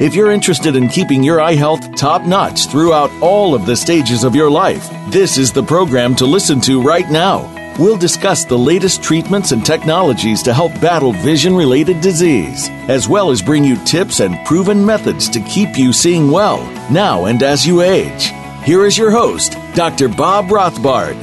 If 0.00 0.14
you're 0.14 0.30
interested 0.30 0.76
in 0.76 0.88
keeping 0.88 1.22
your 1.22 1.42
eye 1.42 1.56
health 1.56 1.94
top 1.94 2.22
notch 2.22 2.68
throughout 2.68 3.10
all 3.20 3.54
of 3.54 3.66
the 3.66 3.76
stages 3.76 4.24
of 4.24 4.34
your 4.34 4.50
life, 4.50 4.88
this 5.10 5.36
is 5.36 5.52
the 5.52 5.62
program 5.62 6.14
to 6.14 6.24
listen 6.24 6.58
to 6.62 6.80
right 6.80 7.06
now. 7.10 7.54
We'll 7.78 7.98
discuss 7.98 8.46
the 8.46 8.56
latest 8.56 9.02
treatments 9.02 9.52
and 9.52 9.62
technologies 9.62 10.42
to 10.44 10.54
help 10.54 10.72
battle 10.80 11.12
vision 11.12 11.54
related 11.54 12.00
disease, 12.00 12.70
as 12.88 13.10
well 13.10 13.30
as 13.30 13.42
bring 13.42 13.62
you 13.62 13.76
tips 13.84 14.20
and 14.20 14.42
proven 14.46 14.82
methods 14.86 15.28
to 15.28 15.40
keep 15.40 15.76
you 15.76 15.92
seeing 15.92 16.30
well 16.30 16.64
now 16.90 17.26
and 17.26 17.42
as 17.42 17.66
you 17.66 17.82
age. 17.82 18.32
Here 18.64 18.86
is 18.86 18.96
your 18.96 19.10
host, 19.10 19.58
Dr. 19.74 20.08
Bob 20.08 20.46
Rothbard. 20.46 21.20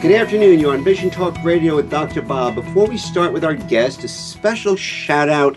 Good 0.00 0.12
afternoon. 0.12 0.60
You're 0.60 0.74
on 0.74 0.84
Vision 0.84 1.10
Talk 1.10 1.42
Radio 1.42 1.74
with 1.74 1.90
Dr. 1.90 2.22
Bob. 2.22 2.54
Before 2.54 2.86
we 2.86 2.96
start 2.96 3.32
with 3.32 3.44
our 3.44 3.54
guest, 3.54 4.04
a 4.04 4.08
special 4.08 4.76
shout 4.76 5.28
out 5.28 5.56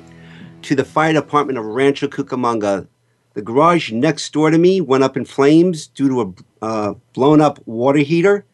to 0.64 0.76
the 0.76 0.86
fire 0.86 1.14
department 1.14 1.60
of 1.60 1.66
Rancho 1.66 2.08
Cucamonga. 2.08 2.88
The 3.34 3.42
garage 3.42 3.92
next 3.92 4.32
door 4.32 4.52
to 4.52 4.58
me 4.58 4.80
went 4.82 5.04
up 5.04 5.18
in 5.18 5.26
flames 5.26 5.88
due 5.88 6.10
to 6.10 6.22
a 6.22 6.66
uh, 6.66 6.94
blown 7.14 7.42
up 7.42 7.60
water 7.68 8.00
heater, 8.00 8.46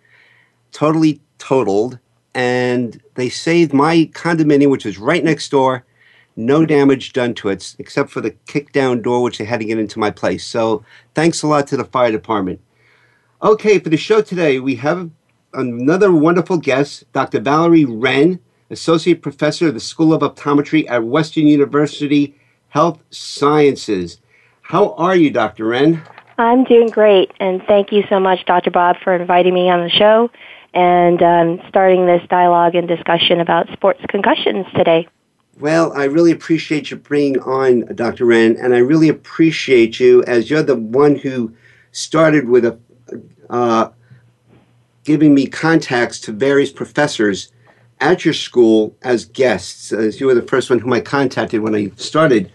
totally 0.71 1.21
totaled. 1.37 1.99
And 2.33 3.01
they 3.15 3.29
saved 3.29 3.73
my 3.73 4.09
condominium, 4.13 4.69
which 4.69 4.85
was 4.85 4.97
right 4.97 5.23
next 5.23 5.49
door. 5.49 5.85
No 6.35 6.65
damage 6.65 7.11
done 7.11 7.33
to 7.35 7.49
it, 7.49 7.75
except 7.79 8.09
for 8.09 8.21
the 8.21 8.31
kick 8.47 8.71
down 8.71 9.01
door, 9.01 9.21
which 9.21 9.37
they 9.37 9.45
had 9.45 9.59
to 9.59 9.65
get 9.65 9.77
into 9.77 9.99
my 9.99 10.09
place. 10.09 10.45
So 10.45 10.83
thanks 11.13 11.43
a 11.43 11.47
lot 11.47 11.67
to 11.67 11.77
the 11.77 11.83
fire 11.83 12.11
department. 12.11 12.61
Okay, 13.41 13.79
for 13.79 13.89
the 13.89 13.97
show 13.97 14.21
today, 14.21 14.59
we 14.59 14.75
have 14.75 15.09
another 15.53 16.11
wonderful 16.11 16.57
guest, 16.57 17.11
Dr. 17.13 17.39
Valerie 17.39 17.85
Wren. 17.85 18.39
Associate 18.69 19.21
Professor 19.21 19.67
of 19.67 19.73
the 19.73 19.79
School 19.79 20.13
of 20.13 20.21
Optometry 20.21 20.89
at 20.89 21.03
Western 21.03 21.47
University 21.47 22.35
Health 22.69 23.01
Sciences. 23.09 24.19
How 24.61 24.93
are 24.93 25.15
you, 25.15 25.31
Dr. 25.31 25.65
Wren? 25.65 26.03
I'm 26.37 26.63
doing 26.63 26.87
great, 26.87 27.31
and 27.39 27.61
thank 27.63 27.91
you 27.91 28.03
so 28.09 28.19
much, 28.19 28.45
Dr. 28.45 28.71
Bob, 28.71 28.97
for 29.03 29.13
inviting 29.13 29.53
me 29.53 29.69
on 29.69 29.81
the 29.81 29.89
show 29.89 30.29
and 30.73 31.21
um, 31.21 31.59
starting 31.67 32.05
this 32.05 32.21
dialogue 32.29 32.75
and 32.75 32.87
discussion 32.87 33.39
about 33.39 33.67
sports 33.73 33.99
concussions 34.07 34.65
today. 34.75 35.07
Well, 35.59 35.91
I 35.93 36.05
really 36.05 36.31
appreciate 36.31 36.91
you 36.91 36.97
bringing 36.97 37.39
on 37.39 37.93
Dr. 37.95 38.25
Wren, 38.25 38.55
and 38.55 38.73
I 38.73 38.77
really 38.77 39.09
appreciate 39.09 39.99
you 39.99 40.23
as 40.23 40.49
you're 40.49 40.63
the 40.63 40.75
one 40.75 41.15
who 41.15 41.53
started 41.91 42.47
with 42.47 42.63
a, 42.63 42.79
uh, 43.49 43.89
giving 45.03 45.33
me 45.33 45.47
contacts 45.47 46.19
to 46.21 46.31
various 46.31 46.71
professors 46.71 47.51
at 47.99 48.25
your 48.25 48.33
school 48.33 48.95
as 49.01 49.25
guests, 49.25 49.91
as 49.91 50.19
you 50.19 50.27
were 50.27 50.35
the 50.35 50.41
first 50.41 50.69
one 50.69 50.79
whom 50.79 50.93
I 50.93 51.01
contacted 51.01 51.61
when 51.61 51.75
I 51.75 51.91
started 51.95 52.51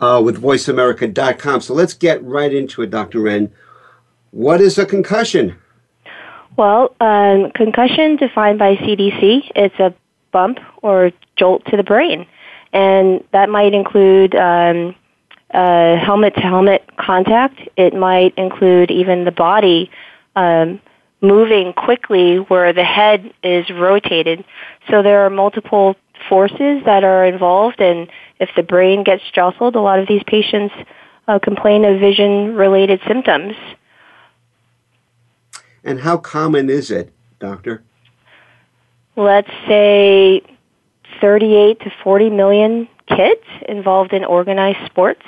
uh, 0.00 0.20
with 0.24 0.42
VoiceAmerica.com. 0.42 1.60
So 1.60 1.74
let's 1.74 1.94
get 1.94 2.22
right 2.22 2.52
into 2.52 2.82
it, 2.82 2.90
Dr. 2.90 3.20
Wren. 3.20 3.52
What 4.30 4.60
is 4.60 4.78
a 4.78 4.86
concussion? 4.86 5.56
Well, 6.56 6.94
um, 7.00 7.50
concussion 7.52 8.16
defined 8.16 8.58
by 8.58 8.76
CDC, 8.76 9.50
it's 9.54 9.78
a 9.78 9.94
bump 10.32 10.58
or 10.82 11.12
jolt 11.36 11.64
to 11.66 11.76
the 11.76 11.82
brain. 11.82 12.26
And 12.72 13.22
that 13.32 13.48
might 13.48 13.74
include 13.74 14.34
um, 14.34 14.94
helmet 15.52 16.34
to 16.34 16.40
helmet 16.40 16.84
contact. 16.96 17.60
It 17.76 17.94
might 17.94 18.34
include 18.36 18.90
even 18.90 19.24
the 19.24 19.32
body 19.32 19.90
um, 20.34 20.80
moving 21.20 21.72
quickly 21.72 22.36
where 22.36 22.72
the 22.72 22.84
head 22.84 23.32
is 23.42 23.68
rotated. 23.70 24.44
So 24.90 25.02
there 25.02 25.24
are 25.24 25.30
multiple 25.30 25.96
forces 26.28 26.82
that 26.84 27.04
are 27.04 27.24
involved, 27.24 27.80
and 27.80 28.08
if 28.38 28.50
the 28.56 28.62
brain 28.62 29.04
gets 29.04 29.22
jostled, 29.32 29.76
a 29.76 29.80
lot 29.80 29.98
of 29.98 30.08
these 30.08 30.22
patients 30.26 30.74
uh, 31.28 31.38
complain 31.38 31.84
of 31.84 32.00
vision 32.00 32.54
related 32.54 33.00
symptoms. 33.06 33.54
And 35.84 36.00
how 36.00 36.18
common 36.18 36.68
is 36.68 36.90
it, 36.90 37.12
doctor? 37.38 37.82
Let's 39.16 39.50
say 39.66 40.42
38 41.20 41.80
to 41.80 41.92
40 42.02 42.30
million 42.30 42.88
kids 43.08 43.42
involved 43.68 44.12
in 44.12 44.24
organized 44.24 44.84
sports. 44.86 45.22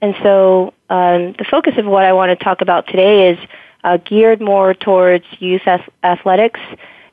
And 0.00 0.14
so 0.22 0.72
um, 0.88 1.34
the 1.38 1.44
focus 1.50 1.74
of 1.76 1.86
what 1.86 2.04
I 2.04 2.12
want 2.12 2.36
to 2.36 2.42
talk 2.42 2.60
about 2.60 2.86
today 2.86 3.30
is 3.30 3.38
uh, 3.84 3.98
geared 3.98 4.40
more 4.40 4.74
towards 4.74 5.24
youth 5.38 5.62
ath- 5.66 5.88
athletics. 6.02 6.60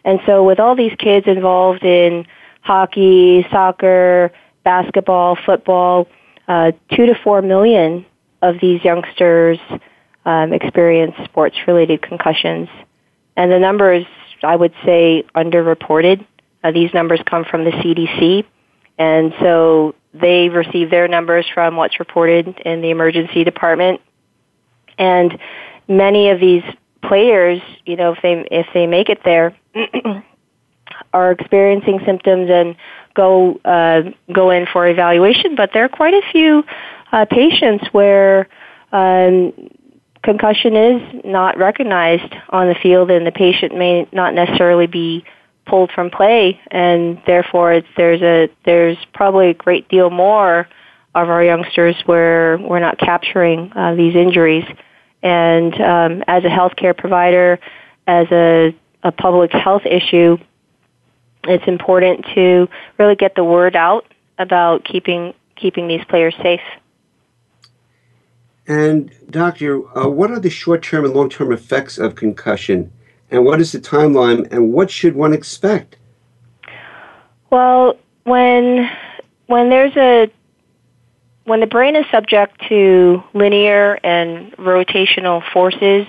And 0.03 0.19
so, 0.25 0.43
with 0.43 0.59
all 0.59 0.75
these 0.75 0.95
kids 0.97 1.27
involved 1.27 1.83
in 1.83 2.25
hockey, 2.61 3.45
soccer, 3.51 4.31
basketball, 4.63 5.37
football, 5.45 6.07
uh, 6.47 6.71
two 6.91 7.05
to 7.07 7.15
four 7.23 7.41
million 7.41 8.05
of 8.41 8.55
these 8.61 8.83
youngsters 8.83 9.59
um, 10.25 10.53
experience 10.53 11.15
sports 11.23 11.55
related 11.67 12.01
concussions. 12.01 12.67
And 13.35 13.51
the 13.51 13.59
numbers, 13.59 14.05
I 14.43 14.55
would 14.55 14.73
say, 14.85 15.23
underreported. 15.35 16.25
Uh, 16.63 16.71
these 16.71 16.93
numbers 16.93 17.19
come 17.25 17.45
from 17.45 17.63
the 17.63 17.71
CDC. 17.71 18.45
And 18.97 19.33
so 19.39 19.95
they 20.13 20.49
receive 20.49 20.89
their 20.89 21.07
numbers 21.07 21.45
from 21.53 21.75
what's 21.75 21.99
reported 21.99 22.59
in 22.65 22.81
the 22.81 22.89
emergency 22.89 23.43
department. 23.43 24.01
And 24.97 25.37
many 25.87 26.29
of 26.29 26.39
these 26.39 26.63
players, 27.03 27.61
you 27.85 27.95
know, 27.95 28.13
if 28.13 28.21
they 28.21 28.47
if 28.51 28.67
they 28.73 28.87
make 28.87 29.09
it 29.09 29.19
there, 29.23 29.55
are 31.13 31.31
experiencing 31.31 31.99
symptoms 32.05 32.49
and 32.49 32.75
go 33.15 33.59
uh, 33.65 34.01
go 34.33 34.49
in 34.51 34.67
for 34.71 34.87
evaluation. 34.87 35.55
But 35.55 35.71
there 35.73 35.83
are 35.85 35.89
quite 35.89 36.13
a 36.13 36.21
few 36.31 36.63
uh, 37.11 37.25
patients 37.25 37.85
where 37.91 38.47
um, 38.91 39.53
concussion 40.23 40.75
is 40.75 41.21
not 41.23 41.57
recognized 41.57 42.33
on 42.49 42.67
the 42.67 42.75
field, 42.75 43.11
and 43.11 43.25
the 43.25 43.31
patient 43.31 43.75
may 43.75 44.07
not 44.11 44.33
necessarily 44.33 44.87
be 44.87 45.23
pulled 45.65 45.91
from 45.91 46.09
play, 46.11 46.59
and 46.71 47.21
therefore 47.25 47.81
there's 47.97 48.21
a 48.21 48.49
there's 48.65 48.97
probably 49.13 49.49
a 49.49 49.53
great 49.53 49.87
deal 49.89 50.09
more 50.09 50.67
of 51.15 51.29
our 51.29 51.43
youngsters 51.43 51.95
where 52.05 52.57
we're 52.57 52.79
not 52.79 52.97
capturing 52.99 53.71
uh, 53.73 53.95
these 53.95 54.15
injuries. 54.15 54.65
And 55.25 55.73
um, 55.81 56.23
as 56.27 56.43
a 56.43 56.49
healthcare 56.49 56.95
provider, 56.95 57.59
as 58.05 58.27
a, 58.31 58.75
a 59.01 59.11
public 59.11 59.51
health 59.51 59.81
issue, 59.83 60.37
it's 61.45 61.67
important 61.67 62.27
to 62.35 62.69
really 62.99 63.15
get 63.15 63.33
the 63.33 63.43
word 63.43 63.75
out 63.75 64.05
about 64.37 64.85
keeping 64.85 65.33
keeping 65.55 65.87
these 65.87 66.05
players 66.05 66.35
safe. 66.43 66.61
And 68.67 69.11
doctor, 69.31 69.81
uh, 69.97 70.09
what 70.09 70.29
are 70.29 70.39
the 70.39 70.49
short-term 70.51 71.05
and 71.05 71.13
long-term 71.15 71.51
effects 71.51 71.97
of 71.97 72.13
concussion, 72.13 72.91
and 73.31 73.45
what 73.45 73.59
is 73.59 73.71
the 73.71 73.79
timeline, 73.79 74.51
and 74.51 74.73
what 74.73 74.91
should 74.91 75.15
one 75.15 75.33
expect? 75.33 75.97
Well, 77.49 77.97
when 78.25 78.91
when 79.47 79.69
there's 79.71 79.97
a 79.97 80.29
when 81.45 81.59
the 81.59 81.67
brain 81.67 81.95
is 81.95 82.05
subject 82.11 82.59
to 82.69 83.23
linear 83.33 83.99
and 84.03 84.51
rotational 84.53 85.43
forces, 85.53 86.05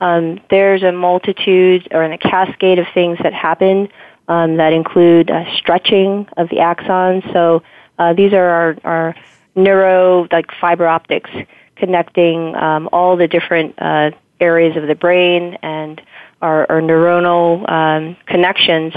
um, 0.00 0.40
there's 0.48 0.82
a 0.82 0.90
multitude 0.90 1.88
or 1.90 2.02
a 2.02 2.18
cascade 2.18 2.78
of 2.78 2.86
things 2.94 3.18
that 3.22 3.34
happen 3.34 3.88
um, 4.28 4.56
that 4.56 4.72
include 4.72 5.30
uh, 5.30 5.44
stretching 5.56 6.26
of 6.36 6.48
the 6.48 6.56
axons. 6.56 7.30
So 7.32 7.62
uh, 7.98 8.14
these 8.14 8.32
are 8.32 8.44
our, 8.44 8.76
our, 8.84 9.14
neuro, 9.56 10.28
like 10.30 10.46
fiber 10.60 10.86
optics, 10.86 11.28
connecting 11.74 12.54
um, 12.54 12.88
all 12.92 13.16
the 13.16 13.26
different 13.26 13.74
uh, 13.78 14.12
areas 14.38 14.76
of 14.76 14.86
the 14.86 14.94
brain 14.94 15.58
and 15.60 16.00
our, 16.40 16.70
our 16.70 16.80
neuronal 16.80 17.68
um, 17.68 18.16
connections 18.26 18.94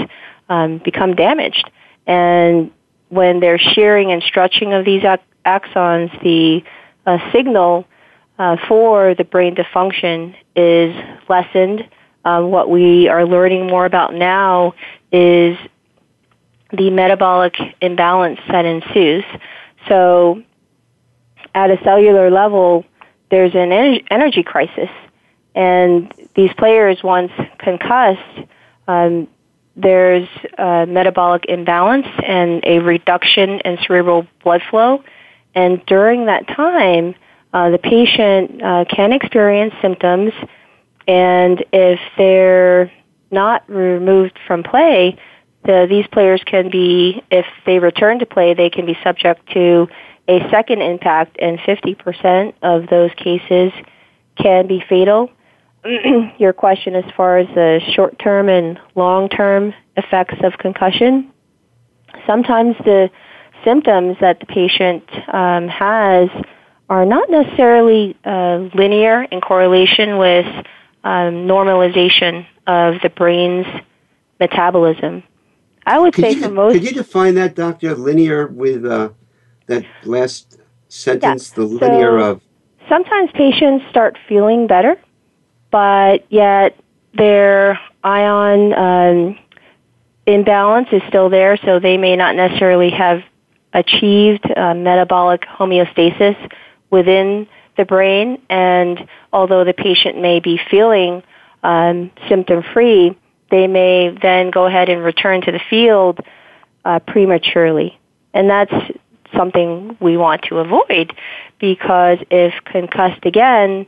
um, 0.48 0.78
become 0.78 1.16
damaged. 1.16 1.68
And 2.06 2.70
when 3.08 3.40
there's 3.40 3.60
shearing 3.60 4.12
and 4.12 4.22
stretching 4.22 4.72
of 4.72 4.84
these 4.84 5.02
axons, 5.44 6.10
the 6.22 6.62
uh, 7.06 7.18
signal 7.32 7.86
uh, 8.38 8.56
for 8.68 9.14
the 9.14 9.24
brain 9.24 9.54
to 9.56 9.64
function 9.72 10.34
is 10.56 10.94
lessened. 11.28 11.88
Um, 12.24 12.50
what 12.50 12.70
we 12.70 13.08
are 13.08 13.26
learning 13.26 13.66
more 13.66 13.84
about 13.84 14.14
now 14.14 14.74
is 15.12 15.56
the 16.72 16.90
metabolic 16.90 17.54
imbalance 17.80 18.40
that 18.48 18.64
ensues. 18.64 19.24
So, 19.88 20.42
at 21.54 21.70
a 21.70 21.78
cellular 21.84 22.30
level, 22.30 22.84
there's 23.30 23.54
an 23.54 23.72
energy 24.10 24.42
crisis, 24.42 24.88
and 25.54 26.12
these 26.34 26.50
players, 26.54 27.02
once 27.04 27.30
concussed, 27.58 28.48
um, 28.88 29.28
there's 29.76 30.28
metabolic 30.58 31.44
imbalance 31.48 32.06
and 32.26 32.62
a 32.64 32.78
reduction 32.78 33.60
in 33.60 33.78
cerebral 33.86 34.26
blood 34.42 34.62
flow. 34.70 35.02
And 35.54 35.84
during 35.86 36.26
that 36.26 36.46
time, 36.48 37.14
uh, 37.52 37.70
the 37.70 37.78
patient 37.78 38.62
uh, 38.62 38.84
can 38.88 39.12
experience 39.12 39.74
symptoms, 39.80 40.32
and 41.06 41.64
if 41.72 42.00
they're 42.18 42.90
not 43.30 43.68
removed 43.68 44.38
from 44.46 44.62
play, 44.62 45.16
the, 45.64 45.86
these 45.88 46.06
players 46.08 46.42
can 46.44 46.70
be, 46.70 47.22
if 47.30 47.46
they 47.64 47.78
return 47.78 48.18
to 48.18 48.26
play, 48.26 48.54
they 48.54 48.70
can 48.70 48.86
be 48.86 48.96
subject 49.02 49.48
to 49.52 49.88
a 50.28 50.40
second 50.50 50.82
impact, 50.82 51.36
and 51.40 51.58
50% 51.60 52.54
of 52.62 52.88
those 52.88 53.10
cases 53.16 53.72
can 54.36 54.66
be 54.66 54.82
fatal. 54.88 55.30
Your 56.38 56.52
question 56.52 56.94
as 56.94 57.04
far 57.16 57.38
as 57.38 57.46
the 57.54 57.80
short 57.94 58.18
term 58.18 58.48
and 58.48 58.78
long 58.94 59.28
term 59.28 59.74
effects 59.96 60.36
of 60.42 60.54
concussion, 60.58 61.30
sometimes 62.26 62.76
the 62.84 63.10
symptoms 63.64 64.16
that 64.20 64.40
the 64.40 64.46
patient 64.46 65.04
um, 65.32 65.68
has 65.68 66.28
are 66.88 67.04
not 67.04 67.30
necessarily 67.30 68.16
uh, 68.24 68.68
linear 68.74 69.22
in 69.22 69.40
correlation 69.40 70.18
with 70.18 70.46
um, 71.02 71.46
normalization 71.46 72.46
of 72.66 72.94
the 73.02 73.08
brain's 73.08 73.66
metabolism. 74.38 75.22
I 75.86 75.98
would 75.98 76.14
could 76.14 76.24
say 76.24 76.32
you, 76.32 76.42
for 76.42 76.50
most. 76.50 76.72
Could 76.74 76.84
you 76.84 76.92
define 76.92 77.34
that, 77.34 77.54
Doctor? 77.54 77.94
Linear 77.94 78.46
with 78.46 78.84
uh, 78.84 79.10
that 79.66 79.84
last 80.04 80.58
sentence, 80.88 81.50
yeah. 81.50 81.54
the 81.56 81.64
linear 81.64 82.18
so 82.18 82.30
of. 82.30 82.40
Sometimes 82.88 83.30
patients 83.32 83.84
start 83.90 84.18
feeling 84.28 84.66
better, 84.66 84.96
but 85.70 86.30
yet 86.30 86.78
their 87.14 87.78
ion 88.02 88.72
um, 88.74 89.38
imbalance 90.26 90.88
is 90.92 91.02
still 91.08 91.28
there, 91.30 91.56
so 91.64 91.78
they 91.78 91.96
may 91.96 92.16
not 92.16 92.36
necessarily 92.36 92.90
have 92.90 93.22
achieved 93.74 94.44
uh, 94.56 94.74
metabolic 94.74 95.42
homeostasis 95.42 96.36
within 96.90 97.46
the 97.76 97.84
brain. 97.84 98.40
And 98.48 99.06
although 99.32 99.64
the 99.64 99.74
patient 99.74 100.20
may 100.20 100.40
be 100.40 100.60
feeling 100.70 101.22
um, 101.62 102.10
symptom 102.28 102.62
free, 102.72 103.18
they 103.50 103.66
may 103.66 104.16
then 104.22 104.50
go 104.50 104.66
ahead 104.66 104.88
and 104.88 105.02
return 105.02 105.42
to 105.42 105.52
the 105.52 105.60
field 105.68 106.20
uh, 106.84 107.00
prematurely. 107.00 107.98
And 108.32 108.48
that's 108.48 108.72
something 109.36 109.96
we 110.00 110.16
want 110.16 110.42
to 110.42 110.58
avoid 110.58 111.12
because 111.58 112.18
if 112.30 112.54
concussed 112.64 113.24
again, 113.24 113.86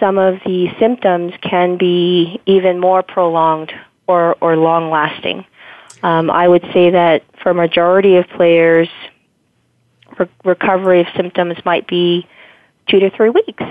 some 0.00 0.18
of 0.18 0.40
the 0.44 0.68
symptoms 0.78 1.32
can 1.42 1.76
be 1.76 2.40
even 2.46 2.78
more 2.78 3.02
prolonged 3.02 3.72
or, 4.06 4.36
or 4.40 4.56
long 4.56 4.90
lasting. 4.90 5.44
Um, 6.02 6.30
I 6.30 6.48
would 6.48 6.62
say 6.72 6.90
that 6.90 7.24
for 7.42 7.54
majority 7.54 8.16
of 8.16 8.26
players, 8.28 8.88
re- 10.18 10.28
recovery 10.44 11.00
of 11.00 11.06
symptoms 11.16 11.56
might 11.64 11.86
be 11.86 12.26
two 12.88 13.00
to 13.00 13.10
three 13.10 13.30
weeks. 13.30 13.62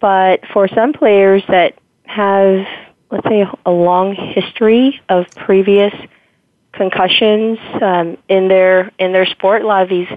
But 0.00 0.40
for 0.52 0.68
some 0.68 0.92
players 0.92 1.42
that 1.48 1.74
have, 2.04 2.66
let's 3.10 3.26
say, 3.28 3.46
a 3.64 3.70
long 3.70 4.14
history 4.14 5.00
of 5.08 5.26
previous 5.34 5.94
concussions 6.72 7.58
um, 7.80 8.18
in 8.28 8.48
their 8.48 8.90
in 8.98 9.12
their 9.12 9.26
sport, 9.26 9.62
a 9.62 9.66
lot 9.66 9.82
of 9.82 9.88
these 9.88 10.08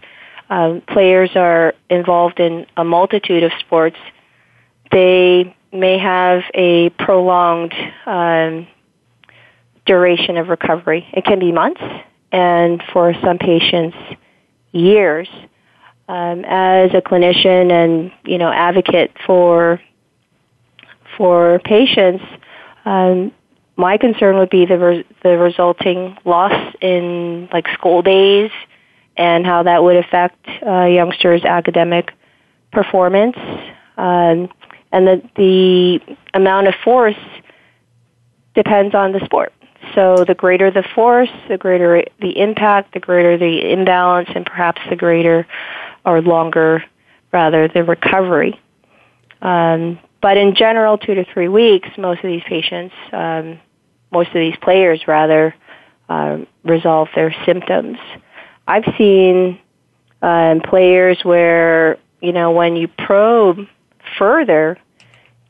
um, 0.50 0.82
players 0.82 1.32
are 1.36 1.74
involved 1.90 2.40
in 2.40 2.66
a 2.78 2.84
multitude 2.84 3.44
of 3.44 3.52
sports. 3.60 3.98
They 4.92 5.56
may 5.72 5.98
have 5.98 6.44
a 6.54 6.90
prolonged 6.92 7.74
um, 8.06 8.68
duration 9.86 10.38
of 10.38 10.48
recovery. 10.48 11.08
It 11.14 11.26
can 11.26 11.40
be 11.40 11.52
months, 11.52 11.82
and 12.32 12.82
for 12.92 13.14
some 13.22 13.38
patients, 13.38 13.98
years. 14.76 15.28
Um, 16.08 16.46
as 16.46 16.94
a 16.94 17.02
clinician 17.02 17.72
and 17.72 18.12
you 18.26 18.38
know 18.38 18.52
advocate 18.52 19.12
for 19.26 19.82
for 21.18 21.60
patients, 21.66 22.24
um, 22.86 23.32
my 23.76 23.98
concern 23.98 24.38
would 24.38 24.52
be 24.52 24.66
the 24.66 24.78
re- 24.78 25.06
the 25.24 25.38
resulting 25.38 26.16
loss 26.24 26.76
in 26.82 27.50
like 27.52 27.68
school 27.70 28.04
days 28.04 28.52
and 29.18 29.46
how 29.46 29.64
that 29.64 29.84
would 29.84 29.96
affect 29.96 30.48
uh, 30.66 30.86
youngsters' 30.86 31.44
academic 31.44 32.12
performance, 32.72 33.38
um, 33.98 34.50
and 34.92 35.08
the 35.08 35.22
the 35.36 36.18
amount 36.36 36.68
of 36.68 36.76
force 36.84 37.16
depends 38.54 38.94
on 38.94 39.12
the 39.12 39.24
sport. 39.26 39.54
So 39.96 40.26
the 40.28 40.36
greater 40.36 40.70
the 40.72 40.84
force, 40.94 41.30
the 41.48 41.58
greater 41.58 42.04
the 42.20 42.38
impact, 42.38 42.94
the 42.94 43.00
greater 43.00 43.38
the 43.38 43.72
imbalance, 43.72 44.30
and 44.36 44.46
perhaps 44.46 44.82
the 44.90 44.96
greater 44.96 45.48
or 46.06 46.22
longer, 46.22 46.84
rather, 47.32 47.68
the 47.68 47.84
recovery. 47.84 48.60
Um, 49.42 49.98
but 50.22 50.38
in 50.38 50.54
general, 50.56 50.98
two 50.98 51.16
to 51.16 51.26
three 51.34 51.48
weeks, 51.48 51.88
most 51.98 52.24
of 52.24 52.30
these 52.30 52.44
patients, 52.44 52.94
um, 53.14 53.60
most 54.12 54.28
of 54.28 54.36
these 54.36 54.56
players, 54.62 55.08
rather, 55.08 55.56
uh, 56.10 56.40
resolve 56.64 57.08
their 57.16 57.34
symptoms. 57.46 57.98
I've 58.68 58.86
seen 58.98 59.60
um, 60.22 60.62
players 60.62 61.20
where, 61.24 61.98
you 62.22 62.34
know, 62.34 62.52
when 62.52 62.76
you 62.76 62.88
probe 62.88 63.60
further, 64.18 64.78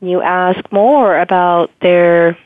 you 0.00 0.22
ask 0.22 0.60
more 0.70 1.18
about 1.18 1.70
their 1.80 2.38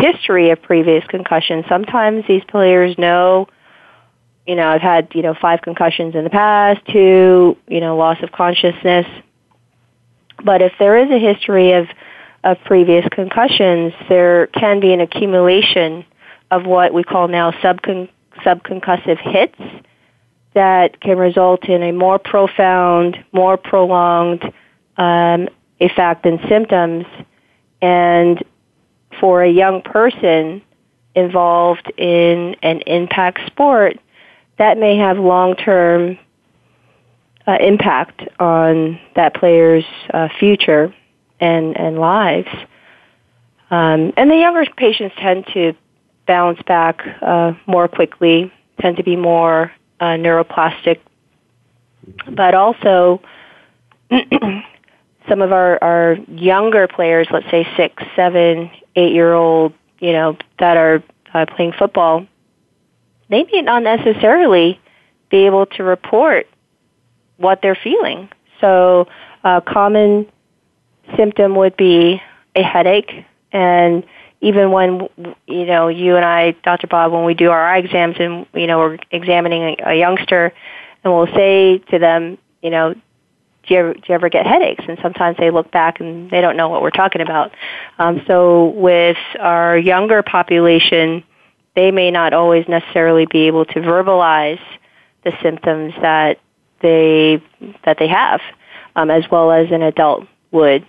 history 0.00 0.50
of 0.50 0.62
previous 0.62 1.04
concussions. 1.06 1.64
Sometimes 1.68 2.24
these 2.26 2.42
players 2.44 2.96
know, 2.98 3.48
you 4.46 4.56
know, 4.56 4.68
I've 4.68 4.80
had, 4.80 5.08
you 5.14 5.22
know, 5.22 5.34
five 5.34 5.62
concussions 5.62 6.14
in 6.14 6.24
the 6.24 6.30
past, 6.30 6.80
two, 6.90 7.56
you 7.68 7.80
know, 7.80 7.96
loss 7.96 8.18
of 8.22 8.32
consciousness. 8.32 9.06
But 10.44 10.62
if 10.62 10.72
there 10.78 10.96
is 10.96 11.10
a 11.10 11.18
history 11.18 11.72
of, 11.72 11.86
of 12.42 12.56
previous 12.64 13.06
concussions, 13.10 13.92
there 14.08 14.46
can 14.48 14.80
be 14.80 14.92
an 14.92 15.00
accumulation 15.00 16.04
of 16.50 16.64
what 16.66 16.92
we 16.92 17.04
call 17.04 17.28
now 17.28 17.50
subcon- 17.52 18.08
subconcussive 18.44 19.18
hits 19.18 19.84
that 20.54 21.00
can 21.00 21.16
result 21.18 21.68
in 21.68 21.82
a 21.82 21.92
more 21.92 22.18
profound, 22.18 23.22
more 23.32 23.56
prolonged 23.56 24.42
um, 24.96 25.48
effect 25.78 26.26
and 26.26 26.40
symptoms. 26.48 27.04
And 27.80 28.42
for 29.18 29.42
a 29.42 29.50
young 29.50 29.82
person 29.82 30.62
involved 31.14 31.92
in 31.96 32.54
an 32.62 32.80
impact 32.86 33.40
sport, 33.46 33.98
that 34.58 34.78
may 34.78 34.96
have 34.96 35.18
long-term 35.18 36.18
uh, 37.46 37.56
impact 37.60 38.22
on 38.38 39.00
that 39.16 39.34
player's 39.34 39.84
uh, 40.12 40.28
future 40.38 40.94
and, 41.40 41.76
and 41.76 41.98
lives. 41.98 42.48
Um, 43.70 44.12
and 44.16 44.30
the 44.30 44.36
younger 44.36 44.64
patients 44.76 45.14
tend 45.18 45.46
to 45.54 45.74
bounce 46.26 46.60
back 46.62 47.00
uh, 47.22 47.52
more 47.66 47.88
quickly, 47.88 48.52
tend 48.80 48.96
to 48.98 49.02
be 49.02 49.16
more 49.16 49.72
uh, 50.00 50.16
neuroplastic, 50.16 50.98
but 52.30 52.54
also 52.54 53.22
some 55.28 55.40
of 55.40 55.52
our, 55.52 55.82
our 55.82 56.16
younger 56.28 56.88
players, 56.88 57.28
let's 57.30 57.50
say 57.50 57.66
six, 57.76 58.02
seven, 58.16 58.70
eight 58.96 59.12
year 59.12 59.32
old, 59.32 59.72
you 59.98 60.12
know, 60.12 60.36
that 60.58 60.76
are 60.76 61.02
uh, 61.32 61.46
playing 61.46 61.72
football, 61.72 62.26
they 63.28 63.44
may 63.52 63.62
not 63.62 63.82
necessarily 63.82 64.80
be 65.30 65.46
able 65.46 65.66
to 65.66 65.82
report 65.82 66.46
what 67.36 67.60
they're 67.62 67.78
feeling. 67.80 68.28
So 68.60 69.06
a 69.44 69.60
common 69.60 70.26
symptom 71.16 71.54
would 71.56 71.76
be 71.76 72.20
a 72.54 72.62
headache 72.62 73.24
and 73.52 74.04
even 74.40 74.70
when 74.70 75.08
you 75.46 75.66
know 75.66 75.88
you 75.88 76.16
and 76.16 76.24
I, 76.24 76.52
Dr. 76.62 76.86
Bob, 76.86 77.12
when 77.12 77.24
we 77.24 77.34
do 77.34 77.50
our 77.50 77.62
eye 77.62 77.78
exams 77.78 78.16
and 78.18 78.46
you 78.54 78.66
know 78.66 78.78
we're 78.78 78.98
examining 79.10 79.76
a, 79.80 79.90
a 79.90 79.94
youngster, 79.98 80.52
and 81.04 81.12
we'll 81.12 81.32
say 81.34 81.78
to 81.90 81.98
them, 81.98 82.38
you 82.62 82.70
know, 82.70 82.94
do 83.70 83.74
you 83.74 83.80
ever 83.80 83.94
do 83.94 84.00
you 84.08 84.14
ever 84.16 84.28
get 84.28 84.46
headaches? 84.46 84.84
And 84.88 84.98
sometimes 85.00 85.36
they 85.38 85.50
look 85.50 85.70
back 85.70 86.00
and 86.00 86.28
they 86.28 86.40
don't 86.40 86.56
know 86.56 86.68
what 86.68 86.82
we're 86.82 86.90
talking 86.90 87.22
about. 87.22 87.52
Um, 87.98 88.20
so 88.26 88.70
with 88.70 89.16
our 89.38 89.78
younger 89.78 90.22
population, 90.22 91.22
they 91.76 91.92
may 91.92 92.10
not 92.10 92.32
always 92.32 92.66
necessarily 92.68 93.26
be 93.26 93.46
able 93.46 93.64
to 93.66 93.74
verbalize 93.74 94.60
the 95.22 95.32
symptoms 95.40 95.94
that 96.02 96.40
they 96.82 97.40
that 97.84 97.96
they 97.98 98.08
have, 98.08 98.40
um, 98.96 99.08
as 99.08 99.24
well 99.30 99.52
as 99.52 99.70
an 99.70 99.82
adult 99.82 100.26
would. 100.50 100.84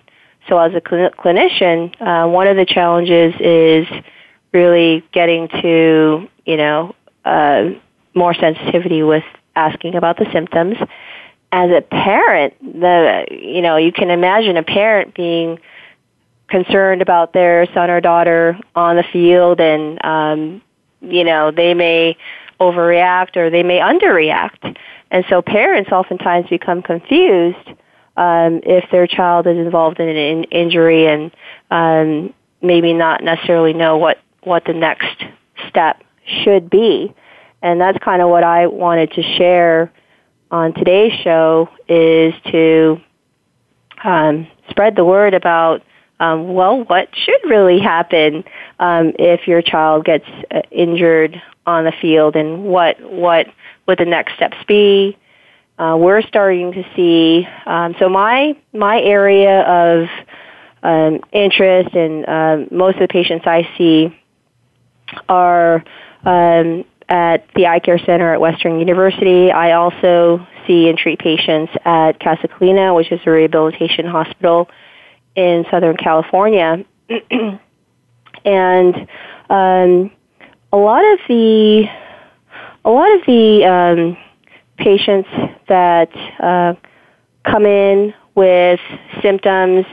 So 0.48 0.58
as 0.58 0.72
a 0.74 0.82
cl- 0.84 1.10
clinician, 1.10 1.94
uh, 2.00 2.28
one 2.28 2.48
of 2.48 2.56
the 2.56 2.66
challenges 2.66 3.32
is 3.38 3.86
really 4.52 5.04
getting 5.12 5.46
to, 5.46 6.28
you 6.44 6.56
know, 6.56 6.96
uh, 7.24 7.70
more 8.14 8.34
sensitivity 8.34 9.04
with 9.04 9.22
asking 9.54 9.94
about 9.94 10.16
the 10.16 10.26
symptoms. 10.32 10.76
As 11.54 11.70
a 11.70 11.82
parent, 11.82 12.54
the 12.62 13.26
you 13.30 13.60
know 13.60 13.76
you 13.76 13.92
can 13.92 14.10
imagine 14.10 14.56
a 14.56 14.62
parent 14.62 15.14
being 15.14 15.58
concerned 16.48 17.02
about 17.02 17.34
their 17.34 17.66
son 17.74 17.90
or 17.90 18.00
daughter 18.00 18.58
on 18.74 18.96
the 18.96 19.04
field, 19.12 19.60
and 19.60 20.02
um, 20.02 20.62
you 21.02 21.24
know 21.24 21.50
they 21.50 21.74
may 21.74 22.16
overreact 22.58 23.36
or 23.36 23.50
they 23.50 23.62
may 23.62 23.80
underreact, 23.80 24.76
and 25.10 25.24
so 25.28 25.42
parents 25.42 25.92
oftentimes 25.92 26.48
become 26.48 26.80
confused 26.80 27.68
um, 28.16 28.60
if 28.64 28.90
their 28.90 29.06
child 29.06 29.46
is 29.46 29.58
involved 29.58 30.00
in 30.00 30.08
an 30.08 30.16
in- 30.16 30.44
injury 30.44 31.06
and 31.06 31.30
um, 31.70 32.32
maybe 32.62 32.92
not 32.92 33.22
necessarily 33.22 33.74
know 33.74 33.98
what 33.98 34.18
what 34.42 34.64
the 34.64 34.72
next 34.72 35.22
step 35.68 36.02
should 36.44 36.70
be. 36.70 37.14
And 37.62 37.80
that's 37.80 37.98
kind 37.98 38.20
of 38.22 38.28
what 38.28 38.42
I 38.42 38.66
wanted 38.66 39.12
to 39.12 39.22
share 39.22 39.92
on 40.52 40.74
today's 40.74 41.12
show 41.24 41.68
is 41.88 42.34
to 42.52 43.00
um, 44.04 44.46
spread 44.68 44.94
the 44.94 45.04
word 45.04 45.34
about 45.34 45.82
um, 46.20 46.54
well, 46.54 46.84
what 46.84 47.08
should 47.16 47.40
really 47.50 47.80
happen 47.80 48.44
um, 48.78 49.12
if 49.18 49.48
your 49.48 49.60
child 49.60 50.04
gets 50.04 50.26
uh, 50.52 50.60
injured 50.70 51.42
on 51.66 51.84
the 51.84 51.92
field, 52.00 52.36
and 52.36 52.62
what 52.64 53.00
what 53.00 53.48
would 53.88 53.98
the 53.98 54.04
next 54.04 54.36
steps 54.36 54.56
be? 54.68 55.18
Uh, 55.80 55.96
we're 55.98 56.22
starting 56.22 56.70
to 56.72 56.84
see. 56.94 57.48
Um, 57.66 57.96
so 57.98 58.08
my 58.08 58.56
my 58.72 59.00
area 59.00 59.62
of 59.62 60.08
um, 60.84 61.20
interest 61.32 61.92
and 61.96 62.24
uh, 62.28 62.56
most 62.70 62.96
of 62.96 63.00
the 63.00 63.08
patients 63.08 63.44
I 63.44 63.68
see 63.76 64.16
are 65.28 65.82
um, 66.24 66.84
at 67.12 67.46
the 67.54 67.66
Eye 67.66 67.78
Care 67.78 67.98
Center 67.98 68.32
at 68.32 68.40
Western 68.40 68.78
University. 68.78 69.52
I 69.52 69.72
also 69.72 70.46
see 70.66 70.88
and 70.88 70.96
treat 70.96 71.18
patients 71.18 71.70
at 71.84 72.18
Casa 72.18 72.48
Colina, 72.48 72.96
which 72.96 73.12
is 73.12 73.20
a 73.26 73.30
rehabilitation 73.30 74.06
hospital 74.06 74.70
in 75.36 75.66
Southern 75.70 75.98
California. 75.98 76.82
and 78.46 78.96
um, 79.50 80.10
a 80.72 80.76
lot 80.76 81.04
of 81.04 81.18
the 81.28 81.84
a 82.82 82.90
lot 82.90 83.14
of 83.14 83.26
the 83.26 83.64
um, 83.66 84.16
patients 84.78 85.28
that 85.68 86.08
uh, 86.40 86.72
come 87.44 87.66
in 87.66 88.14
with 88.34 88.80
symptoms, 89.20 89.84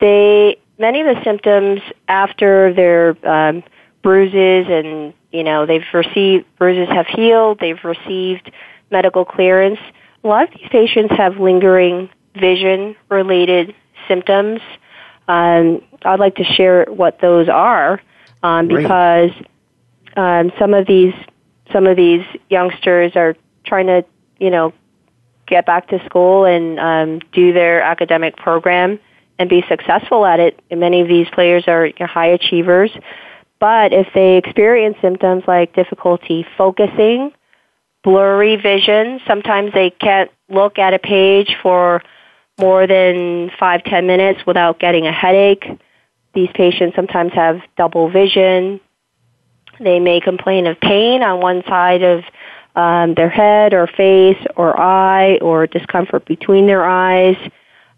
they 0.00 0.56
many 0.78 1.00
of 1.00 1.16
the 1.16 1.20
symptoms 1.24 1.80
after 2.06 2.72
their 2.74 3.16
um, 3.28 3.64
bruises 4.02 4.66
and 4.68 5.14
you 5.30 5.44
know 5.44 5.66
they've 5.66 5.84
received 5.92 6.46
bruises 6.58 6.88
have 6.92 7.06
healed, 7.06 7.58
they've 7.60 7.82
received 7.84 8.50
medical 8.90 9.24
clearance. 9.24 9.78
A 10.22 10.28
lot 10.28 10.44
of 10.44 10.58
these 10.58 10.68
patients 10.70 11.14
have 11.16 11.38
lingering 11.38 12.10
vision 12.34 12.96
related 13.08 13.74
symptoms. 14.08 14.60
Um, 15.28 15.82
I'd 16.04 16.20
like 16.20 16.36
to 16.36 16.44
share 16.44 16.86
what 16.86 17.20
those 17.20 17.48
are 17.48 18.00
um, 18.42 18.68
because 18.68 19.30
um, 20.16 20.52
some 20.58 20.74
of 20.74 20.86
these 20.86 21.14
some 21.72 21.86
of 21.86 21.96
these 21.96 22.24
youngsters 22.48 23.12
are 23.16 23.36
trying 23.64 23.86
to 23.86 24.04
you 24.38 24.50
know 24.50 24.72
get 25.46 25.66
back 25.66 25.88
to 25.88 26.04
school 26.06 26.44
and 26.44 26.78
um, 26.78 27.20
do 27.32 27.52
their 27.52 27.82
academic 27.82 28.36
program 28.36 28.98
and 29.38 29.48
be 29.48 29.64
successful 29.68 30.24
at 30.24 30.38
it. 30.38 30.60
And 30.70 30.80
many 30.80 31.00
of 31.00 31.08
these 31.08 31.26
players 31.30 31.64
are 31.66 31.90
high 31.98 32.28
achievers, 32.28 32.90
but 33.60 33.92
if 33.92 34.08
they 34.14 34.38
experience 34.38 34.96
symptoms 35.00 35.44
like 35.46 35.74
difficulty 35.74 36.46
focusing, 36.56 37.32
blurry 38.02 38.56
vision, 38.56 39.20
sometimes 39.26 39.72
they 39.74 39.90
can't 39.90 40.30
look 40.48 40.78
at 40.78 40.94
a 40.94 40.98
page 40.98 41.54
for 41.62 42.02
more 42.58 42.86
than 42.86 43.50
five 43.58 43.84
ten 43.84 44.06
minutes 44.06 44.40
without 44.46 44.80
getting 44.80 45.06
a 45.06 45.12
headache. 45.12 45.66
These 46.34 46.48
patients 46.54 46.96
sometimes 46.96 47.32
have 47.34 47.60
double 47.76 48.10
vision. 48.10 48.80
They 49.78 50.00
may 50.00 50.20
complain 50.20 50.66
of 50.66 50.80
pain 50.80 51.22
on 51.22 51.40
one 51.40 51.62
side 51.66 52.02
of 52.02 52.24
um, 52.76 53.14
their 53.14 53.28
head 53.28 53.74
or 53.74 53.86
face 53.86 54.38
or 54.56 54.78
eye 54.78 55.38
or 55.40 55.66
discomfort 55.66 56.24
between 56.24 56.66
their 56.66 56.84
eyes. 56.84 57.36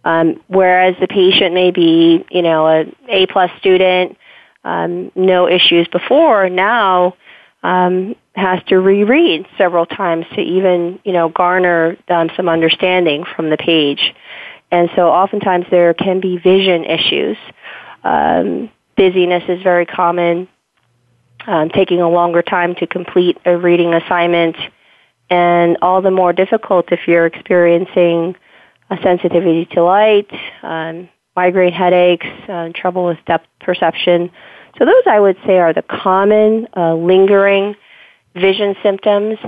Um, 0.05 0.41
whereas 0.49 0.97
the 1.01 1.07
patient 1.07 1.55
may 1.55 1.71
be, 1.71 2.25
you 2.31 2.43
know, 2.43 2.67
a 2.67 2.85
A 3.09 3.27
plus 3.27 3.51
student, 3.59 4.17
um, 4.65 5.11
no 5.15 5.49
issues 5.49 5.89
before, 5.89 6.49
now 6.49 7.15
um, 7.63 8.15
has 8.35 8.63
to 8.65 8.79
reread 8.79 9.47
several 9.59 9.87
times 9.87 10.27
to 10.35 10.41
even, 10.41 10.99
you 11.05 11.13
know, 11.13 11.29
garner 11.29 11.97
um, 12.09 12.31
some 12.37 12.49
understanding 12.49 13.25
from 13.37 13.51
the 13.51 13.57
page. 13.57 14.15
And 14.71 14.89
so 14.97 15.09
oftentimes 15.09 15.67
there 15.71 15.95
can 15.95 16.21
be 16.21 16.39
vision 16.39 16.85
issues. 16.85 17.37
Um, 18.05 18.71
dizziness 18.97 19.45
is 19.49 19.63
very 19.63 19.87
common 19.87 20.49
um, 21.47 21.71
taking 21.71 22.01
a 22.01 22.09
longer 22.09 22.43
time 22.43 22.75
to 22.77 22.87
complete 22.87 23.37
a 23.45 23.57
reading 23.57 23.95
assignment, 23.95 24.57
and 25.29 25.77
all 25.83 26.03
the 26.03 26.11
more 26.11 26.33
difficult 26.33 26.93
if 26.93 27.01
you're 27.07 27.27
experiencing 27.27 28.37
a 28.91 28.97
sensitivity 29.03 29.67
to 29.73 29.83
light, 29.83 30.31
um, 30.63 31.09
migraine 31.37 31.73
headaches, 31.73 32.27
uh, 32.49 32.69
trouble 32.75 33.07
with 33.07 33.19
depth 33.27 33.47
perception. 33.61 34.31
So 34.79 34.85
those 34.85 35.03
I 35.07 35.21
would 35.21 35.37
say 35.47 35.59
are 35.59 35.73
the 35.73 35.83
common 35.83 36.69
uh, 36.77 36.95
lingering 36.95 37.75
vision 38.35 38.75
symptoms 38.83 39.39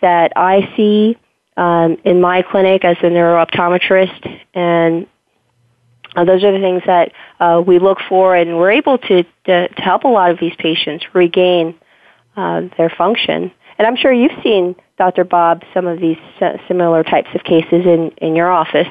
that 0.00 0.32
I 0.36 0.72
see 0.76 1.16
um, 1.56 1.96
in 2.04 2.20
my 2.20 2.42
clinic 2.42 2.84
as 2.84 2.96
a 3.02 3.06
neurooptometrist, 3.06 4.40
and 4.54 5.06
uh, 6.16 6.24
those 6.24 6.44
are 6.44 6.52
the 6.52 6.58
things 6.58 6.82
that 6.86 7.12
uh, 7.40 7.62
we 7.64 7.78
look 7.78 7.98
for, 8.08 8.34
and 8.36 8.56
we're 8.56 8.72
able 8.72 8.98
to, 8.98 9.22
to, 9.46 9.68
to 9.68 9.82
help 9.82 10.04
a 10.04 10.08
lot 10.08 10.30
of 10.30 10.38
these 10.38 10.54
patients 10.58 11.04
regain 11.12 11.74
uh, 12.36 12.62
their 12.76 12.90
function. 12.90 13.50
And 13.78 13.86
I'm 13.86 13.96
sure 13.96 14.12
you've 14.12 14.42
seen, 14.42 14.76
Dr. 14.98 15.24
Bob, 15.24 15.62
some 15.72 15.86
of 15.86 16.00
these 16.00 16.18
similar 16.68 17.02
types 17.02 17.28
of 17.34 17.42
cases 17.42 17.84
in, 17.86 18.12
in 18.18 18.36
your 18.36 18.50
office. 18.50 18.88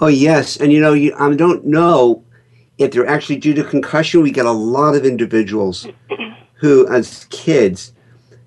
Oh, 0.00 0.08
yes. 0.08 0.56
And 0.56 0.72
you 0.72 0.80
know, 0.80 0.94
you, 0.94 1.14
I 1.18 1.34
don't 1.34 1.66
know 1.66 2.24
if 2.78 2.92
they're 2.92 3.06
actually 3.06 3.36
due 3.36 3.54
to 3.54 3.64
concussion. 3.64 4.22
We 4.22 4.30
get 4.30 4.46
a 4.46 4.50
lot 4.50 4.94
of 4.94 5.04
individuals 5.04 5.86
who, 6.54 6.88
as 6.88 7.26
kids, 7.30 7.92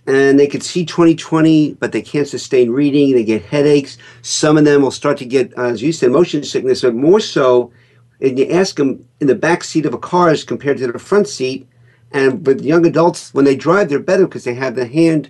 and 0.07 0.39
they 0.39 0.47
could 0.47 0.63
see 0.63 0.85
2020, 0.85 1.75
but 1.75 1.91
they 1.91 2.01
can't 2.01 2.27
sustain 2.27 2.71
reading. 2.71 3.13
They 3.13 3.23
get 3.23 3.43
headaches. 3.43 3.97
Some 4.21 4.57
of 4.57 4.65
them 4.65 4.81
will 4.81 4.91
start 4.91 5.17
to 5.19 5.25
get, 5.25 5.53
as 5.53 5.81
you 5.81 5.93
said, 5.93 6.11
motion 6.11 6.43
sickness, 6.43 6.81
but 6.81 6.95
more 6.95 7.19
so, 7.19 7.71
and 8.19 8.37
you 8.37 8.49
ask 8.49 8.75
them 8.75 9.07
in 9.19 9.27
the 9.27 9.35
back 9.35 9.63
seat 9.63 9.85
of 9.85 9.93
a 9.93 9.99
car 9.99 10.29
as 10.29 10.43
compared 10.43 10.79
to 10.79 10.91
the 10.91 10.99
front 10.99 11.27
seat. 11.27 11.67
And 12.11 12.45
with 12.45 12.61
young 12.61 12.85
adults, 12.85 13.33
when 13.33 13.45
they 13.45 13.55
drive, 13.55 13.89
they're 13.89 13.99
better 13.99 14.25
because 14.25 14.43
they 14.43 14.53
have 14.55 14.75
the 14.75 14.85
hand 14.85 15.29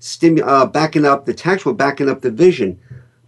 stimu- 0.00 0.46
uh, 0.46 0.66
backing 0.66 1.04
up, 1.04 1.26
the 1.26 1.34
tactile 1.34 1.74
backing 1.74 2.08
up 2.08 2.22
the 2.22 2.30
vision. 2.30 2.78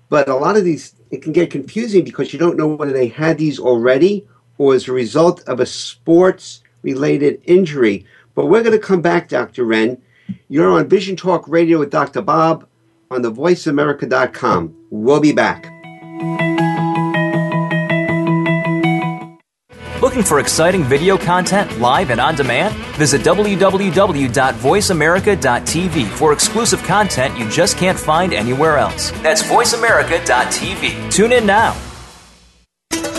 But 0.08 0.28
a 0.28 0.34
lot 0.34 0.56
of 0.56 0.64
these, 0.64 0.94
it 1.10 1.22
can 1.22 1.32
get 1.32 1.50
confusing 1.50 2.04
because 2.04 2.32
you 2.32 2.38
don't 2.38 2.56
know 2.56 2.68
whether 2.68 2.92
they 2.92 3.08
had 3.08 3.38
these 3.38 3.58
already 3.58 4.26
or 4.58 4.74
as 4.74 4.88
a 4.88 4.92
result 4.92 5.42
of 5.48 5.60
a 5.60 5.66
sports 5.66 6.62
related 6.82 7.40
injury. 7.44 8.06
But 8.34 8.46
we're 8.46 8.62
going 8.62 8.78
to 8.78 8.86
come 8.86 9.02
back, 9.02 9.28
Dr. 9.28 9.64
Wren 9.64 10.00
you're 10.48 10.70
on 10.70 10.88
Vision 10.88 11.16
Talk 11.16 11.48
Radio 11.48 11.78
with 11.78 11.90
Dr. 11.90 12.22
Bob 12.22 12.66
on 13.10 13.22
the 13.22 13.32
voiceamerica.com. 13.32 14.76
We'll 14.90 15.20
be 15.20 15.32
back. 15.32 15.79
Looking 20.10 20.24
for 20.24 20.40
exciting 20.40 20.82
video 20.82 21.16
content 21.16 21.78
live 21.78 22.10
and 22.10 22.20
on 22.20 22.34
demand? 22.34 22.74
Visit 22.96 23.20
www.voiceamerica.tv 23.20 26.08
for 26.08 26.32
exclusive 26.32 26.82
content 26.82 27.38
you 27.38 27.48
just 27.48 27.78
can't 27.78 27.96
find 27.96 28.32
anywhere 28.32 28.76
else. 28.76 29.12
That's 29.22 29.44
voiceamerica.tv. 29.44 31.12
Tune 31.12 31.30
in 31.30 31.46
now. 31.46 31.76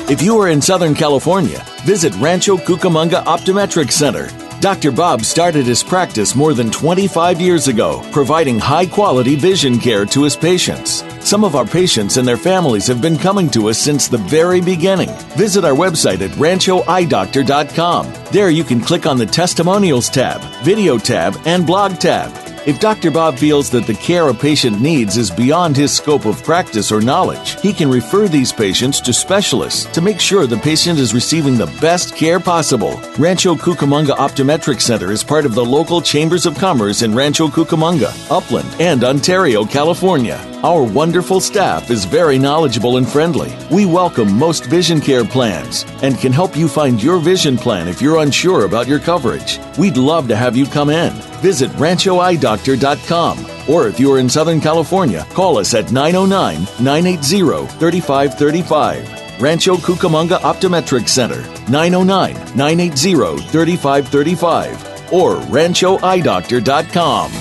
If 0.10 0.21
you 0.21 0.38
are 0.41 0.50
in 0.50 0.62
Southern 0.62 0.93
California, 0.93 1.65
visit 1.86 2.13
Rancho 2.15 2.57
Cucamonga 2.57 3.24
Optometric 3.24 3.89
Center. 3.89 4.27
Dr. 4.62 4.91
Bob 4.91 5.25
started 5.25 5.65
his 5.65 5.82
practice 5.82 6.36
more 6.36 6.53
than 6.53 6.70
25 6.70 7.41
years 7.41 7.68
ago, 7.68 8.08
providing 8.12 8.60
high 8.60 8.86
quality 8.86 9.36
vision 9.36 9.80
care 9.80 10.06
to 10.06 10.24
his 10.24 10.36
patients. 10.36 11.03
Some 11.20 11.44
of 11.44 11.56
our 11.56 11.65
patients 11.65 12.18
and 12.18 12.27
their 12.27 12.38
families 12.38 12.86
have 12.86 13.01
been 13.01 13.18
coming 13.18 13.50
to 13.50 13.70
us 13.70 13.80
since 13.80 14.08
the 14.08 14.20
very 14.20 14.62
beginning. 14.62 15.10
Visit 15.36 15.65
our 15.65 15.74
website 15.74 16.22
at 16.22 16.30
ranchoeyedoctor.com. 16.38 18.13
There 18.32 18.51
you 18.51 18.63
can 18.63 18.82
click 18.82 19.08
on 19.08 19.18
the 19.18 19.25
Testimonials 19.25 20.10
tab, 20.10 20.41
Video 20.63 21.00
tab, 21.00 21.36
and 21.46 21.65
Blog 21.65 21.98
tab. 21.98 22.40
If 22.63 22.80
Dr. 22.80 23.10
Bob 23.10 23.39
feels 23.39 23.72
that 23.72 23.88
the 23.88 23.96
care 23.96 24.27
a 24.30 24.34
patient 24.36 24.80
needs 24.80 25.18
is 25.18 25.32
beyond 25.32 25.75
his 25.75 25.91
scope 25.91 26.25
of 26.25 26.44
practice 26.44 26.91
or 26.91 27.01
knowledge, 27.01 27.60
he 27.60 27.74
can 27.74 27.89
refer 27.89 28.27
these 28.27 28.53
patients 28.53 29.01
to 29.01 29.13
specialists 29.13 29.86
to 29.94 30.00
make 30.00 30.20
sure 30.20 30.46
the 30.46 30.58
patient 30.58 31.00
is 31.00 31.12
receiving 31.12 31.58
the 31.58 31.65
best 31.82 32.15
care 32.15 32.39
possible. 32.39 33.01
Rancho 33.18 33.56
Cucamonga 33.56 34.15
Optometric 34.15 34.80
Center 34.80 35.12
is 35.12 35.24
part 35.24 35.48
of 35.48 35.56
the 35.56 35.65
local 35.65 36.01
chambers 36.01 36.46
of 36.46 36.56
commerce 36.56 37.01
in 37.01 37.15
Rancho 37.15 37.48
Cucamonga, 37.48 38.13
Upland, 38.30 38.80
and 38.80 39.03
Ontario, 39.03 39.65
California. 39.65 40.50
Our 40.63 40.84
wonderful 40.84 41.39
staff 41.39 41.89
is 41.89 42.06
very 42.06 42.38
knowledgeable 42.38 42.98
and 42.98 43.10
friendly. 43.10 43.51
We 43.72 43.88
welcome 43.88 44.32
most 44.38 44.65
vision 44.65 45.01
care 45.01 45.25
plans 45.25 45.88
and 46.03 46.20
can 46.20 46.32
help 46.32 46.56
you 46.56 46.68
find 46.68 47.01
your 47.01 47.18
vision 47.18 47.58
plan 47.58 47.88
if 47.88 48.00
you're 48.00 48.22
unsure 48.22 48.65
about 48.65 48.88
your 48.88 49.00
coverage. 49.00 49.60
We'd 49.80 49.98
love 49.98 50.27
to 50.27 50.36
have 50.36 50.56
you 50.56 50.68
come 50.68 50.91
in. 50.91 51.13
Visit 51.41 51.72
ranchoeyedoctor.com 51.72 53.46
or 53.68 53.88
if 53.88 54.00
you're 54.00 54.20
in 54.20 54.30
Southern 54.30 54.62
California, 54.62 55.25
call 55.34 55.58
us 55.58 55.74
at 55.74 55.91
909 55.91 56.68
980 56.80 57.65
3535. 57.80 59.41
Rancho 59.41 59.77
Cucamonga 59.77 60.38
Optometric 60.41 61.10
Center, 61.10 61.41
909 61.72 62.36
980 62.56 63.38
3535 63.48 65.12
or 65.12 65.38
ranchoeyedoctor.com. 65.38 67.32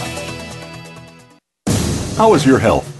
How 2.16 2.32
is 2.34 2.46
your 2.46 2.58
health? 2.58 2.99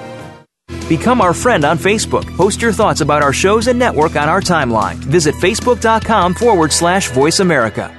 Become 0.91 1.21
our 1.21 1.33
friend 1.33 1.63
on 1.63 1.77
Facebook. 1.77 2.27
Post 2.35 2.61
your 2.61 2.73
thoughts 2.73 2.99
about 2.99 3.23
our 3.23 3.31
shows 3.31 3.67
and 3.67 3.79
network 3.79 4.17
on 4.17 4.27
our 4.27 4.41
timeline. 4.41 4.95
Visit 4.95 5.33
facebook.com 5.35 6.33
forward 6.33 6.73
slash 6.73 7.09
voice 7.11 7.39
America. 7.39 7.95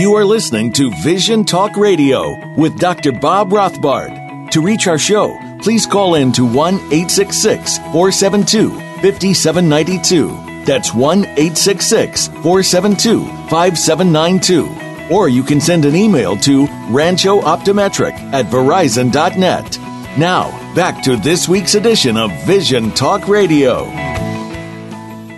You 0.00 0.14
are 0.14 0.24
listening 0.24 0.72
to 0.72 0.90
Vision 1.02 1.44
Talk 1.44 1.76
Radio 1.76 2.34
with 2.56 2.78
Dr. 2.78 3.12
Bob 3.12 3.50
Rothbard. 3.50 4.50
To 4.52 4.62
reach 4.62 4.86
our 4.86 4.96
show, 4.96 5.36
please 5.60 5.84
call 5.84 6.14
in 6.14 6.32
to 6.32 6.46
1 6.46 6.76
866 6.76 7.76
472 7.76 8.70
5792. 9.02 10.64
That's 10.64 10.94
1 10.94 11.24
866 11.26 12.28
472 12.28 13.26
5792 13.50 14.79
or 15.10 15.28
you 15.28 15.42
can 15.42 15.60
send 15.60 15.84
an 15.84 15.96
email 15.96 16.36
to 16.36 16.66
ranchooptometric 16.88 18.12
at 18.32 18.46
verizon.net. 18.46 19.78
Now, 20.18 20.74
back 20.74 21.02
to 21.04 21.16
this 21.16 21.48
week's 21.48 21.74
edition 21.74 22.16
of 22.16 22.32
Vision 22.44 22.90
Talk 22.92 23.28
Radio. 23.28 23.84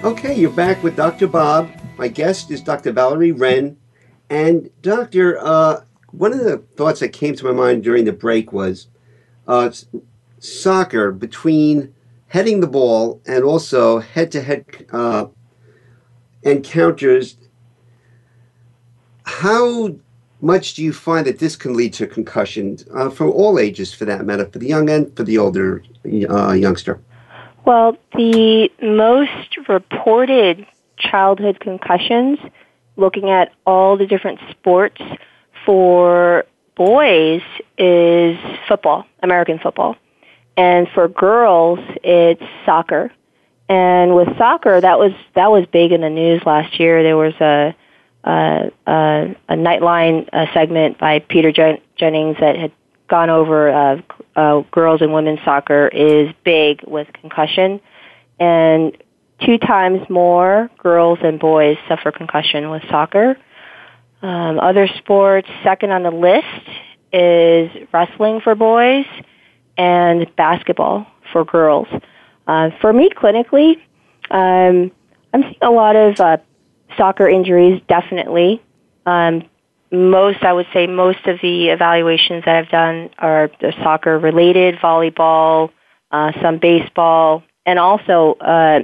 Okay, 0.04 0.34
you're 0.34 0.50
back 0.50 0.82
with 0.82 0.96
Dr. 0.96 1.26
Bob. 1.26 1.70
My 1.96 2.08
guest 2.08 2.50
is 2.50 2.60
Dr. 2.60 2.92
Valerie 2.92 3.32
Wren. 3.32 3.76
And, 4.28 4.70
Doctor, 4.80 5.38
uh, 5.38 5.82
one 6.10 6.32
of 6.32 6.40
the 6.40 6.58
thoughts 6.58 7.00
that 7.00 7.10
came 7.10 7.34
to 7.36 7.44
my 7.44 7.52
mind 7.52 7.84
during 7.84 8.04
the 8.04 8.12
break 8.12 8.52
was 8.52 8.88
uh, 9.46 9.70
soccer 10.38 11.12
between 11.12 11.94
heading 12.28 12.60
the 12.60 12.66
ball 12.66 13.20
and 13.26 13.44
also 13.44 13.98
head 14.00 14.32
to 14.32 14.40
head 14.40 14.64
encounters 16.42 17.36
how 19.24 19.94
much 20.40 20.74
do 20.74 20.82
you 20.82 20.92
find 20.92 21.26
that 21.26 21.38
this 21.38 21.56
can 21.56 21.74
lead 21.74 21.92
to 21.94 22.06
concussion 22.06 22.76
uh, 22.94 23.08
for 23.08 23.28
all 23.28 23.58
ages, 23.58 23.94
for 23.94 24.04
that 24.04 24.26
matter, 24.26 24.44
for 24.46 24.58
the 24.58 24.66
young 24.66 24.90
and 24.90 25.14
for 25.16 25.22
the 25.22 25.38
older 25.38 25.82
uh, 26.28 26.52
youngster? 26.52 27.00
Well, 27.64 27.96
the 28.14 28.68
most 28.82 29.56
reported 29.68 30.66
childhood 30.98 31.60
concussions, 31.60 32.38
looking 32.96 33.30
at 33.30 33.52
all 33.64 33.96
the 33.96 34.06
different 34.06 34.40
sports 34.50 35.00
for 35.64 36.44
boys, 36.74 37.42
is 37.78 38.36
football, 38.66 39.06
American 39.22 39.60
football. 39.60 39.96
And 40.56 40.88
for 40.92 41.08
girls, 41.08 41.78
it's 42.02 42.42
soccer. 42.66 43.12
And 43.68 44.16
with 44.16 44.28
soccer, 44.36 44.80
that 44.80 44.98
was 44.98 45.12
that 45.34 45.50
was 45.50 45.66
big 45.66 45.92
in 45.92 46.02
the 46.02 46.10
news 46.10 46.42
last 46.44 46.78
year. 46.78 47.02
There 47.02 47.16
was 47.16 47.34
a 47.40 47.74
uh, 48.24 48.68
a 48.86 49.34
Nightline 49.50 50.28
uh, 50.32 50.46
segment 50.54 50.98
by 50.98 51.18
Peter 51.20 51.52
Jen- 51.52 51.80
Jennings 51.96 52.36
that 52.40 52.56
had 52.56 52.72
gone 53.08 53.30
over 53.30 53.70
uh, 53.70 54.00
uh, 54.36 54.60
girls 54.70 55.02
and 55.02 55.12
women's 55.12 55.40
soccer 55.44 55.88
is 55.88 56.32
big 56.44 56.80
with 56.86 57.08
concussion, 57.12 57.80
and 58.38 58.96
two 59.44 59.58
times 59.58 60.08
more 60.08 60.70
girls 60.78 61.18
and 61.22 61.38
boys 61.38 61.76
suffer 61.88 62.12
concussion 62.12 62.70
with 62.70 62.82
soccer. 62.88 63.36
Um, 64.22 64.60
other 64.60 64.86
sports, 64.98 65.48
second 65.64 65.90
on 65.90 66.04
the 66.04 66.10
list 66.10 66.68
is 67.12 67.70
wrestling 67.92 68.40
for 68.40 68.54
boys 68.54 69.04
and 69.76 70.26
basketball 70.36 71.06
for 71.32 71.44
girls. 71.44 71.88
Uh, 72.46 72.70
for 72.80 72.92
me, 72.92 73.10
clinically, 73.10 73.76
um, 74.30 74.90
I'm 75.34 75.42
seeing 75.42 75.56
a 75.62 75.70
lot 75.70 75.96
of 75.96 76.20
uh, 76.20 76.36
soccer 76.96 77.28
injuries, 77.28 77.80
definitely. 77.88 78.62
Um, 79.06 79.44
most, 79.90 80.42
I 80.42 80.52
would 80.52 80.66
say, 80.72 80.86
most 80.86 81.26
of 81.26 81.38
the 81.42 81.68
evaluations 81.68 82.44
that 82.46 82.56
I've 82.56 82.70
done 82.70 83.10
are 83.18 83.50
soccer 83.82 84.18
related, 84.18 84.76
volleyball, 84.76 85.70
uh, 86.10 86.32
some 86.40 86.58
baseball, 86.58 87.42
and 87.66 87.78
also 87.78 88.34
uh, 88.40 88.80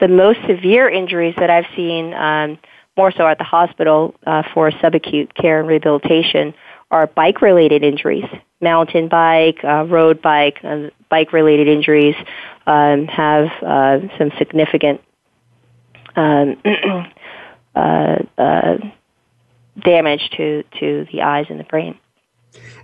the 0.00 0.08
most 0.08 0.38
severe 0.46 0.88
injuries 0.88 1.34
that 1.38 1.50
I've 1.50 1.66
seen, 1.74 2.12
um, 2.12 2.58
more 2.96 3.10
so 3.10 3.26
at 3.26 3.38
the 3.38 3.44
hospital 3.44 4.14
uh, 4.26 4.42
for 4.52 4.70
subacute 4.70 5.34
care 5.34 5.60
and 5.60 5.68
rehabilitation, 5.68 6.52
are 6.90 7.06
bike 7.06 7.40
related 7.40 7.82
injuries. 7.82 8.24
Mountain 8.60 9.08
bike, 9.08 9.64
uh, 9.64 9.84
road 9.84 10.20
bike, 10.20 10.58
uh, 10.62 10.88
bike 11.08 11.32
related 11.32 11.68
injuries 11.68 12.16
um, 12.66 13.06
have 13.06 13.46
uh, 13.62 13.98
some 14.18 14.30
significant 14.38 15.00
um, 16.16 16.56
uh, 17.74 18.18
uh, 18.38 18.76
damage 19.84 20.30
to, 20.36 20.62
to 20.78 21.06
the 21.12 21.22
eyes 21.22 21.46
and 21.48 21.60
the 21.60 21.64
brain. 21.64 21.98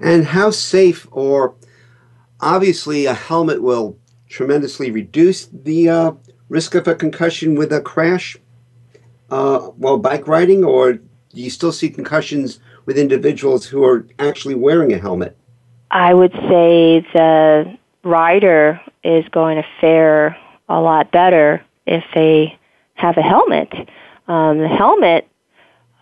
And 0.01 0.25
how 0.25 0.51
safe, 0.51 1.07
or 1.11 1.55
obviously, 2.41 3.07
a 3.07 3.15
helmet 3.15 3.63
will 3.63 3.99
tremendously 4.29 4.91
reduce 4.91 5.47
the 5.47 5.89
uh, 5.89 6.13
risk 6.49 6.75
of 6.75 6.87
a 6.87 6.95
concussion 6.95 7.55
with 7.55 7.73
a 7.73 7.81
crash 7.81 8.37
uh, 9.31 9.59
while 9.59 9.97
bike 9.97 10.29
riding, 10.29 10.65
or 10.65 10.95
do 10.95 11.03
you 11.33 11.51
still 11.51 11.73
see 11.73 11.91
concussions 11.91 12.61
with 12.85 12.97
individuals 12.97 13.67
who 13.67 13.85
are 13.85 14.07
actually 14.19 14.55
wearing 14.55 14.93
a 14.93 14.99
helmet? 14.99 15.37
I 15.91 16.15
would 16.15 16.33
say 16.33 17.07
the 17.13 17.77
rider 18.05 18.81
is 19.03 19.25
going 19.31 19.57
to 19.57 19.69
fare 19.81 20.37
a 20.69 20.81
lot 20.81 21.11
better 21.11 21.63
if 21.87 22.05
they 22.15 22.59
have 22.95 23.17
a 23.17 23.23
helmet. 23.23 23.73
Um, 24.29 24.59
the 24.59 24.69
helmet 24.69 25.29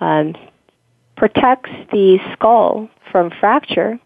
um, 0.01 0.35
protects 1.17 1.71
the 1.93 2.19
skull 2.33 2.89
from 3.11 3.31
fracture, 3.39 3.99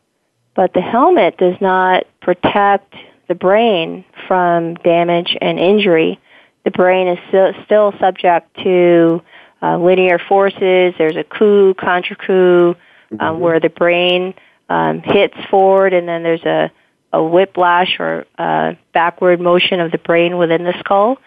but 0.54 0.72
the 0.74 0.81
helmet 0.81 1.38
does 1.38 1.54
not 1.61 2.04
protect 2.20 2.94
the 3.28 3.35
brain 3.35 4.04
from 4.26 4.74
damage 4.74 5.37
and 5.40 5.59
injury. 5.59 6.18
The 6.64 6.70
brain 6.70 7.09
is 7.09 7.18
still, 7.28 7.52
still 7.64 7.92
subject 8.00 8.54
to 8.64 9.22
uh, 9.62 9.78
linear 9.78 10.18
forces. 10.18 10.94
There's 10.98 11.16
a 11.16 11.24
coup, 11.24 11.74
contra 11.74 12.16
coup, 12.16 12.74
um, 13.12 13.18
mm-hmm. 13.18 13.40
where 13.40 13.61
the 13.61 13.68
brain 13.68 14.35
um, 14.68 15.00
hits 15.00 15.37
forward, 15.50 15.94
and 15.94 16.09
then 16.09 16.22
there's 16.22 16.44
a, 16.44 16.70
a 17.12 17.22
whiplash 17.22 17.96
or 17.98 18.26
uh, 18.38 18.74
backward 18.92 19.40
motion 19.40 19.81
of 19.81 19.92
the 19.92 19.98
brain 19.98 20.37
within 20.37 20.64
the 20.64 20.74
skull. 20.81 21.18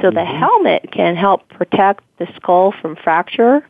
So 0.00 0.10
the 0.10 0.20
mm-hmm. 0.20 0.38
helmet 0.38 0.90
can 0.92 1.16
help 1.16 1.48
protect 1.48 2.04
the 2.18 2.26
skull 2.36 2.72
from 2.80 2.96
fracture, 2.96 3.66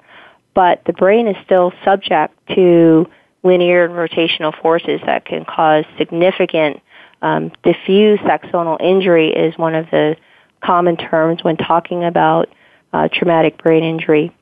but 0.55 0.83
the 0.87 0.93
brain 0.93 1.29
is 1.29 1.37
still 1.45 1.73
subject 1.85 2.35
to 2.55 3.07
linear 3.43 3.85
and 3.85 3.95
rotational 3.95 4.59
forces 4.61 5.01
that 5.07 5.25
can 5.25 5.45
cause 5.45 5.85
significant 5.99 6.81
um, 7.23 7.53
diffuse 7.63 8.19
axonal 8.21 8.81
injury 8.81 9.31
is 9.31 9.57
one 9.57 9.75
of 9.75 9.87
the 9.91 10.17
common 10.63 10.97
terms 10.97 11.43
when 11.43 11.57
talking 11.57 12.05
about 12.05 12.49
uh, 12.93 13.09
traumatic 13.13 13.63
brain 13.63 13.85
injury. 13.85 14.35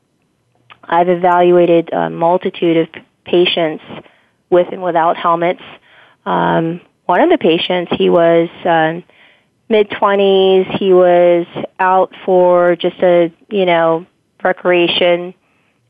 I've 0.83 1.09
evaluated 1.09 1.93
a 1.93 2.11
multitude 2.11 2.77
of 2.77 3.05
patients 3.25 3.83
with 4.51 4.69
and 4.73 4.83
without 4.83 5.17
helmets. 5.17 5.63
Um, 6.27 6.81
one 7.07 7.21
of 7.21 7.31
the 7.31 7.39
patients, 7.39 7.93
he 7.97 8.11
was 8.11 8.49
uh, 8.65 9.01
mid 9.69 9.89
20s. 9.91 10.79
He 10.79 10.93
was 10.93 11.47
out 11.79 12.15
for 12.25 12.77
just 12.77 12.99
a, 13.03 13.33
you 13.49 13.67
know, 13.67 14.07
recreation 14.43 15.35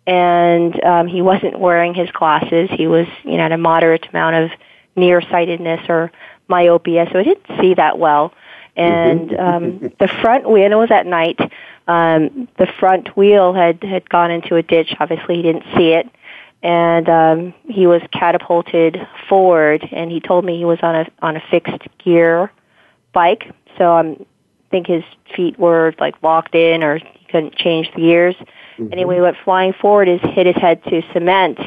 and 0.07 0.83
um, 0.85 1.07
he 1.07 1.23
wasn't 1.23 1.59
wearing 1.59 1.95
his 1.95 2.11
glasses. 2.11 2.69
He 2.71 2.87
was, 2.87 3.07
you 3.23 3.37
know, 3.37 3.45
at 3.45 3.53
a 3.53 3.59
moderate 3.59 4.07
amount 4.09 4.37
of 4.37 4.51
nearsightedness 4.97 5.81
or 5.89 6.13
myopia, 6.49 7.09
so 7.11 7.19
he 7.19 7.25
didn't 7.25 7.61
see 7.61 7.75
that 7.75 7.99
well. 7.99 8.33
And 8.77 9.31
mm-hmm. 9.31 9.41
um, 9.41 9.93
the 9.99 10.09
front 10.21 10.49
wheel, 10.49 10.65
and 10.65 10.75
it 10.75 10.77
was 10.77 10.91
at 10.91 11.07
night, 11.07 11.39
um, 11.87 12.49
the 12.59 12.67
front 12.79 13.17
wheel 13.17 13.55
had, 13.55 13.83
had 13.83 14.09
gone 14.09 14.31
into 14.31 14.57
a 14.57 14.63
ditch. 14.63 14.95
Obviously, 15.01 15.37
he 15.37 15.43
didn't 15.43 15.65
see 15.77 15.93
it. 15.93 16.09
And 16.63 17.09
um, 17.11 17.55
he 17.69 17.87
was 17.87 18.01
catapulted 18.11 19.07
forward, 19.29 19.87
and 19.93 20.11
he 20.11 20.21
told 20.21 20.47
me 20.47 20.57
he 20.57 20.65
was 20.65 20.79
on 20.81 20.95
a 20.95 21.07
on 21.21 21.37
a 21.37 21.43
fixed 21.51 21.83
gear 22.03 22.51
bike. 23.13 23.53
So 23.79 23.93
I 23.93 24.01
um, 24.01 24.27
think 24.71 24.87
his 24.87 25.05
feet 25.35 25.59
were 25.59 25.95
like 25.99 26.23
locked 26.23 26.55
in, 26.55 26.83
or 26.83 26.99
he 26.99 27.27
couldn't 27.31 27.57
change 27.57 27.91
the 27.95 28.03
gears. 28.03 28.37
Mm-hmm. 28.79 28.93
Anyway, 28.93 29.17
he 29.17 29.21
went 29.21 29.37
flying 29.45 29.73
forward, 29.73 30.09
his 30.09 30.21
hit 30.21 30.47
his 30.47 30.57
head 30.57 30.83
to 30.85 31.03
cement, 31.13 31.59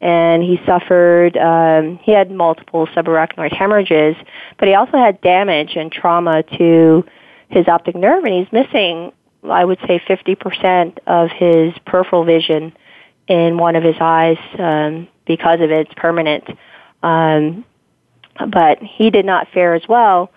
and 0.00 0.42
he 0.42 0.60
suffered, 0.66 1.36
um, 1.36 1.98
he 2.02 2.12
had 2.12 2.30
multiple 2.30 2.86
subarachnoid 2.88 3.52
hemorrhages, 3.52 4.16
but 4.58 4.68
he 4.68 4.74
also 4.74 4.98
had 4.98 5.20
damage 5.20 5.76
and 5.76 5.92
trauma 5.92 6.42
to 6.58 7.04
his 7.48 7.68
optic 7.68 7.94
nerve, 7.94 8.24
and 8.24 8.34
he's 8.34 8.52
missing, 8.52 9.12
I 9.44 9.64
would 9.64 9.78
say, 9.86 10.00
50% 10.00 10.98
of 11.06 11.30
his 11.30 11.72
peripheral 11.86 12.24
vision 12.24 12.72
in 13.28 13.56
one 13.58 13.76
of 13.76 13.84
his 13.84 13.96
eyes 14.00 14.38
um, 14.58 15.08
because 15.26 15.60
of 15.60 15.70
it. 15.70 15.86
It's 15.86 15.94
permanent. 15.94 16.44
Um, 17.02 17.64
but 18.48 18.78
he 18.82 19.10
did 19.10 19.24
not 19.24 19.48
fare 19.52 19.74
as 19.74 19.82
well. 19.88 20.30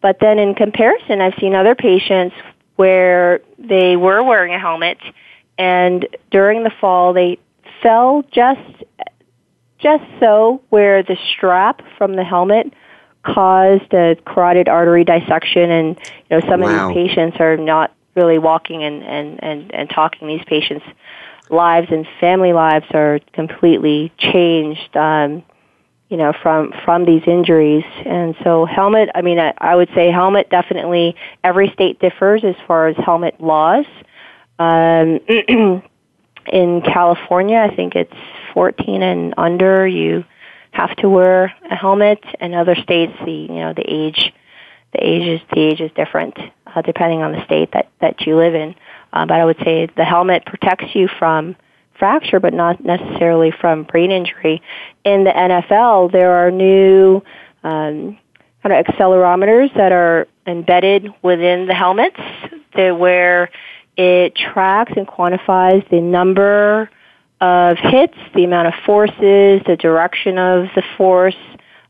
But 0.00 0.18
then 0.20 0.38
in 0.38 0.54
comparison, 0.54 1.20
I've 1.20 1.34
seen 1.40 1.54
other 1.54 1.74
patients 1.74 2.34
where 2.76 3.40
they 3.58 3.96
were 3.96 4.22
wearing 4.22 4.54
a 4.54 4.58
helmet, 4.58 4.98
and 5.58 6.06
during 6.30 6.64
the 6.64 6.70
fall, 6.80 7.12
they 7.12 7.38
fell 7.82 8.24
just 8.32 8.60
just 9.78 10.04
so 10.18 10.62
where 10.68 11.02
the 11.02 11.16
strap 11.32 11.82
from 11.96 12.14
the 12.14 12.24
helmet 12.24 12.72
caused 13.22 13.92
a 13.94 14.16
carotid 14.26 14.68
artery 14.68 15.04
dissection. 15.04 15.70
And 15.70 15.98
you 16.30 16.38
know 16.38 16.40
some 16.48 16.60
wow. 16.60 16.88
of 16.88 16.94
these 16.94 17.08
patients 17.08 17.36
are 17.40 17.56
not 17.56 17.92
really 18.14 18.38
walking 18.38 18.82
and, 18.82 19.02
and, 19.02 19.42
and, 19.42 19.74
and 19.74 19.90
talking. 19.90 20.28
These 20.28 20.44
patients 20.46 20.84
lives 21.50 21.88
and 21.90 22.06
family 22.20 22.52
lives 22.52 22.86
are 22.92 23.20
completely 23.32 24.12
changed. 24.18 24.96
Um, 24.96 25.42
you 26.10 26.18
know 26.18 26.32
from 26.42 26.72
from 26.84 27.06
these 27.06 27.22
injuries 27.26 27.84
and 28.04 28.36
so 28.44 28.66
helmet 28.66 29.08
i 29.14 29.22
mean 29.22 29.38
I, 29.38 29.54
I 29.56 29.74
would 29.74 29.88
say 29.94 30.10
helmet 30.10 30.50
definitely 30.50 31.16
every 31.42 31.70
state 31.70 31.98
differs 31.98 32.44
as 32.44 32.56
far 32.66 32.88
as 32.88 32.96
helmet 32.96 33.40
laws 33.40 33.86
um, 34.60 35.18
in 36.52 36.82
California, 36.82 37.58
I 37.58 37.74
think 37.74 37.94
it's 37.94 38.12
14 38.52 39.02
and 39.02 39.34
under. 39.38 39.86
You 39.86 40.24
have 40.72 40.94
to 40.96 41.08
wear 41.08 41.54
a 41.70 41.74
helmet. 41.74 42.22
In 42.40 42.54
other 42.54 42.74
states, 42.76 43.12
the 43.24 43.32
you 43.32 43.54
know 43.54 43.72
the 43.72 43.84
age, 43.86 44.32
the 44.92 45.02
age 45.02 45.26
is 45.26 45.40
the 45.52 45.60
age 45.60 45.80
is 45.80 45.90
different 45.96 46.38
uh, 46.66 46.82
depending 46.82 47.22
on 47.22 47.32
the 47.32 47.44
state 47.44 47.70
that 47.72 47.90
that 48.00 48.20
you 48.26 48.36
live 48.36 48.54
in. 48.54 48.74
Uh, 49.12 49.26
but 49.26 49.40
I 49.40 49.44
would 49.44 49.58
say 49.64 49.88
the 49.96 50.04
helmet 50.04 50.44
protects 50.44 50.94
you 50.94 51.08
from 51.18 51.56
fracture, 52.00 52.40
but 52.40 52.52
not 52.52 52.84
necessarily 52.84 53.52
from 53.52 53.84
brain 53.84 54.10
injury. 54.10 54.60
In 55.04 55.22
the 55.22 55.30
NFL, 55.30 56.10
there 56.10 56.32
are 56.32 56.50
new 56.50 57.22
um, 57.62 58.18
kind 58.64 58.72
of 58.74 58.84
accelerometers 58.86 59.72
that 59.76 59.92
are 59.92 60.26
embedded 60.46 61.08
within 61.22 61.66
the 61.66 61.74
helmets 61.74 62.18
that 62.74 62.98
where 62.98 63.50
it 63.96 64.34
tracks 64.34 64.92
and 64.96 65.06
quantifies 65.06 65.88
the 65.90 66.00
number 66.00 66.90
of 67.40 67.78
hits, 67.78 68.16
the 68.34 68.44
amount 68.44 68.68
of 68.68 68.74
forces, 68.84 69.62
the 69.66 69.76
direction 69.78 70.38
of 70.38 70.66
the 70.74 70.82
force 70.96 71.36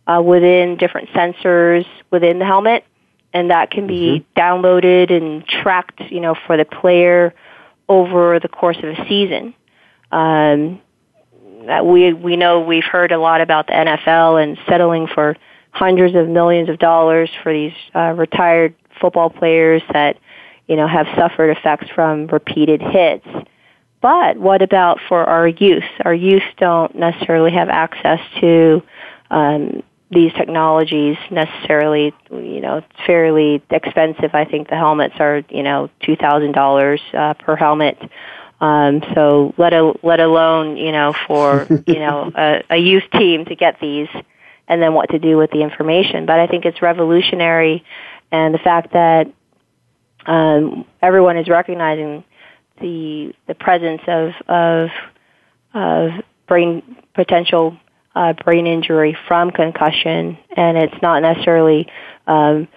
uh, 0.07 0.20
within 0.20 0.77
different 0.77 1.09
sensors 1.11 1.87
within 2.11 2.38
the 2.38 2.44
helmet, 2.44 2.85
and 3.33 3.51
that 3.51 3.70
can 3.70 3.87
be 3.87 4.25
mm-hmm. 4.37 4.40
downloaded 4.40 5.12
and 5.12 5.46
tracked, 5.46 6.01
you 6.11 6.20
know, 6.20 6.35
for 6.46 6.57
the 6.57 6.64
player 6.64 7.35
over 7.88 8.38
the 8.40 8.49
course 8.49 8.79
of 8.79 8.85
a 8.85 9.09
season. 9.09 9.55
Um, 10.12 10.81
we 11.85 12.12
we 12.12 12.37
know 12.37 12.61
we've 12.61 12.85
heard 12.85 13.12
a 13.12 13.18
lot 13.18 13.40
about 13.40 13.66
the 13.66 13.75
NFL 13.75 14.42
and 14.42 14.59
settling 14.68 15.07
for 15.07 15.37
hundreds 15.73 16.14
of 16.16 16.29
millions 16.29 16.68
of 16.68 16.79
dollars 16.79 17.31
for 17.42 17.53
these 17.53 17.73
uh, 17.94 18.12
retired 18.16 18.75
football 19.01 19.31
players 19.31 19.83
that 19.92 20.16
you 20.70 20.77
know, 20.77 20.87
have 20.87 21.09
suffered 21.16 21.51
effects 21.51 21.88
from 21.96 22.29
repeated 22.29 22.81
hits. 22.81 23.27
But 24.01 24.37
what 24.38 24.62
about 24.62 25.01
for 25.09 25.25
our 25.25 25.49
youth? 25.49 25.83
Our 26.05 26.14
youth 26.14 26.44
don't 26.59 26.94
necessarily 26.94 27.51
have 27.51 27.68
access 27.68 28.20
to 28.40 28.81
um, 29.33 29.83
these 30.12 30.33
technologies 30.35 31.16
necessarily. 31.29 32.14
You 32.31 32.61
know, 32.61 32.77
it's 32.77 32.87
fairly 33.05 33.61
expensive. 33.68 34.31
I 34.33 34.44
think 34.44 34.68
the 34.68 34.77
helmets 34.77 35.16
are, 35.18 35.42
you 35.49 35.64
know, 35.64 35.90
two 36.07 36.14
thousand 36.14 36.51
uh, 36.51 36.53
dollars 36.53 37.01
per 37.12 37.57
helmet. 37.57 37.99
Um, 38.61 39.03
so 39.14 39.55
let 39.57 39.73
a, 39.73 39.94
let 40.03 40.20
alone 40.20 40.77
you 40.77 40.92
know 40.92 41.14
for 41.27 41.66
you 41.87 41.99
know 41.99 42.31
a, 42.37 42.62
a 42.70 42.77
youth 42.77 43.05
team 43.12 43.44
to 43.46 43.57
get 43.57 43.81
these, 43.81 44.09
and 44.68 44.83
then 44.83 44.94
what 44.94 45.11
to 45.11 45.18
do 45.18 45.37
with 45.37 45.51
the 45.51 45.62
information. 45.62 46.27
But 46.27 46.40
I 46.40 46.46
think 46.46 46.64
it's 46.64 46.83
revolutionary, 46.83 47.85
and 48.31 48.55
the 48.55 48.59
fact 48.59 48.92
that 48.92 49.33
um, 50.27 50.85
everyone 51.01 51.38
is 51.38 51.49
recognizing 51.49 52.25
the 52.81 53.35
the 53.46 53.55
presence 53.55 54.03
of 54.07 54.33
of 54.46 54.90
of 55.73 56.11
brain 56.46 56.96
potential 57.14 57.79
uh, 58.14 58.35
brain 58.44 58.66
injury 58.66 59.16
from 59.27 59.51
concussion, 59.51 60.37
and 60.57 60.77
it's 60.77 61.01
not 61.01 61.20
necessarily 61.20 61.87
um, 62.27 62.68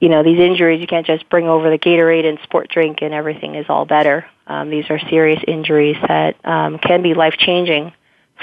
you 0.00 0.08
know 0.08 0.22
these 0.22 0.40
injuries. 0.40 0.80
You 0.80 0.86
can't 0.86 1.06
just 1.06 1.28
bring 1.28 1.48
over 1.48 1.70
the 1.70 1.78
Gatorade 1.78 2.24
and 2.24 2.38
sport 2.44 2.68
drink 2.70 2.98
and 3.02 3.12
everything 3.12 3.56
is 3.56 3.66
all 3.68 3.84
better. 3.84 4.24
Um, 4.52 4.68
these 4.68 4.84
are 4.90 4.98
serious 5.08 5.42
injuries 5.48 5.96
that 6.06 6.36
um, 6.44 6.78
can 6.78 7.02
be 7.02 7.14
life 7.14 7.34
changing 7.38 7.92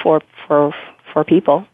for 0.01 0.21
for 0.47 0.73
for 1.13 1.23
people. 1.23 1.67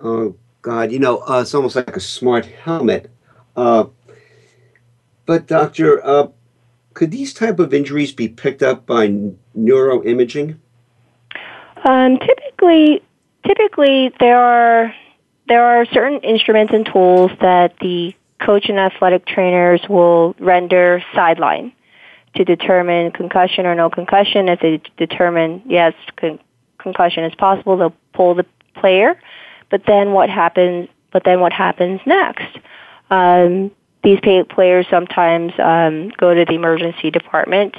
Oh 0.00 0.34
God, 0.62 0.90
you 0.90 0.98
know, 0.98 1.18
uh, 1.28 1.42
it's 1.42 1.54
almost 1.54 1.76
like 1.76 1.94
a 1.94 2.00
smart 2.00 2.46
helmet. 2.46 3.10
Uh, 3.54 3.84
but 5.26 5.46
doctor, 5.46 6.04
uh, 6.04 6.28
could 6.94 7.10
these 7.10 7.34
type 7.34 7.58
of 7.58 7.74
injuries 7.74 8.12
be 8.12 8.26
picked 8.26 8.62
up 8.62 8.86
by 8.86 9.08
neuroimaging? 9.54 10.56
Um, 11.84 12.18
typically, 12.18 13.02
typically 13.46 14.12
there 14.18 14.38
are 14.38 14.94
there 15.46 15.62
are 15.62 15.84
certain 15.92 16.20
instruments 16.20 16.72
and 16.72 16.86
tools 16.86 17.32
that 17.42 17.74
the 17.82 18.14
coach 18.40 18.70
and 18.70 18.78
athletic 18.78 19.26
trainers 19.26 19.82
will 19.90 20.34
render 20.38 21.02
sideline 21.14 21.72
to 22.36 22.44
determine 22.44 23.12
concussion 23.12 23.66
or 23.66 23.74
no 23.74 23.90
concussion. 23.90 24.48
If 24.48 24.60
they 24.60 24.80
determine 24.96 25.62
yes, 25.66 25.94
con- 26.16 26.38
concussion 26.78 27.24
is 27.24 27.34
possible, 27.34 27.76
they'll 27.76 27.94
pull 28.12 28.34
the 28.34 28.46
player. 28.74 29.20
But 29.70 29.82
then 29.86 30.12
what 30.12 30.30
happens? 30.30 30.88
But 31.12 31.24
then 31.24 31.40
what 31.40 31.52
happens 31.52 32.00
next? 32.06 32.58
Um, 33.10 33.70
these 34.02 34.20
players 34.50 34.86
sometimes 34.90 35.52
um, 35.58 36.10
go 36.16 36.34
to 36.34 36.44
the 36.44 36.54
emergency 36.54 37.10
department. 37.10 37.74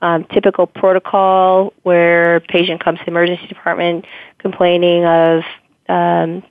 Um, 0.00 0.24
typical 0.32 0.68
protocol 0.68 1.72
where 1.82 2.38
patient 2.40 2.82
comes 2.82 3.00
to 3.00 3.04
the 3.04 3.10
emergency 3.10 3.48
department 3.48 4.06
complaining 4.38 5.04
of 5.04 5.42
um, 5.88 6.44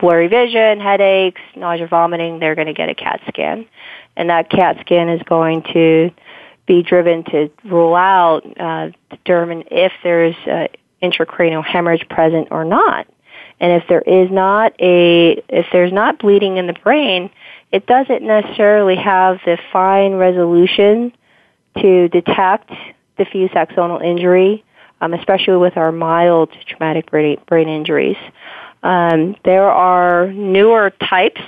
blurry 0.00 0.28
vision, 0.28 0.80
headaches, 0.80 1.40
nausea, 1.56 1.86
vomiting, 1.86 2.40
they're 2.40 2.54
going 2.54 2.66
to 2.66 2.74
get 2.74 2.88
a 2.88 2.94
CAT 2.94 3.20
scan. 3.28 3.66
And 4.16 4.30
that 4.30 4.50
CAT 4.50 4.78
scan 4.80 5.08
is 5.08 5.22
going 5.22 5.62
to 5.72 6.10
be 6.70 6.84
driven 6.84 7.24
to 7.24 7.50
rule 7.64 7.96
out, 7.96 8.42
uh, 8.60 8.90
determine 9.10 9.64
if 9.72 9.90
there's 10.04 10.36
uh, 10.46 10.68
intracranial 11.02 11.64
hemorrhage 11.64 12.08
present 12.08 12.46
or 12.52 12.64
not. 12.64 13.08
And 13.58 13.82
if 13.82 13.88
there 13.88 14.02
is 14.02 14.30
not 14.30 14.72
a, 14.80 15.42
if 15.48 15.66
there's 15.72 15.92
not 15.92 16.20
bleeding 16.20 16.58
in 16.58 16.68
the 16.68 16.72
brain, 16.72 17.28
it 17.72 17.86
doesn't 17.86 18.22
necessarily 18.22 18.94
have 18.94 19.40
the 19.44 19.58
fine 19.72 20.12
resolution 20.12 21.12
to 21.78 22.08
detect 22.08 22.70
diffuse 23.18 23.50
axonal 23.50 24.00
injury, 24.00 24.62
um, 25.00 25.12
especially 25.12 25.56
with 25.56 25.76
our 25.76 25.90
mild 25.90 26.50
traumatic 26.68 27.10
brain, 27.10 27.36
brain 27.48 27.68
injuries. 27.68 28.16
Um, 28.84 29.34
there 29.44 29.68
are 29.68 30.32
newer 30.32 30.90
types, 30.90 31.42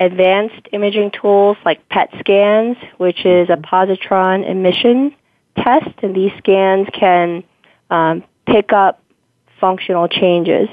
advanced 0.00 0.68
imaging 0.72 1.12
tools 1.12 1.56
like 1.64 1.88
PET 1.88 2.10
scans, 2.20 2.76
which 2.98 3.24
is 3.24 3.48
a 3.48 3.56
positron 3.56 4.48
emission 4.48 5.14
test, 5.56 5.90
and 6.02 6.14
these 6.14 6.32
scans 6.38 6.88
can 6.92 7.44
um, 7.90 8.24
pick 8.46 8.72
up 8.72 9.00
functional 9.60 10.08
changes. 10.08 10.68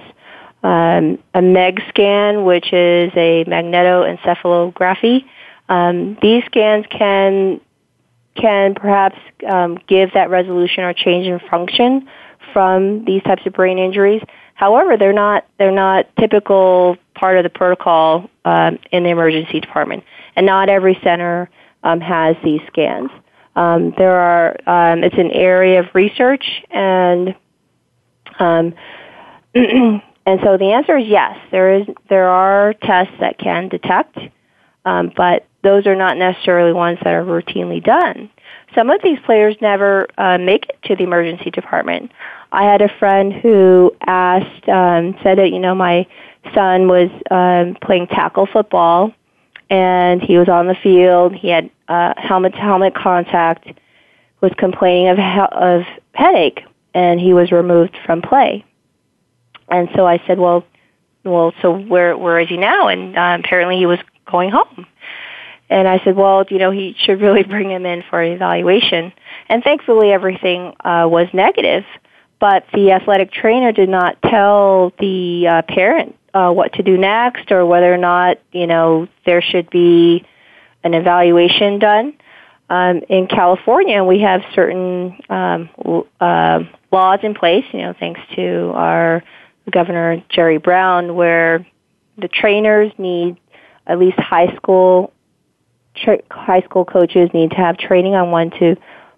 Um, 0.64 1.18
a 1.34 1.42
MEG 1.42 1.82
scan, 1.90 2.46
which 2.46 2.68
is 2.72 3.12
a 3.16 3.46
magnetoencephalography, 3.46 5.26
um, 5.70 6.18
these 6.22 6.44
scans 6.46 6.86
can 6.90 7.62
can 8.36 8.76
perhaps 8.76 9.18
um, 9.50 9.78
give 9.88 10.14
that 10.14 10.30
resolution 10.30 10.84
or 10.84 10.94
change 10.94 11.28
in 11.28 11.40
function 11.50 12.08
from 12.54 13.06
these 13.06 13.22
types 13.24 13.46
of 13.46 13.54
brain 13.54 13.78
injuries. 13.78 14.22
However, 14.54 14.98
they're 14.98 15.14
not 15.14 15.46
they're 15.58 15.72
not 15.72 16.08
typical 16.20 16.98
part 17.15 17.38
of 17.38 17.43
the 17.43 17.50
protocol 17.50 18.30
um, 18.45 18.80
in 18.91 19.04
the 19.04 19.10
emergency 19.10 19.60
department, 19.60 20.04
and 20.36 20.45
not 20.45 20.69
every 20.69 21.00
center 21.04 21.50
um, 21.84 22.00
has 22.00 22.36
these 22.43 22.62
scans. 22.67 23.10
Um, 23.56 23.93
there 23.97 24.15
are 24.15 24.56
um, 24.65 25.04
it's 25.04 25.17
an 25.17 25.32
area 25.32 25.80
of 25.82 25.88
research, 25.93 26.45
and 26.69 27.36
um, 28.39 28.74
and 29.54 30.39
so 30.43 30.58
the 30.58 30.71
answer 30.74 30.97
is 30.97 31.08
yes. 31.08 31.38
There 31.52 31.76
is 31.76 31.88
there 32.10 32.30
are 32.30 32.74
tests 32.74 33.13
that 33.19 33.38
can 33.38 33.67
detect, 33.67 34.17
um, 34.86 35.12
but 35.15 35.47
those 35.63 35.86
are 35.86 35.95
not 35.95 36.17
necessarily 36.17 36.74
ones 36.74 37.00
that 37.04 37.13
are 37.13 37.24
routinely 37.24 37.84
done. 37.84 38.30
Some 38.74 38.89
of 38.89 39.02
these 39.04 39.19
players 39.26 39.56
never 39.62 40.08
uh, 40.17 40.38
make 40.38 40.69
it 40.69 40.80
to 40.86 40.95
the 40.95 41.04
emergency 41.04 41.52
department. 41.52 42.12
I 42.52 42.63
had 42.63 42.82
a 42.82 42.89
friend 43.00 43.34
who 43.34 43.95
asked, 44.06 44.67
um, 44.67 45.15
said 45.24 45.38
that 45.38 45.52
you 45.52 45.60
know 45.60 45.76
my 45.76 46.08
son 46.54 46.88
was 46.88 47.10
um, 47.30 47.78
playing 47.82 48.08
tackle 48.08 48.46
football, 48.46 49.14
and 49.70 50.22
he 50.22 50.38
was 50.38 50.50
on 50.50 50.68
the 50.68 50.76
field. 50.76 51.34
He 51.34 51.50
had 51.50 51.70
uh, 51.88 52.14
helmet 52.18 52.54
to 52.54 52.60
helmet 52.60 52.96
contact, 52.96 53.68
was 54.42 54.52
complaining 54.58 55.10
of 55.10 55.18
he- 55.18 55.58
of 55.58 55.84
headache, 56.14 56.62
and 56.94 57.20
he 57.20 57.34
was 57.34 57.52
removed 57.52 57.98
from 58.06 58.22
play. 58.22 58.66
And 59.70 59.90
so 59.96 60.06
I 60.06 60.22
said, 60.28 60.40
well, 60.40 60.66
well, 61.24 61.54
so 61.62 61.78
where 61.78 62.18
where 62.18 62.40
is 62.40 62.50
he 62.50 62.58
now? 62.58 62.88
And 62.88 63.18
uh, 63.18 63.38
apparently 63.40 63.78
he 63.78 63.86
was 63.86 64.00
going 64.26 64.50
home. 64.50 64.86
And 65.70 65.88
I 65.88 66.04
said, 66.04 66.18
well, 66.18 66.44
you 66.50 66.58
know, 66.58 66.72
he 66.72 66.96
should 67.00 67.22
really 67.22 67.44
bring 67.56 67.72
him 67.72 67.86
in 67.86 68.04
for 68.10 68.22
an 68.22 68.34
evaluation. 68.34 69.14
And 69.48 69.64
thankfully, 69.64 70.12
everything 70.12 70.74
uh, 70.84 71.08
was 71.10 71.28
negative. 71.34 71.86
But 72.40 72.66
the 72.74 72.92
athletic 72.92 73.32
trainer 73.32 73.72
did 73.72 73.88
not 73.88 74.20
tell 74.24 74.94
the 75.00 75.48
uh, 75.48 75.62
parent 75.62 76.18
uh, 76.34 76.52
what 76.52 76.74
to 76.74 76.84
do 76.84 76.98
next, 76.98 77.52
or 77.52 77.65
whether 77.65 77.94
or 77.94 77.98
not 77.98 78.38
you 78.52 78.67
know 78.67 79.08
there 79.26 79.41
should 79.41 79.70
be 79.70 80.26
an 80.84 80.94
evaluation 80.94 81.80
done. 81.80 82.13
Um, 82.70 83.02
in 83.10 83.28
California, 83.28 84.04
we 84.04 84.22
have 84.22 84.41
certain 84.56 85.20
um, 85.30 85.70
uh, 86.20 86.60
laws 86.91 87.20
in 87.24 87.34
place. 87.34 87.65
You 87.74 87.82
know, 87.82 87.94
thanks 88.00 88.22
to 88.36 88.72
our 88.74 89.24
Governor 89.70 90.24
Jerry 90.30 90.58
Brown, 90.58 91.15
where 91.15 91.65
the 92.17 92.28
trainers 92.28 92.91
need 92.98 93.38
at 93.86 94.00
least 94.00 94.17
high 94.20 94.56
school 94.56 95.12
tra- 95.96 96.22
high 96.30 96.62
school 96.62 96.86
coaches 96.86 97.30
need 97.34 97.52
to 97.52 97.58
have 97.58 97.78
training 97.78 98.15
on 98.15 98.32
when 98.32 98.52
to 98.52 98.76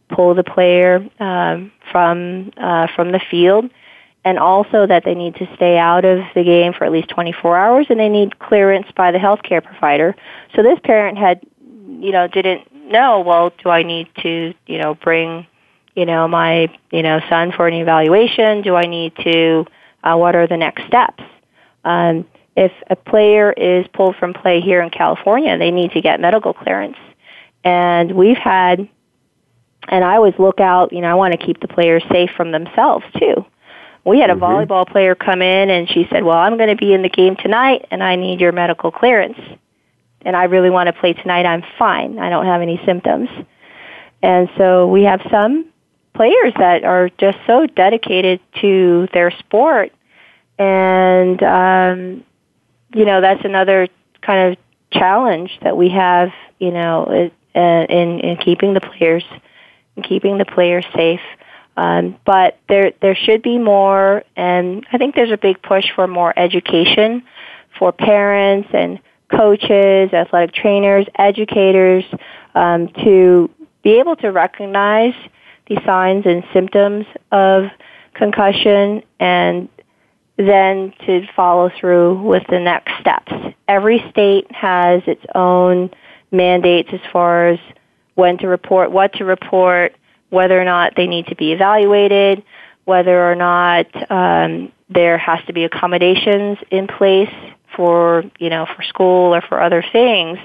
pull 0.10 0.34
the 0.36 0.43
player 0.43 1.08
um, 1.19 1.71
from 1.91 2.52
uh, 2.58 2.88
from 2.95 3.12
the 3.12 3.21
field, 3.30 3.69
and 4.26 4.40
also 4.40 4.88
that 4.88 5.04
they 5.04 5.16
need 5.16 5.36
to 5.36 5.48
stay 5.56 5.78
out 5.78 6.06
of 6.06 6.20
the 6.34 6.44
game 6.44 6.74
for 6.74 6.86
at 6.86 6.92
least 6.92 7.10
24 7.10 7.58
hours, 7.58 7.88
and 7.90 8.00
they 8.00 8.10
need 8.10 8.40
clearance 8.40 8.88
by 8.96 9.12
the 9.12 9.18
healthcare 9.18 9.64
provider. 9.64 10.16
So 10.56 10.64
this 10.64 10.80
parent 10.84 11.18
had, 11.18 11.42
you 12.00 12.12
know, 12.12 12.28
didn't 12.28 12.74
know. 12.90 13.20
Well, 13.22 13.52
do 13.62 13.70
I 13.70 13.84
need 13.84 14.08
to, 14.22 14.54
you 14.66 14.78
know, 14.78 14.96
bring, 14.96 15.46
you 15.96 16.06
know, 16.06 16.28
my, 16.28 16.74
you 16.92 17.04
know, 17.04 17.20
son 17.30 17.52
for 17.52 17.68
an 17.68 17.74
evaluation? 17.74 18.62
Do 18.62 18.76
I 18.76 18.84
need 18.84 19.14
to? 19.24 19.66
Uh, 20.04 20.16
what 20.16 20.36
are 20.36 20.48
the 20.48 20.58
next 20.58 20.86
steps? 20.88 21.24
Um, 21.86 22.26
if 22.56 22.72
a 22.90 22.96
player 22.96 23.52
is 23.52 23.86
pulled 23.94 24.16
from 24.16 24.34
play 24.34 24.62
here 24.62 24.82
in 24.82 24.90
California, 24.90 25.58
they 25.58 25.72
need 25.72 25.92
to 25.92 26.02
get 26.02 26.20
medical 26.20 26.54
clearance. 26.54 26.98
And 27.64 28.12
we've 28.12 28.38
had, 28.38 28.88
and 29.88 30.04
I 30.04 30.16
always 30.16 30.36
look 30.38 30.60
out, 30.60 30.94
you 30.94 31.02
know, 31.02 31.08
I 31.08 31.16
want 31.16 31.32
to 31.32 31.44
keep 31.44 31.62
the 31.62 31.68
players 31.68 32.04
safe 32.12 32.30
from 32.36 32.52
themselves 32.52 33.06
too. 33.18 33.46
We 34.06 34.20
had 34.20 34.30
a 34.30 34.34
mm-hmm. 34.34 34.44
volleyball 34.44 34.88
player 34.88 35.16
come 35.16 35.42
in 35.42 35.70
and 35.70 35.89
she 35.89 36.08
said, 36.10 36.24
Well, 36.24 36.38
I'm 36.38 36.58
going 36.58 36.70
to 36.70 36.76
be 36.76 36.94
in 36.94 37.02
the 37.02 37.10
game 37.10 37.36
tonight 37.36 37.86
and 37.92 38.04
I 38.04 38.16
need 38.16 38.42
your 38.42 38.52
medical 38.52 38.92
clearance. 38.92 39.38
And 40.22 40.36
I 40.36 40.46
really 40.46 40.70
want 40.70 40.88
to 40.88 40.94
play 40.94 41.13
tonight. 41.13 41.46
I'm 41.46 41.63
fine. 41.78 42.18
I 42.20 42.30
don't 42.30 42.46
have 42.46 42.62
any 42.62 42.82
symptoms. 42.86 43.30
And 44.22 44.50
so 44.58 44.88
we 44.88 45.04
have 45.04 45.22
some 45.30 45.66
players 46.13 46.54
that 46.58 46.84
are 46.84 47.10
just 47.18 47.38
so 47.46 47.66
dedicated 47.68 48.39
to 48.62 49.08
their 49.13 49.32
sport 49.32 49.92
and 50.60 51.42
um, 51.44 52.24
you 52.94 53.06
know 53.06 53.22
that's 53.22 53.44
another 53.44 53.88
kind 54.22 54.52
of 54.52 54.58
challenge 54.92 55.52
that 55.63 55.76
we 55.76 55.89
have 55.89 56.30
you 56.60 56.72
know 56.72 57.30
uh, 57.56 57.60
in 57.60 58.20
in 58.20 58.38
keeping 58.38 58.74
the 58.74 58.82
players 58.82 59.24
in 59.96 60.04
keeping 60.04 60.38
the 60.38 60.46
players 60.46 60.86
safe 60.96 61.22
um, 61.78 62.18
but 62.26 62.60
there 62.70 62.94
there 63.02 63.16
should 63.16 63.42
be 63.42 63.58
more 63.58 64.24
and 64.36 64.86
I 64.92 64.98
think 64.98 65.16
there's 65.16 65.32
a 65.32 65.38
big 65.38 65.62
push 65.62 65.86
for 65.96 66.08
more 66.08 66.38
education 66.38 67.24
for 67.78 67.92
parents 67.92 68.70
and 68.74 69.00
coaches 69.30 70.14
athletic 70.14 70.54
trainers 70.54 71.06
educators 71.18 72.04
um, 72.56 72.90
to 73.04 73.50
be 73.84 74.00
able 74.00 74.16
to 74.18 74.32
recognize 74.32 75.14
the 75.68 75.80
signs 75.86 76.26
and 76.26 76.44
symptoms 76.54 77.06
of 77.32 77.66
concussion 78.14 79.02
and 79.20 79.70
then 80.38 80.94
to 81.06 81.26
follow 81.36 81.70
through 81.80 82.22
with 82.22 82.44
the 82.50 82.60
next 82.60 82.92
steps. 83.00 83.32
Every 83.68 84.04
state 84.10 84.52
has 84.52 85.02
its 85.06 85.24
own 85.36 85.92
mandates 86.32 86.90
as 86.92 87.00
far 87.12 87.50
as 87.50 87.60
when 88.16 88.38
to 88.40 88.48
report, 88.48 88.92
what 88.92 89.14
to 89.14 89.26
report, 89.26 89.96
whether 90.34 90.60
or 90.60 90.65
not 90.65 90.96
they 90.96 91.06
need 91.06 91.28
to 91.28 91.36
be 91.36 91.52
evaluated, 91.52 92.41
whether 92.86 93.32
or 93.32 93.36
not 93.36 93.86
um, 94.12 94.72
there 94.89 95.19
has 95.19 95.38
to 95.46 95.54
be 95.54 95.63
accommodations 95.63 96.58
in 96.72 96.88
place 96.88 97.30
for 97.76 98.24
you 98.39 98.50
know 98.50 98.65
for 98.76 98.82
school 98.82 99.36
or 99.36 99.41
for 99.41 99.62
other 99.62 99.86
things. 99.93 100.39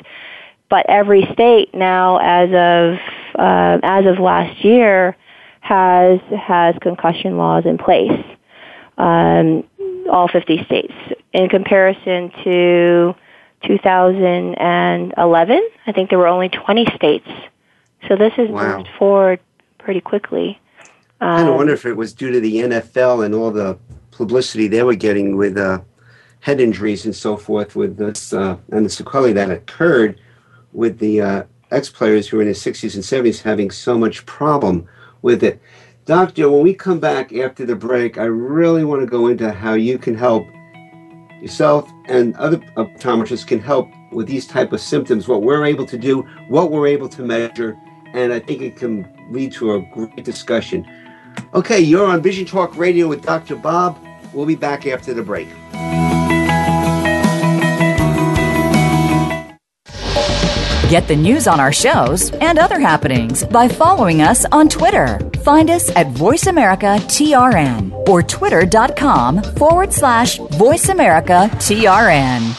But 0.68 0.84
every 0.90 1.26
state 1.32 1.72
now, 1.72 2.18
as 2.18 2.50
of 2.50 2.98
uh, 3.34 3.78
as 3.82 4.04
of 4.04 4.18
last 4.18 4.62
year, 4.62 5.16
has 5.60 6.20
has 6.38 6.74
concussion 6.82 7.38
laws 7.38 7.64
in 7.64 7.78
place. 7.78 8.22
Um, 8.98 9.64
all 10.10 10.28
50 10.28 10.64
states. 10.64 10.92
In 11.32 11.48
comparison 11.48 12.30
to 12.44 13.14
2011, 13.66 15.68
I 15.86 15.92
think 15.92 16.10
there 16.10 16.18
were 16.18 16.26
only 16.26 16.48
20 16.48 16.86
states. 16.96 17.28
So 18.08 18.16
this 18.16 18.32
has 18.34 18.48
wow. 18.48 18.78
moved 18.78 18.88
forward 18.98 19.38
pretty 19.88 20.02
quickly. 20.02 20.60
Um, 21.22 21.46
I 21.46 21.48
wonder 21.48 21.72
if 21.72 21.86
it 21.86 21.94
was 21.94 22.12
due 22.12 22.30
to 22.30 22.40
the 22.40 22.56
NFL 22.56 23.24
and 23.24 23.34
all 23.34 23.50
the 23.50 23.78
publicity 24.10 24.68
they 24.68 24.82
were 24.82 24.94
getting 24.94 25.34
with 25.38 25.56
uh, 25.56 25.80
head 26.40 26.60
injuries 26.60 27.06
and 27.06 27.16
so 27.16 27.38
forth, 27.38 27.74
with 27.74 27.96
this 27.96 28.34
uh, 28.34 28.58
and 28.70 28.84
the 28.84 28.90
sequelae 28.90 29.32
that 29.32 29.50
occurred 29.50 30.20
with 30.74 30.98
the 30.98 31.22
uh, 31.22 31.42
ex 31.70 31.88
players 31.88 32.28
who 32.28 32.36
were 32.36 32.42
in 32.42 32.48
their 32.48 32.54
60s 32.54 32.94
and 32.96 33.02
70s 33.02 33.40
having 33.40 33.70
so 33.70 33.96
much 33.96 34.26
problem 34.26 34.86
with 35.22 35.42
it. 35.42 35.58
Doctor, 36.04 36.50
when 36.50 36.62
we 36.62 36.74
come 36.74 37.00
back 37.00 37.32
after 37.32 37.64
the 37.64 37.74
break, 37.74 38.18
I 38.18 38.24
really 38.24 38.84
want 38.84 39.00
to 39.00 39.06
go 39.06 39.28
into 39.28 39.50
how 39.50 39.72
you 39.72 39.96
can 39.96 40.14
help 40.14 40.46
yourself 41.40 41.90
and 42.08 42.36
other 42.36 42.58
optometrists 42.76 43.46
can 43.46 43.58
help 43.58 43.88
with 44.12 44.26
these 44.26 44.46
type 44.46 44.74
of 44.74 44.82
symptoms, 44.82 45.28
what 45.28 45.40
we're 45.40 45.64
able 45.64 45.86
to 45.86 45.96
do, 45.96 46.28
what 46.48 46.70
we're 46.70 46.88
able 46.88 47.08
to 47.08 47.22
measure, 47.22 47.74
and 48.12 48.34
I 48.34 48.38
think 48.38 48.60
it 48.60 48.76
can 48.76 49.17
lead 49.30 49.52
to 49.52 49.74
a 49.74 49.80
great 49.92 50.24
discussion. 50.24 50.86
Okay, 51.54 51.80
you're 51.80 52.06
on 52.06 52.22
Vision 52.22 52.44
Talk 52.44 52.76
Radio 52.76 53.08
with 53.08 53.22
Dr. 53.22 53.56
Bob. 53.56 53.98
We'll 54.32 54.46
be 54.46 54.56
back 54.56 54.86
after 54.86 55.14
the 55.14 55.22
break. 55.22 55.48
Get 60.90 61.06
the 61.06 61.16
news 61.16 61.46
on 61.46 61.60
our 61.60 61.72
shows 61.72 62.30
and 62.30 62.58
other 62.58 62.80
happenings 62.80 63.44
by 63.44 63.68
following 63.68 64.22
us 64.22 64.46
on 64.46 64.70
Twitter. 64.70 65.18
Find 65.44 65.68
us 65.68 65.90
at 65.90 66.06
VoiceAmericaTRN 66.08 68.08
or 68.08 68.22
twitter.com 68.22 69.42
forward 69.42 69.92
slash 69.92 70.38
VoiceAmericaTRN. 70.38 72.56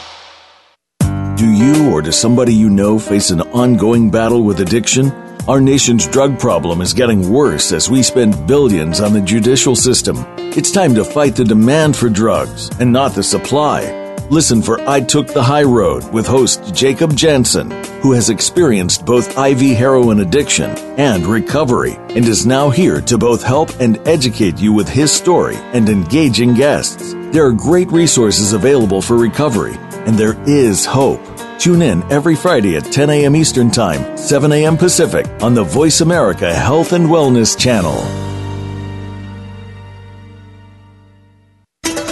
Do 1.37 1.51
you 1.51 1.91
or 1.91 2.03
does 2.03 2.19
somebody 2.19 2.53
you 2.53 2.69
know 2.69 2.99
face 2.99 3.31
an 3.31 3.41
ongoing 3.41 4.11
battle 4.11 4.43
with 4.43 4.59
addiction? 4.59 5.11
Our 5.49 5.59
nation's 5.59 6.05
drug 6.05 6.39
problem 6.39 6.79
is 6.79 6.93
getting 6.93 7.27
worse 7.27 7.71
as 7.71 7.89
we 7.89 8.03
spend 8.03 8.45
billions 8.45 9.01
on 9.01 9.13
the 9.13 9.21
judicial 9.21 9.75
system. 9.75 10.23
It's 10.37 10.69
time 10.69 10.93
to 10.93 11.03
fight 11.03 11.35
the 11.35 11.43
demand 11.43 11.95
for 11.97 12.07
drugs 12.07 12.69
and 12.79 12.93
not 12.93 13.15
the 13.15 13.23
supply. 13.23 14.15
Listen 14.29 14.61
for 14.61 14.79
I 14.87 14.99
Took 14.99 15.25
the 15.29 15.41
High 15.41 15.63
Road 15.63 16.07
with 16.13 16.27
host 16.27 16.75
Jacob 16.75 17.15
Jensen, 17.15 17.71
who 18.03 18.11
has 18.11 18.29
experienced 18.29 19.07
both 19.07 19.39
IV 19.39 19.75
heroin 19.75 20.19
addiction 20.19 20.69
and 20.99 21.25
recovery 21.25 21.93
and 22.09 22.27
is 22.27 22.45
now 22.45 22.69
here 22.69 23.01
to 23.01 23.17
both 23.17 23.41
help 23.41 23.71
and 23.79 23.97
educate 24.07 24.59
you 24.59 24.71
with 24.71 24.87
his 24.87 25.11
story 25.11 25.55
and 25.73 25.89
engaging 25.89 26.53
guests. 26.53 27.13
There 27.31 27.47
are 27.47 27.53
great 27.53 27.91
resources 27.91 28.53
available 28.53 29.01
for 29.01 29.17
recovery, 29.17 29.77
and 30.05 30.15
there 30.15 30.39
is 30.47 30.85
hope. 30.85 31.21
Tune 31.59 31.81
in 31.81 32.03
every 32.09 32.37
Friday 32.37 32.77
at 32.77 32.85
10 32.85 33.09
a.m. 33.09 33.35
Eastern 33.35 33.69
Time, 33.69 34.17
7 34.17 34.49
a.m. 34.53 34.77
Pacific 34.77 35.25
on 35.41 35.53
the 35.53 35.63
Voice 35.63 35.99
America 35.99 36.53
Health 36.53 36.93
and 36.93 37.07
Wellness 37.07 37.59
Channel. 37.59 37.97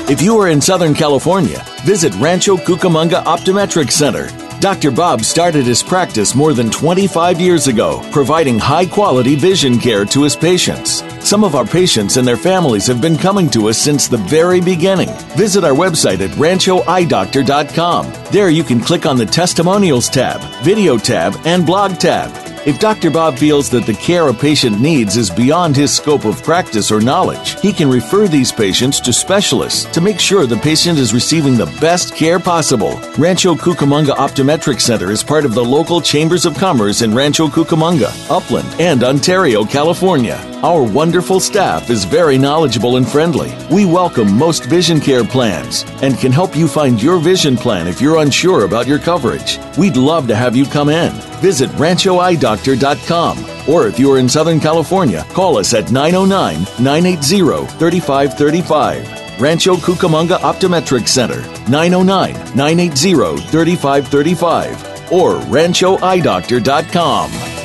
If 0.10 0.21
you 0.21 0.38
are 0.38 0.49
in 0.49 0.60
Southern 0.60 0.93
California, 0.93 1.65
visit 1.86 2.13
Rancho 2.15 2.57
Cucamonga 2.57 3.23
Optometric 3.23 3.89
Center. 3.89 4.27
Dr. 4.60 4.89
Bob 4.89 5.24
started 5.24 5.65
his 5.65 5.84
practice 5.84 6.34
more 6.34 6.54
than 6.54 6.72
25 6.72 7.39
years 7.39 7.67
ago, 7.67 8.02
providing 8.12 8.58
high 8.58 8.88
quality 8.88 9.36
vision 9.36 9.78
care 9.78 10.04
to 10.06 10.24
his 10.24 10.36
patients. 10.36 11.04
Some 11.20 11.43
of 11.43 11.54
our 11.54 11.65
patients 11.65 12.17
and 12.17 12.28
their 12.28 12.38
families 12.38 12.88
have 12.88 13.00
been 13.00 13.17
coming 13.17 13.50
to 13.52 13.70
us 13.70 13.78
since 13.78 14.08
the 14.08 14.17
very 14.17 14.60
beginning. 14.60 15.10
Visit 15.36 15.63
our 15.63 15.76
website 15.76 16.22
at 16.22 16.32
ranchoeyedoctor.com. 16.38 18.13
There 18.32 18.50
you 18.50 18.63
can 18.63 18.80
click 18.80 19.06
on 19.06 19.17
the 19.17 19.26
Testimonials 19.26 20.10
tab, 20.10 20.41
Video 20.63 20.98
tab, 20.98 21.36
and 21.46 21.65
Blog 21.65 21.98
tab. 22.00 22.46
If 22.67 22.80
Dr. 22.80 23.10
Bob 23.10 23.39
feels 23.39 23.69
that 23.69 23.86
the 23.86 23.93
care 23.93 24.27
a 24.27 24.34
patient 24.34 24.82
needs 24.82 25.15
is 25.15 25.30
beyond 25.30 25.73
his 25.73 25.95
scope 25.95 26.25
of 26.25 26.43
practice 26.43 26.91
or 26.91 26.99
knowledge, 26.99 27.58
he 27.62 27.71
can 27.71 27.89
refer 27.89 28.27
these 28.27 28.51
patients 28.51 28.99
to 28.99 29.13
specialists 29.13 29.86
to 29.93 30.01
make 30.01 30.19
sure 30.19 30.45
the 30.45 30.58
patient 30.58 30.99
is 30.99 31.13
receiving 31.13 31.56
the 31.56 31.73
best 31.80 32.13
care 32.13 32.39
possible. 32.39 32.99
Rancho 33.17 33.56
Cucamonga 33.56 34.17
Optometric 34.17 34.82
Center 34.82 35.12
is 35.12 35.23
part 35.23 35.45
of 35.45 35.53
the 35.53 35.63
local 35.63 36.01
Chambers 36.01 36.45
of 36.45 36.58
Commerce 36.58 37.03
in 37.03 37.15
Rancho 37.15 37.47
Cucamonga, 37.47 38.12
Upland, 38.30 38.67
and 38.82 39.01
Ontario, 39.01 39.63
California. 39.63 40.36
Our 40.63 40.82
wonderful 40.82 41.39
staff 41.39 41.91
is 41.91 42.04
very 42.04 42.39
knowledgeable 42.39 42.98
and 42.98 43.08
friendly. 43.08 43.56
We 43.70 43.86
welcome 43.86 44.36
most 44.36 44.65
vision 44.65 45.00
care 45.00 45.24
plans 45.24 45.86
and 46.02 46.17
can 46.17 46.32
help 46.32 46.56
you 46.56 46.67
find 46.67 47.00
your 47.02 47.20
vision 47.20 47.56
plan 47.56 47.88
if 47.88 48.02
you're 48.02 48.17
unsure 48.17 48.65
about 48.65 48.88
your 48.88 48.98
coverage. 48.98 49.60
We'd 49.78 49.98
love 49.98 50.28
to 50.30 50.36
have 50.36 50.56
you 50.56 50.65
come 50.65 50.89
in. 50.89 51.12
Visit 51.41 51.70
ranchoeyedoctor.com 51.72 53.70
or 53.70 53.86
if 53.86 54.00
you're 54.00 54.17
in 54.17 54.28
Southern 54.28 54.60
California, 54.60 55.24
call 55.30 55.60
us 55.60 55.76
at 55.76 55.91
909 55.91 56.63
980 56.84 57.67
3535. 57.78 59.39
Rancho 59.39 59.76
Cucamonga 59.76 60.39
Optometric 60.39 61.08
Center, 61.08 61.41
909 61.70 62.34
980 62.56 63.38
3535 63.52 65.12
or 65.13 65.36
ranchoeyedoctor.com. 65.36 67.57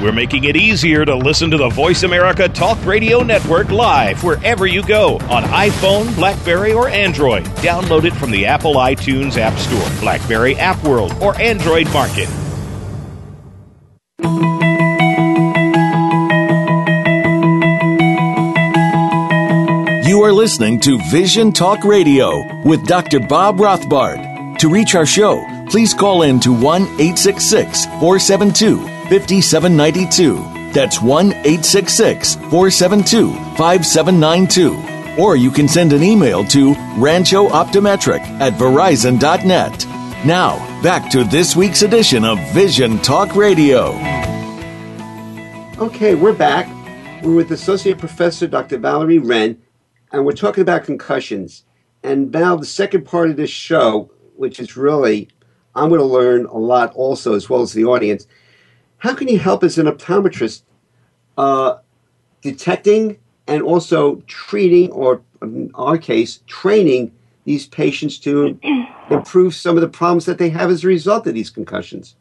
We're 0.00 0.12
making 0.12 0.44
it 0.44 0.56
easier 0.56 1.04
to 1.04 1.14
listen 1.14 1.50
to 1.50 1.58
the 1.58 1.68
Voice 1.68 2.04
America 2.04 2.48
Talk 2.48 2.82
Radio 2.86 3.22
Network 3.22 3.68
live 3.68 4.24
wherever 4.24 4.66
you 4.66 4.82
go 4.82 5.16
on 5.28 5.42
iPhone, 5.42 6.14
Blackberry, 6.16 6.72
or 6.72 6.88
Android. 6.88 7.44
Download 7.56 8.04
it 8.04 8.14
from 8.14 8.30
the 8.30 8.46
Apple 8.46 8.76
iTunes 8.76 9.36
App 9.36 9.58
Store, 9.58 10.00
Blackberry 10.00 10.56
App 10.56 10.82
World, 10.84 11.12
or 11.20 11.38
Android 11.38 11.92
Market. 11.92 12.30
You 20.08 20.22
are 20.22 20.32
listening 20.32 20.80
to 20.80 20.98
Vision 21.10 21.52
Talk 21.52 21.84
Radio 21.84 22.42
with 22.64 22.86
Dr. 22.86 23.20
Bob 23.20 23.58
Rothbard. 23.58 24.58
To 24.60 24.70
reach 24.70 24.94
our 24.94 25.06
show, 25.06 25.44
please 25.68 25.92
call 25.92 26.22
in 26.22 26.40
to 26.40 26.54
1 26.54 26.82
866 26.82 27.84
472 27.84 28.99
5792. 29.10 30.72
That's 30.72 31.02
1 31.02 31.32
866 31.32 32.36
472 32.36 33.32
5792. 33.56 35.20
Or 35.20 35.34
you 35.34 35.50
can 35.50 35.66
send 35.66 35.92
an 35.92 36.04
email 36.04 36.44
to 36.44 36.74
ranchooptometric 36.94 38.20
at 38.40 38.52
verizon.net. 38.52 39.84
Now, 40.24 40.58
back 40.80 41.10
to 41.10 41.24
this 41.24 41.56
week's 41.56 41.82
edition 41.82 42.24
of 42.24 42.38
Vision 42.52 42.98
Talk 42.98 43.34
Radio. 43.34 43.98
Okay, 45.78 46.14
we're 46.14 46.32
back. 46.32 46.68
We're 47.24 47.34
with 47.34 47.50
Associate 47.50 47.98
Professor 47.98 48.46
Dr. 48.46 48.78
Valerie 48.78 49.18
Wren, 49.18 49.60
and 50.12 50.24
we're 50.24 50.32
talking 50.32 50.62
about 50.62 50.84
concussions. 50.84 51.64
And 52.04 52.30
now, 52.30 52.54
the 52.54 52.64
second 52.64 53.06
part 53.06 53.30
of 53.30 53.36
this 53.36 53.50
show, 53.50 54.12
which 54.36 54.60
is 54.60 54.76
really, 54.76 55.28
I'm 55.74 55.88
going 55.88 56.00
to 56.00 56.06
learn 56.06 56.46
a 56.46 56.58
lot 56.58 56.92
also, 56.94 57.34
as 57.34 57.50
well 57.50 57.62
as 57.62 57.72
the 57.72 57.86
audience. 57.86 58.28
How 59.00 59.14
can 59.14 59.28
you 59.28 59.38
help 59.38 59.64
as 59.64 59.78
an 59.78 59.86
optometrist 59.86 60.62
uh, 61.36 61.78
detecting 62.42 63.18
and 63.46 63.62
also 63.62 64.16
treating, 64.26 64.90
or 64.92 65.22
in 65.42 65.70
our 65.74 65.98
case, 65.98 66.40
training 66.46 67.12
these 67.44 67.66
patients 67.66 68.18
to 68.20 68.58
improve 69.10 69.54
some 69.54 69.76
of 69.76 69.80
the 69.80 69.88
problems 69.88 70.26
that 70.26 70.38
they 70.38 70.50
have 70.50 70.70
as 70.70 70.84
a 70.84 70.86
result 70.86 71.26
of 71.26 71.34
these 71.34 71.50
concussions? 71.50 72.14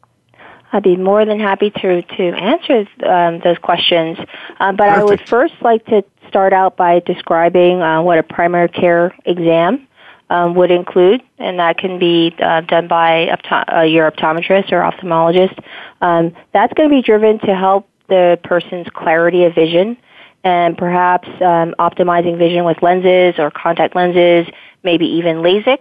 I'd 0.71 0.83
be 0.83 0.95
more 0.95 1.25
than 1.25 1.39
happy 1.39 1.71
to 1.71 2.01
to 2.01 2.23
answer 2.23 2.85
um, 3.05 3.39
those 3.43 3.57
questions. 3.57 4.17
Um, 4.59 4.75
but 4.75 4.89
Perfect. 4.89 4.99
I 4.99 5.03
would 5.03 5.21
first 5.27 5.53
like 5.61 5.85
to 5.87 6.03
start 6.27 6.53
out 6.53 6.77
by 6.77 6.99
describing 6.99 7.81
uh, 7.81 8.01
what 8.01 8.19
a 8.19 8.23
primary 8.23 8.69
care 8.69 9.13
exam 9.25 9.87
um, 10.29 10.53
would 10.55 10.71
include, 10.71 11.21
and 11.39 11.59
that 11.59 11.77
can 11.77 11.97
be 11.97 12.35
uh, 12.39 12.61
done 12.61 12.87
by 12.87 13.27
opto- 13.35 13.77
uh, 13.77 13.81
your 13.81 14.09
optometrist 14.11 14.71
or 14.71 14.81
ophthalmologist. 14.81 15.59
Um, 16.01 16.33
that's 16.53 16.73
going 16.73 16.89
to 16.89 16.95
be 16.95 17.01
driven 17.01 17.39
to 17.39 17.55
help 17.55 17.89
the 18.07 18.39
person's 18.43 18.87
clarity 18.93 19.43
of 19.43 19.53
vision 19.53 19.97
and 20.43 20.77
perhaps 20.77 21.27
um, 21.41 21.75
optimizing 21.79 22.37
vision 22.37 22.63
with 22.63 22.81
lenses 22.81 23.35
or 23.37 23.51
contact 23.51 23.95
lenses, 23.95 24.47
maybe 24.83 25.05
even 25.05 25.37
LASIK. 25.37 25.79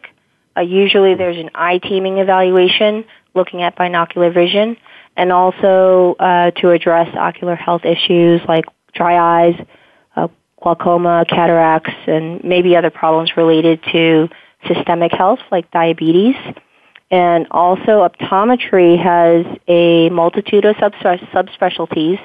Uh, 0.56 0.60
usually 0.62 1.14
there's 1.14 1.36
an 1.36 1.50
eye 1.54 1.78
teaming 1.78 2.18
evaluation 2.18 3.04
looking 3.34 3.62
at 3.62 3.76
binocular 3.76 4.30
vision, 4.32 4.76
and 5.16 5.32
also 5.32 6.16
uh, 6.18 6.50
to 6.52 6.70
address 6.70 7.08
ocular 7.16 7.54
health 7.54 7.84
issues 7.84 8.40
like 8.48 8.64
dry 8.94 9.46
eyes, 9.46 9.54
uh, 10.16 10.28
glaucoma, 10.62 11.24
cataracts, 11.28 11.94
and 12.06 12.42
maybe 12.42 12.76
other 12.76 12.90
problems 12.90 13.36
related 13.36 13.80
to 13.92 14.28
systemic 14.66 15.12
health 15.12 15.38
like 15.50 15.70
diabetes. 15.70 16.34
And 17.10 17.46
also, 17.50 18.06
optometry 18.06 19.02
has 19.02 19.46
a 19.66 20.10
multitude 20.10 20.64
of 20.64 20.76
subspecialties. 20.76 22.20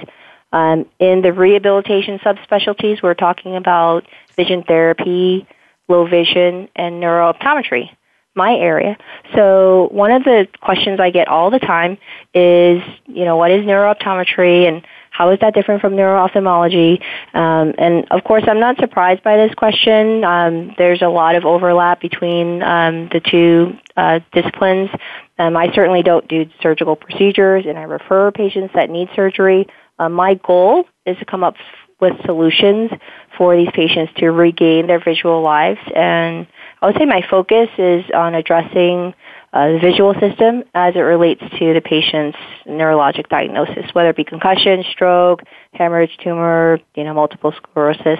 Um, 0.51 0.85
in 0.99 1.21
the 1.21 1.33
rehabilitation 1.33 2.19
subspecialties, 2.19 3.01
we're 3.01 3.13
talking 3.13 3.55
about 3.55 4.05
vision 4.35 4.63
therapy, 4.63 5.47
low 5.87 6.05
vision, 6.05 6.67
and 6.75 7.01
neurooptometry 7.01 7.89
my 8.35 8.55
area. 8.55 8.97
So 9.35 9.89
one 9.91 10.11
of 10.11 10.23
the 10.23 10.47
questions 10.61 10.99
I 10.99 11.11
get 11.11 11.27
all 11.27 11.51
the 11.51 11.59
time 11.59 11.97
is, 12.33 12.81
you 13.05 13.25
know, 13.25 13.37
what 13.37 13.51
is 13.51 13.63
neurooptometry 13.63 14.67
and 14.67 14.85
how 15.13 15.29
is 15.29 15.39
that 15.41 15.53
different 15.53 15.79
from 15.79 15.93
neuroophthalmology? 15.93 17.01
Um, 17.33 17.73
and 17.77 18.05
of 18.11 18.23
course, 18.23 18.43
I'm 18.47 18.59
not 18.59 18.77
surprised 18.77 19.23
by 19.23 19.37
this 19.37 19.53
question. 19.53 20.23
Um, 20.23 20.73
there's 20.77 21.03
a 21.03 21.07
lot 21.07 21.35
of 21.35 21.45
overlap 21.45 22.01
between 22.01 22.63
um, 22.63 23.09
the 23.13 23.21
two 23.21 23.73
uh, 23.95 24.19
disciplines. 24.33 24.89
Um, 25.37 25.55
I 25.55 25.71
certainly 25.73 26.01
don't 26.01 26.27
do 26.27 26.45
surgical 26.61 26.95
procedures, 26.95 27.65
and 27.67 27.77
I 27.77 27.83
refer 27.83 28.31
patients 28.31 28.73
that 28.73 28.89
need 28.89 29.07
surgery. 29.15 29.67
Uh, 29.99 30.09
my 30.09 30.33
goal 30.33 30.85
is 31.05 31.15
to 31.19 31.25
come 31.25 31.43
up 31.43 31.55
with 32.01 32.13
solutions 32.25 32.89
for 33.37 33.55
these 33.55 33.69
patients 33.73 34.11
to 34.17 34.29
regain 34.31 34.87
their 34.87 34.99
visual 34.99 35.41
lives 35.41 35.79
and 35.95 36.47
I 36.83 36.87
would 36.87 36.97
say 36.97 37.05
my 37.05 37.25
focus 37.29 37.69
is 37.77 38.03
on 38.13 38.35
addressing 38.35 39.13
uh, 39.53 39.73
the 39.73 39.79
visual 39.79 40.15
system 40.19 40.63
as 40.73 40.95
it 40.95 41.01
relates 41.01 41.41
to 41.41 41.73
the 41.73 41.81
patient's 41.83 42.37
neurologic 42.67 43.29
diagnosis, 43.29 43.85
whether 43.93 44.09
it 44.09 44.15
be 44.15 44.23
concussion, 44.23 44.83
stroke, 44.91 45.43
hemorrhage, 45.73 46.17
tumor, 46.23 46.79
you 46.95 47.03
know, 47.03 47.13
multiple 47.13 47.53
sclerosis, 47.55 48.19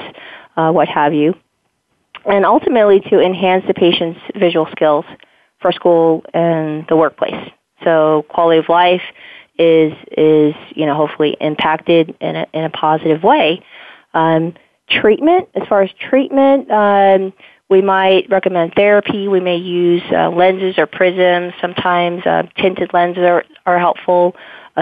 uh, 0.55 0.71
what 0.71 0.87
have 0.87 1.13
you. 1.13 1.33
And 2.25 2.45
ultimately 2.45 2.99
to 3.09 3.19
enhance 3.19 3.65
the 3.67 3.73
patient's 3.73 4.19
visual 4.35 4.67
skills 4.71 5.05
for 5.59 5.71
school 5.71 6.23
and 6.33 6.85
the 6.87 6.95
workplace. 6.95 7.49
So 7.83 8.25
quality 8.29 8.59
of 8.59 8.69
life 8.69 9.01
is, 9.57 9.91
is, 10.15 10.53
you 10.75 10.85
know, 10.85 10.95
hopefully 10.95 11.35
impacted 11.41 12.15
in 12.21 12.35
a, 12.35 12.45
in 12.53 12.63
a 12.63 12.69
positive 12.69 13.23
way. 13.23 13.63
Um, 14.13 14.53
treatment, 14.89 15.49
as 15.55 15.67
far 15.67 15.81
as 15.81 15.89
treatment, 15.99 16.69
um, 16.69 17.33
we 17.69 17.81
might 17.81 18.29
recommend 18.29 18.73
therapy. 18.75 19.27
We 19.27 19.39
may 19.39 19.57
use 19.57 20.03
uh, 20.11 20.29
lenses 20.29 20.77
or 20.77 20.85
prisms. 20.85 21.53
Sometimes 21.61 22.25
uh, 22.25 22.43
tinted 22.57 22.93
lenses 22.93 23.23
are, 23.23 23.43
are 23.65 23.79
helpful. 23.79 24.35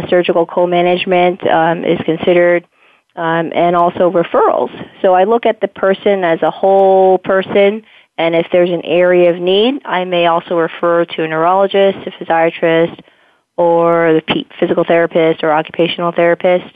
Surgical 0.09 0.45
co-management 0.45 1.45
um, 1.47 1.83
is 1.83 1.99
considered, 2.05 2.65
um, 3.17 3.51
and 3.53 3.75
also 3.75 4.09
referrals. 4.09 4.71
So 5.01 5.13
I 5.13 5.25
look 5.25 5.45
at 5.45 5.59
the 5.59 5.67
person 5.67 6.23
as 6.23 6.41
a 6.41 6.49
whole 6.49 7.17
person, 7.17 7.83
And 8.17 8.35
if 8.35 8.47
there's 8.51 8.69
an 8.69 8.85
area 8.85 9.33
of 9.33 9.41
need, 9.41 9.81
I 9.83 10.05
may 10.05 10.27
also 10.27 10.55
refer 10.55 11.05
to 11.05 11.23
a 11.23 11.27
neurologist, 11.27 11.97
a 12.05 12.11
physiatrist, 12.11 13.01
or 13.57 14.21
the 14.27 14.45
physical 14.59 14.83
therapist 14.83 15.43
or 15.43 15.51
occupational 15.51 16.11
therapist. 16.11 16.75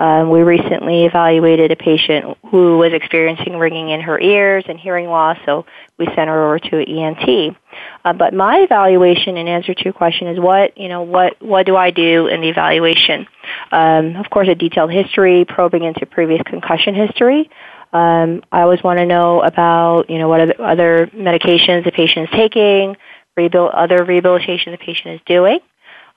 Um, 0.00 0.30
we 0.30 0.40
recently 0.40 1.04
evaluated 1.04 1.70
a 1.70 1.76
patient 1.76 2.38
who 2.50 2.78
was 2.78 2.94
experiencing 2.94 3.58
ringing 3.58 3.90
in 3.90 4.00
her 4.00 4.18
ears 4.18 4.64
and 4.66 4.80
hearing 4.80 5.08
loss, 5.08 5.36
so 5.44 5.66
we 5.98 6.06
sent 6.06 6.28
her 6.28 6.46
over 6.46 6.58
to 6.58 6.78
an 6.78 6.88
ENT. 6.88 7.54
Uh, 8.02 8.14
but 8.14 8.32
my 8.32 8.60
evaluation, 8.60 9.36
in 9.36 9.46
answer 9.46 9.74
to 9.74 9.84
your 9.84 9.92
question, 9.92 10.26
is 10.28 10.40
what 10.40 10.76
you 10.78 10.88
know 10.88 11.02
what 11.02 11.40
what 11.42 11.66
do 11.66 11.76
I 11.76 11.90
do 11.90 12.28
in 12.28 12.40
the 12.40 12.48
evaluation? 12.48 13.26
Um, 13.70 14.16
of 14.16 14.30
course, 14.30 14.48
a 14.48 14.54
detailed 14.54 14.90
history, 14.90 15.44
probing 15.44 15.84
into 15.84 16.06
previous 16.06 16.40
concussion 16.46 16.94
history. 16.94 17.50
Um, 17.92 18.42
I 18.50 18.62
always 18.62 18.82
want 18.82 19.00
to 19.00 19.06
know 19.06 19.42
about 19.42 20.08
you 20.08 20.18
know 20.18 20.30
what 20.30 20.58
other, 20.58 21.10
medications 21.14 21.84
the 21.84 21.92
patient 21.92 22.30
is 22.30 22.36
taking, 22.36 22.96
rehabil- 23.38 23.70
other 23.74 24.02
rehabilitation 24.04 24.72
the 24.72 24.78
patient 24.78 25.16
is 25.16 25.20
doing. 25.26 25.60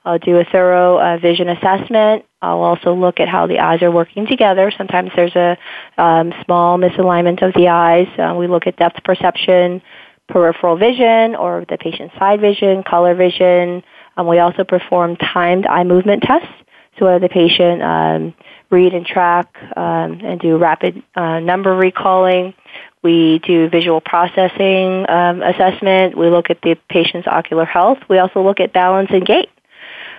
I'll 0.04 0.18
do 0.18 0.36
a 0.36 0.44
thorough 0.44 0.98
uh, 0.98 1.18
vision 1.18 1.48
assessment. 1.48 2.26
I'll 2.42 2.62
also 2.62 2.94
look 2.94 3.20
at 3.20 3.28
how 3.28 3.46
the 3.46 3.58
eyes 3.60 3.82
are 3.82 3.90
working 3.90 4.26
together. 4.26 4.70
Sometimes 4.76 5.10
there's 5.16 5.34
a 5.34 5.56
um, 5.96 6.32
small 6.44 6.78
misalignment 6.78 7.42
of 7.42 7.54
the 7.54 7.68
eyes. 7.68 8.08
Uh, 8.18 8.34
we 8.34 8.46
look 8.46 8.66
at 8.66 8.76
depth 8.76 9.02
perception, 9.02 9.80
peripheral 10.28 10.76
vision, 10.76 11.34
or 11.36 11.64
the 11.68 11.78
patient's 11.78 12.14
side 12.18 12.40
vision, 12.40 12.82
color 12.82 13.14
vision. 13.14 13.82
Um, 14.16 14.26
we 14.26 14.40
also 14.40 14.62
perform 14.62 15.16
timed 15.16 15.66
eye 15.66 15.84
movement 15.84 16.22
tests. 16.22 16.52
So 16.98 17.06
whether 17.06 17.20
the 17.20 17.30
patient 17.30 17.82
um, 17.82 18.34
read 18.70 18.92
and 18.92 19.06
track 19.06 19.56
um, 19.76 20.20
and 20.22 20.38
do 20.38 20.58
rapid 20.58 21.02
uh, 21.14 21.40
number 21.40 21.74
recalling. 21.74 22.54
We 23.02 23.40
do 23.40 23.68
visual 23.68 24.00
processing 24.00 25.08
um, 25.08 25.42
assessment. 25.42 26.16
We 26.16 26.28
look 26.28 26.50
at 26.50 26.60
the 26.62 26.76
patient's 26.88 27.26
ocular 27.26 27.64
health. 27.64 27.98
We 28.08 28.18
also 28.18 28.42
look 28.42 28.60
at 28.60 28.72
balance 28.72 29.10
and 29.12 29.24
gait 29.24 29.48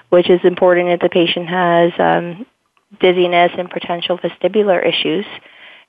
which 0.10 0.30
is 0.30 0.40
important 0.44 0.90
if 0.90 1.00
the 1.00 1.10
patient 1.10 1.48
has 1.48 1.92
um, 2.00 2.46
dizziness 3.00 3.52
and 3.58 3.70
potential 3.70 4.18
vestibular 4.18 4.86
issues. 4.86 5.26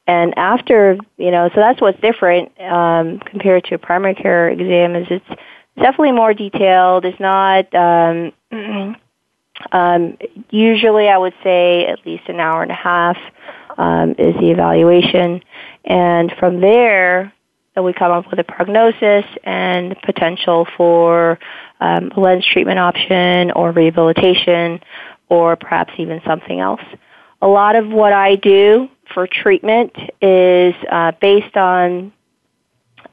And 0.06 0.34
after, 0.36 0.96
you 1.16 1.30
know, 1.30 1.48
so 1.54 1.60
that's 1.60 1.80
what's 1.80 2.00
different 2.00 2.58
um, 2.60 3.18
compared 3.18 3.64
to 3.64 3.74
a 3.74 3.78
primary 3.78 4.14
care 4.14 4.48
exam 4.48 4.94
is 4.94 5.06
it's 5.10 5.40
definitely 5.76 6.12
more 6.12 6.32
detailed. 6.32 7.04
It's 7.04 7.18
not 7.18 7.74
um, 7.74 8.32
um, 9.72 10.18
usually 10.50 11.08
I 11.08 11.18
would 11.18 11.34
say 11.42 11.86
at 11.86 12.06
least 12.06 12.28
an 12.28 12.38
hour 12.38 12.62
and 12.62 12.70
a 12.70 12.74
half 12.74 13.16
um, 13.78 14.12
is 14.12 14.34
the 14.36 14.50
evaluation, 14.52 15.42
and 15.84 16.32
from 16.38 16.60
there 16.60 17.32
we 17.82 17.92
come 17.92 18.10
up 18.10 18.30
with 18.30 18.38
a 18.38 18.44
prognosis 18.44 19.24
and 19.44 19.96
potential 20.02 20.66
for 20.76 21.38
um, 21.80 22.10
lens 22.16 22.46
treatment 22.46 22.78
option 22.78 23.50
or 23.52 23.72
rehabilitation 23.72 24.80
or 25.28 25.56
perhaps 25.56 25.92
even 25.98 26.20
something 26.26 26.60
else. 26.60 26.82
A 27.42 27.46
lot 27.46 27.76
of 27.76 27.88
what 27.88 28.12
I 28.12 28.36
do 28.36 28.88
for 29.12 29.26
treatment 29.26 29.92
is 30.20 30.74
uh, 30.90 31.12
based 31.20 31.56
on 31.56 32.12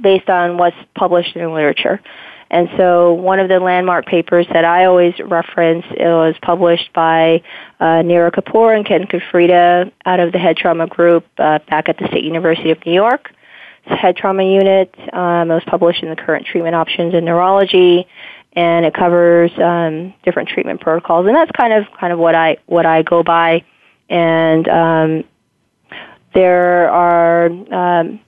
based 0.02 0.30
on 0.30 0.58
what's 0.58 0.76
published 0.96 1.36
in 1.36 1.44
the 1.44 1.50
literature. 1.50 2.02
And 2.50 2.70
so 2.78 3.14
one 3.14 3.40
of 3.40 3.50
the 3.50 3.60
landmark 3.60 4.06
papers 4.06 4.46
that 4.54 4.64
I 4.64 4.86
always 4.86 5.14
reference 5.20 5.86
it 5.90 6.06
was 6.06 6.36
published 6.42 6.94
by 6.94 7.42
uh, 7.80 8.04
Neera 8.04 8.32
Kapoor 8.32 8.76
and 8.76 8.86
Ken 8.86 9.08
Ciuffreda 9.08 9.92
out 10.06 10.20
of 10.20 10.32
the 10.32 10.38
head 10.38 10.58
trauma 10.58 10.86
group 10.86 11.26
uh, 11.38 11.60
back 11.68 11.90
at 11.90 11.98
the 11.98 12.08
State 12.08 12.24
University 12.24 12.70
of 12.70 12.86
New 12.86 12.94
York. 12.94 13.32
It's 13.86 14.00
head 14.00 14.18
trauma 14.18 14.44
unit. 14.44 14.94
Um, 15.12 15.50
it 15.50 15.56
was 15.56 15.64
published 15.66 16.04
in 16.04 16.10
the 16.10 16.16
current 16.16 16.46
treatment 16.46 16.76
options 16.76 17.16
in 17.16 17.26
neurology 17.26 18.08
and 18.56 18.86
it 18.86 18.94
covers 18.94 19.52
um, 19.60 20.14
different 20.24 20.50
treatment 20.50 20.82
protocols, 20.82 21.26
and 21.26 21.36
that's 21.36 21.52
kind 21.52 21.74
of 21.74 21.86
kind 22.00 22.14
of 22.14 22.20
what 22.20 22.36
I 22.36 22.58
what 22.66 22.86
I 22.86 23.02
go 23.02 23.24
by. 23.24 23.64
And 24.10 24.68
um, 24.68 25.24
there 26.34 26.92
are 26.92 27.46
um, 27.46 28.20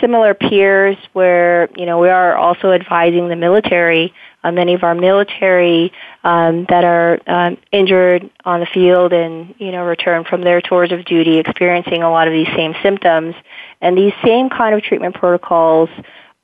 similar 0.00 0.34
peers 0.34 0.96
where 1.12 1.68
you 1.76 1.86
know 1.86 1.98
we 1.98 2.08
are 2.08 2.36
also 2.36 2.70
advising 2.70 3.28
the 3.28 3.36
military. 3.36 4.12
Uh, 4.44 4.52
many 4.52 4.74
of 4.74 4.84
our 4.84 4.94
military 4.94 5.92
um, 6.22 6.64
that 6.68 6.84
are 6.84 7.18
um, 7.26 7.58
injured 7.72 8.30
on 8.44 8.60
the 8.60 8.66
field 8.66 9.12
and 9.12 9.54
you 9.58 9.72
know 9.72 9.84
return 9.84 10.24
from 10.24 10.42
their 10.42 10.60
tours 10.60 10.92
of 10.92 11.04
duty, 11.04 11.38
experiencing 11.38 12.02
a 12.02 12.10
lot 12.10 12.28
of 12.28 12.32
these 12.32 12.48
same 12.54 12.74
symptoms, 12.82 13.34
and 13.80 13.98
these 13.98 14.12
same 14.24 14.48
kind 14.48 14.74
of 14.74 14.82
treatment 14.82 15.14
protocols 15.14 15.90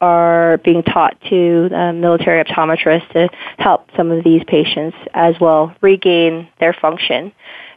are 0.01 0.59
being 0.59 0.83
taught 0.83 1.17
to 1.31 1.69
uh, 1.73 1.93
military 1.93 2.43
optometrists 2.43 3.09
to 3.13 3.29
help 3.59 3.89
some 3.97 4.11
of 4.11 4.25
these 4.25 4.43
patients 4.47 4.97
as 5.15 5.35
well 5.41 5.75
regain 5.81 6.49
their 6.61 6.73
function. 6.75 7.33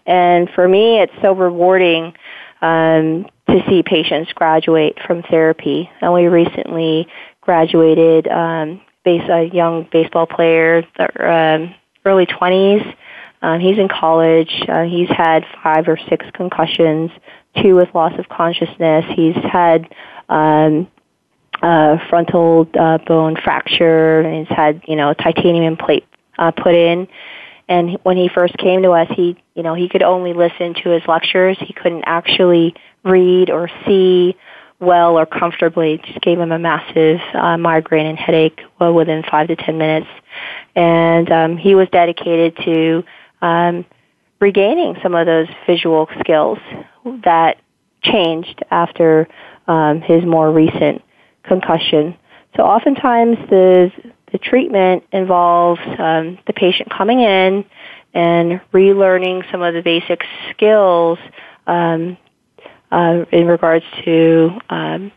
And 0.06 0.50
for 0.50 0.68
me, 0.68 1.00
it's 1.00 1.14
so 1.22 1.34
rewarding 1.34 2.14
um, 2.62 3.28
to 3.50 3.64
see 3.70 3.84
patients 3.84 4.32
graduate 4.34 4.98
from 5.06 5.24
therapy. 5.24 5.90
And 6.02 6.14
we 6.14 6.28
recently 6.28 7.08
graduated 7.42 8.28
um, 8.28 8.82
base, 9.04 9.30
a 9.30 9.44
young 9.54 9.88
baseball 9.92 10.26
player, 10.26 10.84
um, 11.20 11.76
early 12.06 12.26
20s. 12.26 12.96
Um, 13.42 13.60
he's 13.60 13.78
in 13.78 13.88
college. 13.88 14.52
Uh, 14.68 14.84
he's 14.84 15.10
had 15.10 15.46
five 15.64 15.88
or 15.88 15.98
six 16.10 16.26
concussions, 16.34 17.12
two 17.62 17.76
with 17.76 17.94
loss 17.94 18.14
of 18.18 18.28
consciousness. 18.30 19.06
He's 19.16 19.36
had 19.36 19.88
um, 20.28 20.88
uh, 21.62 21.98
frontal 22.10 22.68
uh, 22.80 22.98
bone 23.00 23.36
fracture, 23.44 24.22
and 24.22 24.48
he's 24.48 24.56
had 24.56 24.82
you 24.88 24.96
know 24.96 25.14
titanium 25.14 25.78
plate 25.78 26.06
uh, 26.38 26.52
put 26.52 26.76
in. 26.76 27.08
And 27.70 27.98
when 28.04 28.16
he 28.16 28.30
first 28.30 28.58
came 28.58 28.84
to 28.84 28.92
us, 28.92 29.08
he 29.16 29.38
you 29.56 29.64
know 29.64 29.74
he 29.74 29.90
could 29.90 30.04
only 30.04 30.34
listen 30.34 30.74
to 30.84 30.90
his 30.90 31.04
lectures. 31.08 31.58
He 31.60 31.74
couldn't 31.74 32.04
actually 32.06 32.76
read 33.04 33.50
or 33.50 33.70
see 33.86 34.36
well 34.80 35.18
or 35.18 35.26
comfortably. 35.26 35.96
It 35.96 36.04
just 36.04 36.22
gave 36.22 36.40
him 36.40 36.52
a 36.52 36.60
massive 36.60 37.20
uh, 37.34 37.58
migraine 37.58 38.06
and 38.06 38.18
headache 38.18 38.62
well, 38.80 38.94
within 38.94 39.24
five 39.24 39.48
to 39.48 39.56
ten 39.56 39.78
minutes. 39.78 40.08
And 40.76 41.32
um, 41.32 41.58
he 41.58 41.76
was 41.76 41.88
dedicated 41.92 42.56
to 42.64 43.04
um, 43.42 43.86
regaining 44.40 44.98
some 45.02 45.16
of 45.16 45.26
those 45.26 45.48
visual 45.66 46.08
skills 46.20 46.60
that 47.24 47.58
changed 48.04 48.64
after 48.70 49.28
um, 49.68 50.02
his 50.02 50.24
more 50.24 50.52
recent 50.52 51.02
concussion. 51.48 52.16
So 52.56 52.64
oftentimes 52.64 53.38
the 53.50 53.92
the 54.32 54.38
treatment 54.38 55.04
involves 55.12 55.80
um, 55.98 56.38
the 56.48 56.54
patient 56.54 56.90
coming 56.90 57.22
in 57.22 57.66
and 58.14 58.60
relearning 58.74 59.50
some 59.52 59.62
of 59.62 59.74
the 59.74 59.82
basic 59.82 60.22
skills 60.52 61.18
um, 61.66 62.18
uh, 62.92 63.24
in 63.32 63.48
regards 63.48 63.86
to 64.04 64.50
um, 64.70 65.12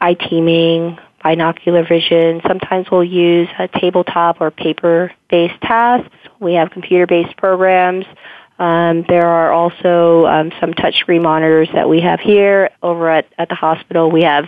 eye 0.00 0.14
teaming, 0.14 0.98
binocular 1.22 1.84
vision. 1.86 2.40
Sometimes 2.46 2.86
we'll 2.90 3.04
use 3.04 3.48
a 3.58 3.68
tabletop 3.68 4.40
or 4.40 4.50
paper-based 4.50 5.60
tasks. 5.62 6.16
We 6.40 6.54
have 6.54 6.70
computer-based 6.70 7.36
programs 7.36 8.06
um, 8.58 9.04
there 9.08 9.26
are 9.26 9.52
also 9.52 10.26
um, 10.26 10.52
some 10.60 10.74
touchscreen 10.74 11.22
monitors 11.22 11.68
that 11.74 11.88
we 11.88 12.00
have 12.00 12.20
here. 12.20 12.70
Over 12.82 13.10
at, 13.10 13.26
at 13.36 13.48
the 13.48 13.56
hospital, 13.56 14.10
we 14.10 14.22
have 14.22 14.44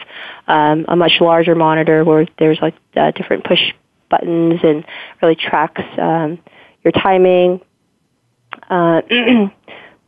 um, 0.46 0.84
a 0.88 0.94
much 0.94 1.20
larger 1.20 1.54
monitor 1.54 2.04
where 2.04 2.26
there's 2.38 2.58
like 2.62 2.74
uh, 2.94 3.10
different 3.10 3.44
push 3.44 3.72
buttons 4.08 4.60
and 4.62 4.84
really 5.20 5.34
tracks 5.34 5.82
um, 5.98 6.38
your 6.84 6.92
timing. 6.92 7.60
Uh, 8.70 9.00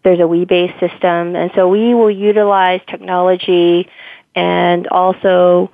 there's 0.04 0.20
a 0.20 0.28
Wii-based 0.28 0.78
system, 0.78 1.34
and 1.34 1.50
so 1.56 1.68
we 1.68 1.92
will 1.92 2.10
utilize 2.10 2.80
technology 2.88 3.88
and 4.36 4.86
also 4.86 5.72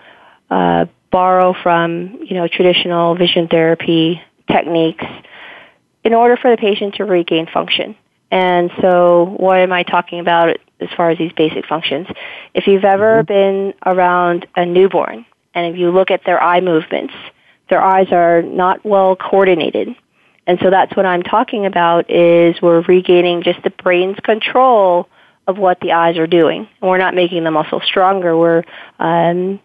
uh, 0.51 0.87
borrow 1.11 1.55
from 1.62 2.20
you 2.25 2.37
know 2.37 2.49
traditional 2.49 3.14
vision 3.16 3.49
therapy 3.49 4.22
techniques 4.51 5.05
in 6.03 6.14
order 6.14 6.39
for 6.39 6.51
the 6.51 6.57
patient 6.57 6.95
to 6.95 7.05
regain 7.05 7.47
function. 7.53 7.97
And 8.35 8.72
so, 8.80 9.37
what 9.37 9.61
am 9.61 9.72
I 9.72 9.85
talking 9.85 10.18
about 10.18 10.57
as 10.80 10.89
far 10.97 11.11
as 11.11 11.18
these 11.18 11.30
basic 11.35 11.66
functions? 11.66 12.09
If 12.53 12.66
you've 12.66 12.85
ever 12.85 13.22
mm-hmm. 13.22 13.32
been 13.32 13.74
around 13.87 14.49
a 14.57 14.66
newborn 14.66 15.24
and 15.55 15.72
if 15.72 15.78
you 15.78 15.93
look 15.93 16.11
at 16.11 16.24
their 16.26 16.43
eye 16.43 16.61
movements, 16.61 17.14
their 17.70 17.80
eyes 17.80 18.09
are 18.11 18.43
not 18.43 18.85
well 18.85 19.14
coordinated. 19.14 19.95
And 20.49 20.59
so 20.61 20.68
that's 20.68 20.97
what 20.97 21.07
I'm 21.07 21.22
talking 21.22 21.64
about 21.64 22.11
is 22.11 22.61
we're 22.61 22.80
regaining 22.82 23.45
just 23.45 23.62
the 23.62 23.70
brain's 23.70 24.18
control 24.18 25.09
of 25.47 25.57
what 25.57 25.78
the 25.78 25.93
eyes 25.93 26.18
are 26.18 26.26
doing. 26.26 26.68
And 26.82 26.91
we're 26.91 26.99
not 26.99 27.14
making 27.14 27.45
the 27.45 27.53
muscle 27.53 27.82
stronger. 27.85 28.37
We're 28.37 28.64
um, 28.99 29.61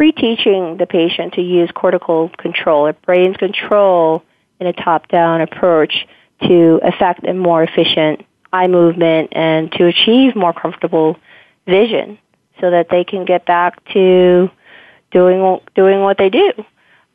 reteaching 0.00 0.78
the 0.78 0.86
patient 0.88 1.34
to 1.34 1.42
use 1.42 1.70
cortical 1.74 2.30
control, 2.38 2.86
or 2.86 2.94
brain's 2.94 3.36
control 3.36 4.24
in 4.60 4.66
a 4.66 4.72
top-down 4.72 5.42
approach 5.42 6.06
to 6.42 6.80
affect 6.82 7.26
a 7.26 7.34
more 7.34 7.62
efficient 7.62 8.24
eye 8.52 8.68
movement 8.68 9.30
and 9.32 9.70
to 9.72 9.86
achieve 9.86 10.34
more 10.34 10.52
comfortable 10.52 11.16
vision. 11.66 12.18
so 12.60 12.70
that 12.70 12.88
they 12.90 13.04
can 13.04 13.24
get 13.24 13.46
back 13.46 13.84
to 13.92 14.50
doing 15.10 15.60
doing 15.74 16.00
what 16.00 16.18
they 16.18 16.30
do. 16.30 16.52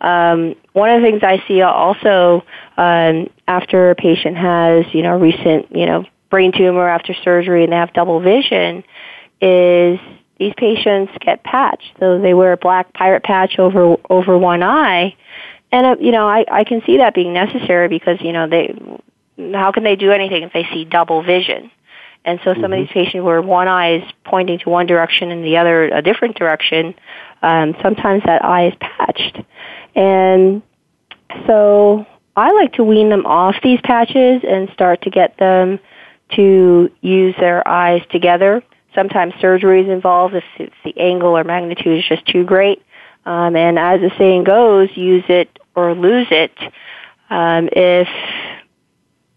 Um, 0.01 0.55
one 0.74 0.89
of 0.89 1.01
the 1.01 1.07
things 1.07 1.21
I 1.24 1.43
see 1.47 1.61
also 1.61 2.43
um, 2.78 3.30
after 3.47 3.91
a 3.91 3.95
patient 3.95 4.38
has 4.38 4.86
you 4.93 5.01
know 5.01 5.17
recent 5.17 5.76
you 5.76 5.86
know 5.86 6.05
brain 6.30 6.51
tumor 6.51 6.88
after 6.88 7.13
surgery 7.13 7.63
and 7.63 7.71
they 7.71 7.78
have 7.78 7.93
double 7.93 8.19
vision 8.19 8.84
is 9.41 9.99
these 10.39 10.53
patients 10.57 11.11
get 11.19 11.43
patched. 11.43 11.91
So 11.99 12.19
they 12.19 12.34
wear 12.34 12.53
a 12.53 12.57
black 12.57 12.93
pirate 12.93 13.24
patch 13.24 13.59
over 13.59 13.97
over 14.09 14.38
one 14.38 14.63
eye, 14.63 15.15
and 15.71 15.86
uh, 15.86 15.95
you 15.99 16.11
know 16.11 16.28
I 16.28 16.45
I 16.49 16.63
can 16.63 16.82
see 16.86 16.97
that 16.97 17.13
being 17.13 17.34
necessary 17.34 17.88
because 17.88 18.19
you 18.21 18.34
know 18.34 18.47
they 18.47 18.76
how 19.38 19.72
can 19.72 19.84
they 19.84 19.96
do 19.96 20.12
anything 20.12 20.44
if 20.44 20.54
they 20.54 20.66
see 20.74 20.86
double 20.86 21.24
vision? 21.24 21.72
And 22.26 22.40
so 22.44 22.54
some 22.54 22.64
mm-hmm. 22.64 22.74
of 22.74 22.80
these 22.80 22.94
patients 22.94 23.24
where 23.24 23.42
one 23.42 23.68
eye 23.68 23.98
is 23.98 24.04
pointing 24.24 24.60
to 24.60 24.70
one 24.70 24.86
direction 24.86 25.32
and 25.32 25.44
the 25.44 25.58
other 25.58 25.86
a 25.86 26.02
different 26.02 26.38
direction, 26.38 26.96
um, 27.42 27.76
sometimes 27.82 28.24
that 28.26 28.44
eye 28.44 28.68
is 28.68 28.74
patched. 28.80 29.40
And 29.96 30.62
so 31.46 32.06
I 32.36 32.52
like 32.52 32.74
to 32.74 32.84
wean 32.84 33.10
them 33.10 33.26
off 33.26 33.56
these 33.62 33.80
patches 33.84 34.44
and 34.48 34.70
start 34.74 35.02
to 35.04 35.10
get 35.10 35.38
them 35.38 35.80
to 36.36 36.90
use 37.02 37.36
their 37.40 37.68
eyes 37.68 38.02
together. 38.10 38.64
Sometimes 38.96 39.34
surgery 39.42 39.82
is 39.82 39.90
involved 39.90 40.36
if, 40.36 40.44
if 40.58 40.74
the 40.86 40.98
angle 40.98 41.38
or 41.38 41.44
magnitude 41.44 42.00
is 42.00 42.06
just 42.08 42.26
too 42.28 42.44
great. 42.44 42.82
Um, 43.26 43.56
and 43.56 43.78
as 43.78 44.02
the 44.02 44.12
saying 44.18 44.46
goes, 44.46 44.90
use 44.96 45.24
it 45.30 45.60
or 45.76 45.94
lose 45.94 46.28
it. 46.32 46.52
Um, 47.30 47.70
if 47.72 48.08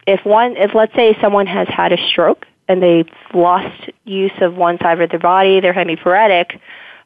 if 0.06 0.24
one, 0.24 0.56
if 0.56 0.74
let's 0.74 0.94
say 0.94 1.16
someone 1.20 1.46
has 1.46 1.68
had 1.68 1.92
a 1.92 2.08
stroke 2.08 2.46
and 2.68 2.82
they've 2.82 3.08
lost 3.34 3.90
use 4.04 4.32
of 4.40 4.54
one 4.54 4.78
side 4.78 5.00
of 5.00 5.10
their 5.10 5.18
body, 5.18 5.60
they're 5.60 5.74
hemiparetic, 5.74 6.58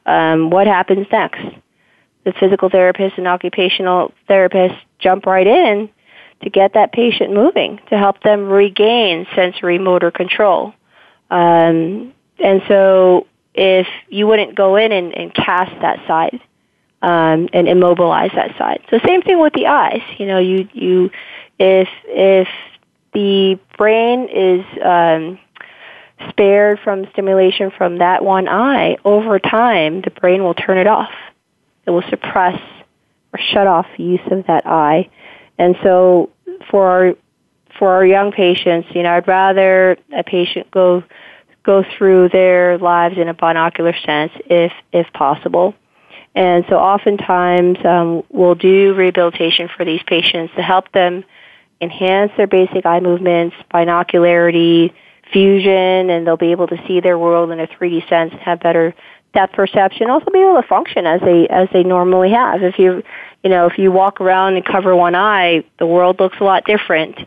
um, 0.05 0.49
what 0.49 0.67
happens 0.67 1.07
next? 1.11 1.41
The 2.23 2.33
physical 2.39 2.69
therapist 2.69 3.17
and 3.17 3.27
occupational 3.27 4.13
therapist 4.27 4.75
jump 4.99 5.25
right 5.25 5.47
in 5.47 5.89
to 6.43 6.49
get 6.49 6.73
that 6.73 6.91
patient 6.91 7.33
moving, 7.33 7.79
to 7.89 7.97
help 7.97 8.21
them 8.21 8.47
regain 8.47 9.27
sensory 9.35 9.77
motor 9.77 10.11
control. 10.11 10.73
Um, 11.29 12.13
and 12.39 12.61
so 12.67 13.27
if 13.53 13.87
you 14.09 14.27
wouldn't 14.27 14.55
go 14.55 14.75
in 14.75 14.91
and, 14.91 15.15
and 15.15 15.33
cast 15.33 15.71
that 15.81 16.05
side 16.07 16.39
um, 17.01 17.49
and 17.53 17.67
immobilize 17.67 18.31
that 18.35 18.57
side. 18.57 18.81
So 18.89 18.99
same 19.05 19.21
thing 19.21 19.39
with 19.39 19.53
the 19.53 19.67
eyes. 19.67 20.01
You 20.17 20.25
know, 20.27 20.39
you 20.39 20.67
you 20.73 21.11
if 21.59 21.87
if 22.05 22.47
the 23.13 23.59
brain 23.77 24.29
is 24.29 24.65
um, 24.83 25.39
spared 26.29 26.79
from 26.79 27.07
stimulation 27.11 27.71
from 27.77 27.97
that 27.97 28.23
one 28.23 28.47
eye, 28.47 28.97
over 29.03 29.39
time 29.39 30.01
the 30.01 30.11
brain 30.11 30.43
will 30.43 30.53
turn 30.53 30.77
it 30.77 30.87
off. 30.87 31.11
It 31.85 31.91
will 31.91 32.03
suppress 32.09 32.59
or 33.33 33.39
shut 33.39 33.67
off 33.67 33.87
use 33.97 34.21
of 34.29 34.45
that 34.47 34.65
eye. 34.65 35.09
And 35.57 35.75
so 35.83 36.29
for 36.69 36.87
our 36.87 37.15
for 37.79 37.89
our 37.89 38.05
young 38.05 38.31
patients, 38.31 38.89
you 38.93 39.03
know, 39.03 39.15
I'd 39.15 39.27
rather 39.27 39.97
a 40.15 40.23
patient 40.23 40.69
go 40.71 41.03
go 41.63 41.83
through 41.97 42.29
their 42.29 42.77
lives 42.77 43.17
in 43.17 43.27
a 43.27 43.33
binocular 43.33 43.95
sense 44.05 44.31
if 44.45 44.71
if 44.91 45.11
possible. 45.13 45.75
And 46.33 46.63
so 46.69 46.75
oftentimes 46.75 47.77
um, 47.83 48.23
we'll 48.29 48.55
do 48.55 48.93
rehabilitation 48.93 49.69
for 49.75 49.83
these 49.83 50.01
patients 50.05 50.53
to 50.55 50.61
help 50.61 50.91
them 50.91 51.25
enhance 51.81 52.31
their 52.37 52.47
basic 52.47 52.85
eye 52.85 52.99
movements, 52.99 53.55
binocularity, 53.73 54.93
fusion, 55.31 56.09
and 56.09 56.25
they'll 56.25 56.37
be 56.37 56.51
able 56.51 56.67
to 56.67 56.77
see 56.87 56.99
their 56.99 57.17
world 57.17 57.51
in 57.51 57.59
a 57.59 57.67
3D 57.67 58.07
sense 58.07 58.31
and 58.31 58.41
have 58.41 58.59
better 58.59 58.93
depth 59.33 59.53
perception. 59.53 60.09
Also, 60.09 60.29
be 60.31 60.39
able 60.39 60.61
to 60.61 60.67
function 60.67 61.05
as 61.05 61.21
they 61.21 61.47
as 61.47 61.67
they 61.73 61.83
normally 61.83 62.31
have. 62.31 62.61
If 62.61 62.77
you 62.77 63.03
you 63.43 63.49
know 63.49 63.65
if 63.67 63.77
you 63.77 63.91
walk 63.91 64.21
around 64.21 64.55
and 64.55 64.65
cover 64.65 64.95
one 64.95 65.15
eye, 65.15 65.63
the 65.79 65.85
world 65.85 66.19
looks 66.19 66.37
a 66.39 66.43
lot 66.43 66.65
different 66.65 67.17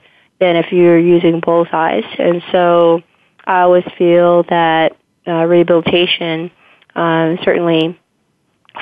than 0.41 0.57
if 0.57 0.73
you're 0.73 0.99
using 0.99 1.41
both 1.41 1.69
eyes. 1.73 2.05
And 2.19 2.43
so, 2.53 3.03
I 3.45 3.63
always 3.63 3.85
feel 3.97 4.45
that 4.45 4.97
uh, 5.27 5.45
rehabilitation, 5.45 6.51
um, 6.95 7.39
certainly 7.43 7.99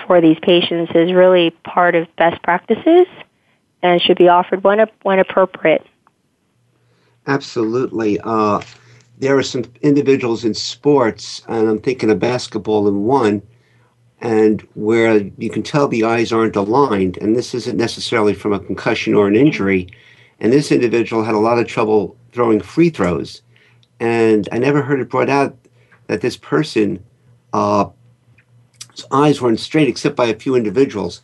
for 0.06 0.20
these 0.20 0.38
patients, 0.42 0.92
is 0.94 1.12
really 1.12 1.50
part 1.50 1.94
of 1.94 2.08
best 2.16 2.42
practices 2.42 3.06
and 3.83 4.01
should 4.01 4.18
be 4.18 4.28
offered 4.28 4.64
when 4.64 4.87
when 5.03 5.18
appropriate. 5.18 5.87
Absolutely. 7.26 8.18
Uh, 8.22 8.61
there 9.18 9.37
are 9.37 9.43
some 9.43 9.64
individuals 9.83 10.45
in 10.45 10.55
sports, 10.55 11.43
and 11.47 11.68
I'm 11.68 11.78
thinking 11.78 12.11
of 12.11 12.18
basketball 12.18 12.89
in 12.89 13.05
one, 13.05 13.43
and 14.20 14.61
where 14.74 15.18
you 15.39 15.51
can 15.51 15.62
tell 15.62 15.87
the 15.87 16.05
eyes 16.05 16.33
aren't 16.33 16.57
aligned, 16.57 17.18
and 17.18 17.37
this 17.37 17.55
isn't 17.55 17.76
necessarily 17.76 18.35
from 18.35 18.53
a 18.53 18.59
concussion 18.59 19.14
or 19.14 19.28
an 19.28 19.37
injury. 19.37 19.89
And 20.41 20.53
this 20.53 20.72
individual 20.72 21.22
had 21.22 21.37
a 21.37 21.39
lot 21.39 21.59
of 21.59 21.68
trouble 21.68 22.16
throwing 22.33 22.61
free 22.61 22.91
throws, 22.91 23.43
and 24.01 24.49
I 24.51 24.59
never 24.59 24.83
heard 24.83 25.01
it 25.01 25.09
brought 25.09 25.30
out 25.30 25.57
that 26.09 26.20
this 26.20 26.37
person, 26.37 27.05
uh, 27.53 27.91
eyes 29.12 29.41
weren't 29.41 29.61
straight 29.61 29.89
except 29.89 30.16
by 30.16 30.26
a 30.26 30.39
few 30.39 30.57
individuals. 30.57 31.22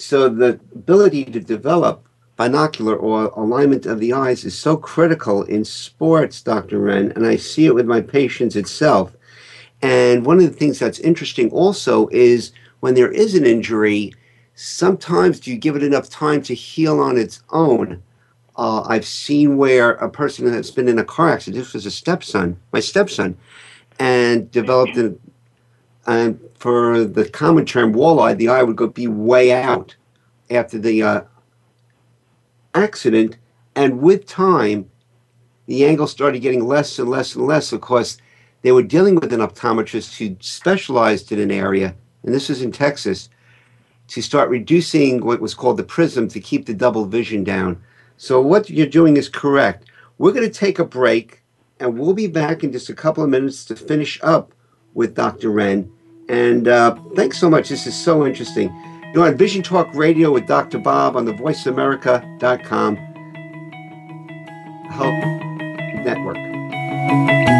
So 0.00 0.30
the 0.30 0.58
ability 0.74 1.26
to 1.26 1.40
develop 1.40 2.06
binocular 2.36 2.96
or 2.96 3.26
alignment 3.36 3.84
of 3.84 4.00
the 4.00 4.14
eyes 4.14 4.44
is 4.46 4.56
so 4.56 4.76
critical 4.76 5.42
in 5.42 5.62
sports, 5.62 6.40
Dr. 6.40 6.78
Wren, 6.78 7.12
and 7.12 7.26
I 7.26 7.36
see 7.36 7.66
it 7.66 7.74
with 7.74 7.86
my 7.86 8.00
patients 8.00 8.56
itself. 8.56 9.14
And 9.82 10.24
one 10.24 10.38
of 10.38 10.44
the 10.44 10.56
things 10.56 10.78
that's 10.78 10.98
interesting 11.00 11.50
also 11.50 12.08
is 12.08 12.52
when 12.80 12.94
there 12.94 13.12
is 13.12 13.34
an 13.34 13.44
injury, 13.44 14.14
sometimes 14.54 15.38
do 15.38 15.50
you 15.50 15.58
give 15.58 15.76
it 15.76 15.82
enough 15.82 16.08
time 16.08 16.42
to 16.44 16.54
heal 16.54 16.98
on 16.98 17.18
its 17.18 17.42
own? 17.50 18.02
Uh, 18.56 18.82
I've 18.82 19.06
seen 19.06 19.58
where 19.58 19.92
a 19.92 20.08
person 20.08 20.50
that's 20.50 20.70
been 20.70 20.88
in 20.88 20.98
a 20.98 21.04
car 21.04 21.28
accident, 21.28 21.62
this 21.62 21.74
was 21.74 21.84
a 21.84 21.90
stepson, 21.90 22.58
my 22.72 22.80
stepson, 22.80 23.36
and 23.98 24.50
developed 24.50 24.96
an, 24.96 25.20
and 26.06 26.40
for 26.60 27.04
the 27.04 27.26
common 27.26 27.64
term 27.64 27.94
walleye, 27.94 28.36
the 28.36 28.48
eye 28.48 28.62
would 28.62 28.76
go 28.76 28.86
be 28.86 29.08
way 29.08 29.50
out 29.50 29.96
after 30.50 30.78
the 30.78 31.02
uh, 31.02 31.22
accident, 32.74 33.38
and 33.74 34.00
with 34.02 34.26
time, 34.26 34.88
the 35.66 35.86
angle 35.86 36.06
started 36.06 36.40
getting 36.40 36.66
less 36.66 36.98
and 36.98 37.08
less 37.08 37.34
and 37.34 37.46
less. 37.46 37.72
Of 37.72 37.80
course, 37.80 38.18
they 38.60 38.72
were 38.72 38.82
dealing 38.82 39.14
with 39.14 39.32
an 39.32 39.40
optometrist 39.40 40.18
who 40.18 40.36
specialized 40.40 41.32
in 41.32 41.38
an 41.38 41.50
area, 41.50 41.94
and 42.22 42.34
this 42.34 42.50
is 42.50 42.60
in 42.60 42.72
Texas, 42.72 43.30
to 44.08 44.20
start 44.20 44.50
reducing 44.50 45.24
what 45.24 45.40
was 45.40 45.54
called 45.54 45.78
the 45.78 45.82
prism 45.82 46.28
to 46.28 46.40
keep 46.40 46.66
the 46.66 46.74
double 46.74 47.06
vision 47.06 47.42
down. 47.42 47.80
So, 48.18 48.38
what 48.38 48.68
you're 48.68 48.86
doing 48.86 49.16
is 49.16 49.30
correct. 49.30 49.86
We're 50.18 50.32
going 50.32 50.46
to 50.46 50.52
take 50.52 50.78
a 50.78 50.84
break, 50.84 51.42
and 51.78 51.98
we'll 51.98 52.12
be 52.12 52.26
back 52.26 52.62
in 52.62 52.70
just 52.70 52.90
a 52.90 52.94
couple 52.94 53.24
of 53.24 53.30
minutes 53.30 53.64
to 53.66 53.76
finish 53.76 54.20
up 54.22 54.52
with 54.92 55.14
Dr. 55.14 55.48
Wren. 55.48 55.90
And 56.30 56.68
uh, 56.68 56.94
thanks 57.16 57.38
so 57.38 57.50
much. 57.50 57.68
This 57.68 57.88
is 57.88 57.96
so 57.96 58.24
interesting. 58.24 58.72
You're 59.12 59.26
on 59.26 59.36
Vision 59.36 59.62
Talk 59.62 59.92
Radio 59.94 60.30
with 60.30 60.46
Dr. 60.46 60.78
Bob 60.78 61.16
on 61.16 61.24
the 61.24 61.32
VoiceAmerica.com 61.32 62.96
help 64.90 65.14
Network. 66.04 67.59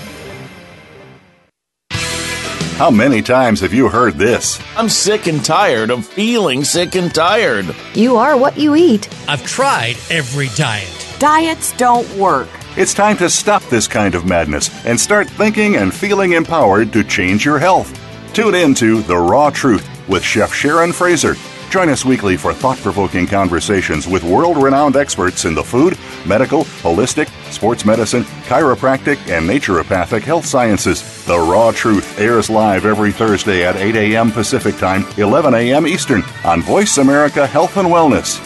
How 2.81 2.89
many 2.89 3.21
times 3.21 3.59
have 3.59 3.75
you 3.75 3.89
heard 3.89 4.15
this? 4.15 4.59
I'm 4.75 4.89
sick 4.89 5.27
and 5.27 5.45
tired 5.45 5.91
of 5.91 6.03
feeling 6.03 6.63
sick 6.63 6.95
and 6.95 7.13
tired. 7.13 7.75
You 7.93 8.17
are 8.17 8.35
what 8.35 8.57
you 8.57 8.75
eat. 8.75 9.07
I've 9.29 9.45
tried 9.45 9.97
every 10.09 10.47
diet. 10.55 10.89
Diets 11.19 11.73
don't 11.73 12.11
work. 12.17 12.49
It's 12.75 12.95
time 12.95 13.17
to 13.17 13.29
stop 13.29 13.61
this 13.65 13.87
kind 13.87 14.15
of 14.15 14.25
madness 14.25 14.71
and 14.83 14.99
start 14.99 15.29
thinking 15.29 15.75
and 15.75 15.93
feeling 15.93 16.31
empowered 16.31 16.91
to 16.93 17.03
change 17.03 17.45
your 17.45 17.59
health. 17.59 17.95
Tune 18.33 18.55
in 18.55 18.73
to 18.73 19.03
The 19.03 19.15
Raw 19.15 19.51
Truth 19.51 19.87
with 20.09 20.23
Chef 20.23 20.51
Sharon 20.51 20.91
Fraser 20.91 21.35
Join 21.71 21.87
us 21.87 22.03
weekly 22.03 22.35
for 22.35 22.53
thought 22.53 22.77
provoking 22.79 23.25
conversations 23.25 24.05
with 24.05 24.25
world 24.25 24.61
renowned 24.61 24.97
experts 24.97 25.45
in 25.45 25.55
the 25.55 25.63
food, 25.63 25.97
medical, 26.25 26.65
holistic, 26.83 27.29
sports 27.49 27.85
medicine, 27.85 28.23
chiropractic, 28.43 29.17
and 29.29 29.49
naturopathic 29.49 30.21
health 30.21 30.45
sciences. 30.45 31.23
The 31.23 31.39
Raw 31.39 31.71
Truth 31.71 32.19
airs 32.19 32.49
live 32.49 32.85
every 32.85 33.13
Thursday 33.13 33.65
at 33.65 33.77
8 33.77 33.95
a.m. 33.95 34.31
Pacific 34.31 34.75
Time, 34.75 35.05
11 35.17 35.53
a.m. 35.53 35.87
Eastern 35.87 36.23
on 36.43 36.61
Voice 36.61 36.97
America 36.97 37.47
Health 37.47 37.77
and 37.77 37.87
Wellness. 37.87 38.41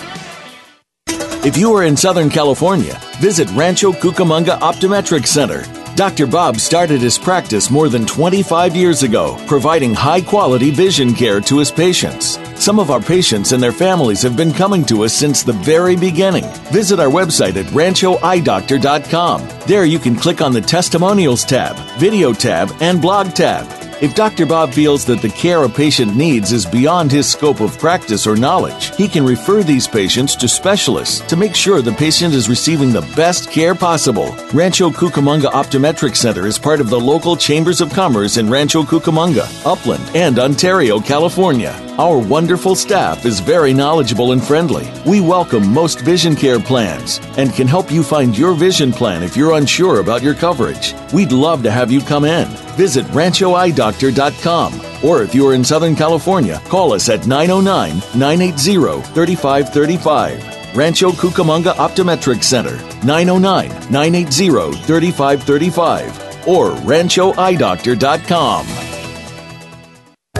If 1.43 1.57
you 1.57 1.73
are 1.73 1.83
in 1.83 1.97
Southern 1.97 2.29
California, 2.29 3.01
visit 3.19 3.49
Rancho 3.53 3.91
Cucamonga 3.91 4.59
Optometric 4.59 5.25
Center. 5.25 5.63
Dr. 5.95 6.27
Bob 6.27 6.57
started 6.57 6.99
his 6.99 7.17
practice 7.17 7.71
more 7.71 7.87
than 7.87 8.05
25 8.05 8.75
years 8.75 9.03
ago, 9.03 9.41
providing 9.47 9.93
high 9.93 10.19
quality 10.19 10.69
vision 10.69 11.13
care 11.13 11.39
to 11.39 11.57
his 11.57 11.71
patients. 11.71 12.37
Some 12.61 12.79
of 12.79 12.91
our 12.91 12.99
patients 12.99 13.53
and 13.53 13.63
their 13.63 13.71
families 13.71 14.21
have 14.21 14.35
been 14.35 14.51
coming 14.51 14.83
to 14.85 15.05
us 15.05 15.13
since 15.13 15.41
the 15.41 15.53
very 15.53 15.95
beginning. 15.95 16.43
Visit 16.73 16.99
our 16.99 17.09
website 17.09 17.55
at 17.55 17.67
ranchoeyedoctor.com. 17.67 19.47
There 19.67 19.85
you 19.85 19.99
can 19.99 20.15
click 20.17 20.41
on 20.41 20.51
the 20.51 20.61
Testimonials 20.61 21.45
tab, 21.45 21.77
Video 21.97 22.33
tab, 22.33 22.75
and 22.81 23.01
Blog 23.01 23.33
tab. 23.33 23.84
If 24.01 24.13
Dr. 24.13 24.45
Bob 24.45 24.73
feels 24.73 25.05
that 25.05 25.21
the 25.21 25.29
care 25.29 25.63
a 25.63 25.69
patient 25.69 26.17
needs 26.17 26.51
is 26.51 26.65
beyond 26.65 27.13
his 27.13 27.31
scope 27.31 27.61
of 27.61 27.79
practice 27.79 28.27
or 28.27 28.35
knowledge, 28.35 28.93
he 28.97 29.07
can 29.07 29.25
refer 29.25 29.63
these 29.63 29.87
patients 29.87 30.35
to 30.35 30.49
specialists 30.49 31.21
to 31.27 31.37
make 31.37 31.55
sure 31.55 31.81
the 31.81 31.93
patient 31.93 32.33
is 32.33 32.49
receiving 32.49 32.91
the 32.91 33.09
best 33.15 33.49
care 33.49 33.73
possible. 33.73 34.35
Rancho 34.53 34.89
Cucamonga 34.89 35.49
Optometric 35.51 36.17
Center 36.17 36.45
is 36.45 36.59
part 36.59 36.81
of 36.81 36.89
the 36.89 36.99
local 36.99 37.37
Chambers 37.37 37.79
of 37.79 37.89
Commerce 37.89 38.35
in 38.35 38.49
Rancho 38.49 38.83
Cucamonga, 38.83 39.47
Upland, 39.65 40.13
and 40.13 40.39
Ontario, 40.39 40.99
California. 40.99 41.73
Our 41.97 42.17
wonderful 42.17 42.75
staff 42.75 43.25
is 43.25 43.39
very 43.39 43.73
knowledgeable 43.73 44.33
and 44.33 44.43
friendly. 44.43 44.91
We 45.05 45.21
welcome 45.21 45.73
most 45.73 46.01
vision 46.01 46.35
care 46.35 46.59
plans 46.59 47.21
and 47.37 47.53
can 47.53 47.67
help 47.67 47.89
you 47.89 48.03
find 48.03 48.37
your 48.37 48.55
vision 48.55 48.91
plan 48.91 49.23
if 49.23 49.37
you're 49.37 49.53
unsure 49.53 50.01
about 50.01 50.21
your 50.21 50.35
coverage. 50.35 50.93
We'd 51.13 51.31
love 51.31 51.63
to 51.63 51.71
have 51.71 51.93
you 51.93 52.01
come 52.01 52.25
in. 52.25 52.64
Visit 52.75 53.05
ranchoeyedoctor.com 53.07 54.81
or 55.03 55.23
if 55.23 55.33
you're 55.35 55.53
in 55.53 55.63
Southern 55.63 55.95
California, 55.95 56.61
call 56.65 56.93
us 56.93 57.09
at 57.09 57.27
909 57.27 57.97
980 58.19 59.01
3535. 59.13 60.75
Rancho 60.75 61.11
Cucamonga 61.11 61.73
Optometric 61.75 62.43
Center, 62.43 62.75
909 63.05 63.69
980 63.91 64.73
3535 64.83 66.47
or 66.47 66.71
ranchoeyedoctor.com. 66.71 68.65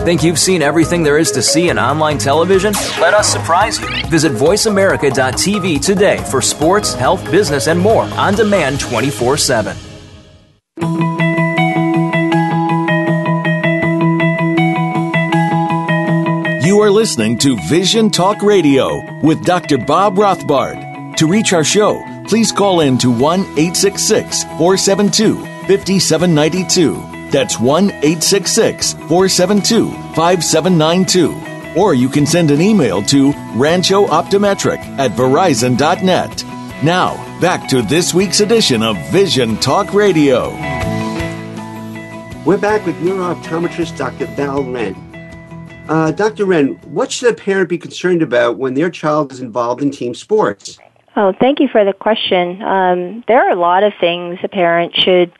Think 0.04 0.22
you've 0.22 0.38
seen 0.38 0.62
everything 0.62 1.02
there 1.02 1.18
is 1.18 1.32
to 1.32 1.42
see 1.42 1.68
in 1.68 1.80
online 1.80 2.18
television? 2.18 2.72
Let 3.00 3.12
us 3.12 3.26
surprise 3.28 3.80
you. 3.80 3.88
Visit 4.06 4.30
VoiceAmerica.tv 4.32 5.84
today 5.84 6.18
for 6.30 6.40
sports, 6.40 6.94
health, 6.94 7.28
business, 7.30 7.66
and 7.66 7.80
more 7.80 8.04
on 8.04 8.34
demand 8.34 8.78
24 8.78 9.36
7. 9.36 9.76
Are 16.86 16.90
listening 16.90 17.36
to 17.36 17.56
Vision 17.68 18.10
Talk 18.10 18.42
Radio 18.42 19.02
with 19.20 19.44
Dr. 19.44 19.76
Bob 19.76 20.14
Rothbard. 20.14 21.16
To 21.16 21.26
reach 21.26 21.52
our 21.52 21.64
show, 21.64 22.00
please 22.28 22.52
call 22.52 22.78
in 22.78 22.96
to 22.98 23.10
1 23.10 23.40
866 23.40 24.44
472 24.44 25.34
5792. 25.66 27.30
That's 27.32 27.58
1 27.58 27.90
866 27.90 28.92
472 28.92 29.90
5792. 30.14 31.80
Or 31.80 31.94
you 31.94 32.08
can 32.08 32.24
send 32.24 32.52
an 32.52 32.60
email 32.60 33.02
to 33.02 33.32
ranchooptometric 33.32 34.78
at 34.98 35.10
verizon.net. 35.10 36.44
Now, 36.84 37.40
back 37.40 37.68
to 37.70 37.82
this 37.82 38.14
week's 38.14 38.38
edition 38.38 38.84
of 38.84 38.96
Vision 39.10 39.56
Talk 39.56 39.92
Radio. 39.92 40.50
We're 42.44 42.58
back 42.58 42.86
with 42.86 42.94
neurooptometrist 43.00 43.98
Dr. 43.98 44.26
Val 44.26 44.62
Wren. 44.62 45.05
Uh, 45.88 46.10
Dr. 46.10 46.46
Wren, 46.46 46.74
what 46.86 47.12
should 47.12 47.30
a 47.30 47.34
parent 47.34 47.68
be 47.68 47.78
concerned 47.78 48.22
about 48.22 48.58
when 48.58 48.74
their 48.74 48.90
child 48.90 49.30
is 49.32 49.40
involved 49.40 49.82
in 49.82 49.90
team 49.90 50.14
sports? 50.14 50.78
Oh, 51.14 51.32
thank 51.38 51.60
you 51.60 51.68
for 51.68 51.84
the 51.84 51.92
question. 51.92 52.60
Um, 52.62 53.24
there 53.28 53.46
are 53.46 53.50
a 53.50 53.56
lot 53.56 53.84
of 53.84 53.92
things 54.00 54.38
a 54.42 54.48
parent 54.48 54.94
should 54.96 55.32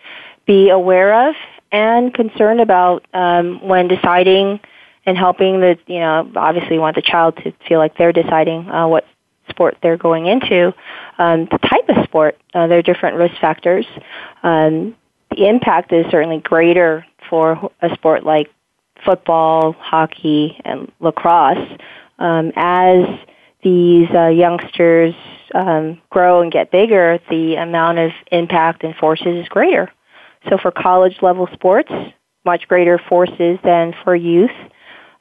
be 0.47 0.71
aware 0.71 1.29
of 1.29 1.35
and 1.73 2.15
concerned 2.15 2.61
about 2.61 3.05
um, 3.13 3.61
when 3.67 3.89
deciding 3.89 4.61
and 5.05 5.19
helping 5.19 5.61
the, 5.61 5.79
you 5.87 5.99
know, 5.99 6.31
obviously 6.37 6.79
want 6.79 6.97
the 6.97 7.03
child 7.03 7.37
to 7.39 7.53
feel 7.69 7.79
like 7.79 7.97
they're 7.99 8.13
deciding 8.13 8.69
uh, 8.71 8.87
what 8.87 9.05
sport 9.49 9.77
they're 9.83 9.97
going 9.97 10.27
into. 10.27 10.73
Um, 11.19 11.47
the 11.51 11.59
type 11.59 11.89
of 11.89 12.05
sport, 12.05 12.39
uh, 12.55 12.67
there 12.69 12.79
are 12.79 12.83
different 12.83 13.17
risk 13.17 13.35
factors. 13.41 13.87
Um, 14.43 14.97
the 15.31 15.49
impact 15.49 15.93
is 15.93 16.07
certainly 16.11 16.39
greater 16.39 17.05
for 17.29 17.71
a 17.83 17.93
sport 17.95 18.25
like 18.25 18.51
football, 19.07 19.73
hockey, 19.73 20.61
and 20.65 20.93
lacrosse. 21.01 21.79
Um, 22.19 22.53
as 22.57 23.05
these 23.63 24.09
uh, 24.15 24.29
youngsters 24.29 25.15
um, 25.55 26.01
grow 26.11 26.43
and 26.43 26.53
get 26.53 26.71
bigger, 26.71 27.19
the 27.31 27.55
amount 27.55 27.99
of 27.99 28.11
impact 28.31 28.85
and 28.85 28.95
forces 28.97 29.43
is 29.43 29.49
greater. 29.49 29.91
So 30.49 30.59
for 30.59 30.71
college 30.71 31.17
level 31.23 31.49
sports, 31.53 31.93
much 32.45 32.69
greater 32.69 32.99
forces 33.09 33.59
than 33.65 33.95
for 34.05 34.15
youth. 34.15 34.51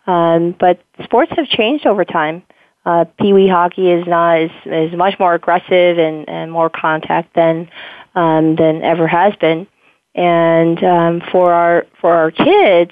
Um, 0.08 0.56
but 0.60 0.82
sports 1.04 1.32
have 1.36 1.48
changed 1.48 1.86
over 1.86 2.06
time. 2.06 2.44
Uh, 2.86 3.06
wee 3.20 3.48
hockey 3.48 3.90
is 3.90 4.06
not 4.06 4.40
is, 4.40 4.52
is 4.66 4.94
much 4.96 5.20
more 5.20 5.34
aggressive 5.34 5.98
and, 5.98 6.30
and 6.30 6.52
more 6.52 6.70
contact 6.70 7.34
than 7.34 7.68
um, 8.14 8.56
than 8.56 8.84
ever 8.84 9.08
has 9.08 9.36
been. 9.38 9.66
And 10.14 10.82
um, 10.84 11.22
for 11.32 11.52
our 11.52 11.88
for 12.00 12.14
our 12.14 12.30
kids, 12.30 12.92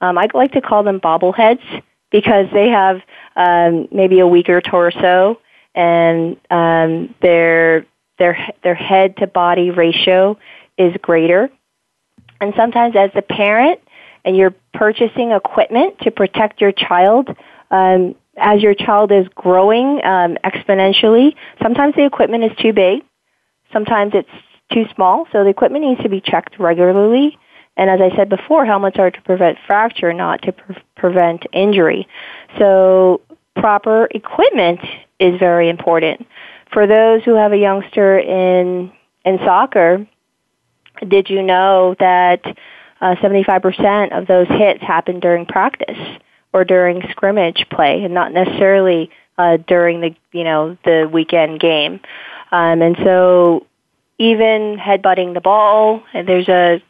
um, 0.00 0.18
I 0.18 0.28
like 0.34 0.52
to 0.52 0.60
call 0.60 0.82
them 0.82 1.00
bobbleheads 1.00 1.82
because 2.10 2.46
they 2.52 2.68
have 2.68 3.00
um, 3.36 3.88
maybe 3.92 4.20
a 4.20 4.26
weaker 4.26 4.60
torso 4.60 5.40
and 5.74 6.36
um, 6.50 7.14
their 7.22 7.86
their 8.18 8.36
their 8.62 8.74
head 8.74 9.16
to 9.18 9.26
body 9.26 9.70
ratio 9.70 10.38
is 10.78 10.94
greater. 11.02 11.50
And 12.40 12.54
sometimes, 12.56 12.96
as 12.96 13.10
a 13.14 13.22
parent, 13.22 13.80
and 14.24 14.36
you're 14.36 14.54
purchasing 14.72 15.32
equipment 15.32 15.98
to 16.00 16.10
protect 16.10 16.60
your 16.60 16.72
child, 16.72 17.28
um, 17.70 18.14
as 18.36 18.62
your 18.62 18.74
child 18.74 19.12
is 19.12 19.26
growing 19.34 20.00
um, 20.04 20.36
exponentially, 20.44 21.34
sometimes 21.62 21.94
the 21.94 22.04
equipment 22.04 22.44
is 22.44 22.52
too 22.58 22.72
big, 22.72 23.02
sometimes 23.72 24.12
it's 24.14 24.28
too 24.72 24.86
small. 24.94 25.26
So 25.32 25.44
the 25.44 25.50
equipment 25.50 25.84
needs 25.84 26.02
to 26.02 26.08
be 26.08 26.20
checked 26.20 26.58
regularly 26.58 27.38
and 27.76 27.88
as 27.88 28.00
I 28.00 28.14
said 28.16 28.28
before, 28.28 28.66
helmets 28.66 28.98
are 28.98 29.10
to 29.10 29.22
prevent 29.22 29.58
fracture, 29.66 30.12
not 30.12 30.42
to 30.42 30.52
pre- 30.52 30.76
prevent 30.96 31.46
injury. 31.52 32.06
So 32.58 33.22
proper 33.56 34.08
equipment 34.10 34.80
is 35.18 35.38
very 35.38 35.68
important. 35.68 36.26
For 36.72 36.86
those 36.86 37.22
who 37.24 37.34
have 37.34 37.52
a 37.52 37.58
youngster 37.58 38.18
in 38.18 38.92
in 39.24 39.38
soccer, 39.38 40.06
did 41.06 41.28
you 41.28 41.42
know 41.42 41.94
that 41.98 42.42
uh, 43.00 43.14
75% 43.16 44.18
of 44.18 44.26
those 44.26 44.46
hits 44.48 44.82
happen 44.82 45.20
during 45.20 45.46
practice 45.46 45.98
or 46.52 46.64
during 46.64 47.02
scrimmage 47.10 47.66
play, 47.70 48.02
and 48.02 48.12
not 48.12 48.32
necessarily 48.32 49.10
uh, 49.38 49.56
during 49.66 50.00
the 50.00 50.14
you 50.32 50.44
know 50.44 50.76
the 50.84 51.08
weekend 51.10 51.60
game? 51.60 52.00
Um, 52.52 52.82
and 52.82 52.96
so 53.04 53.66
even 54.18 54.76
headbutting 54.76 55.34
the 55.34 55.40
ball, 55.40 56.02
and 56.12 56.28
there's 56.28 56.48
a 56.48 56.82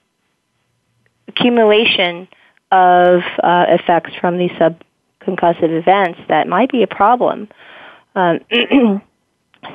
accumulation 1.30 2.28
of 2.70 3.22
uh, 3.42 3.66
effects 3.68 4.12
from 4.20 4.38
these 4.38 4.50
subconcussive 4.52 5.78
events 5.78 6.20
that 6.28 6.46
might 6.48 6.70
be 6.70 6.82
a 6.82 6.86
problem. 6.86 7.48
Um, 8.14 8.40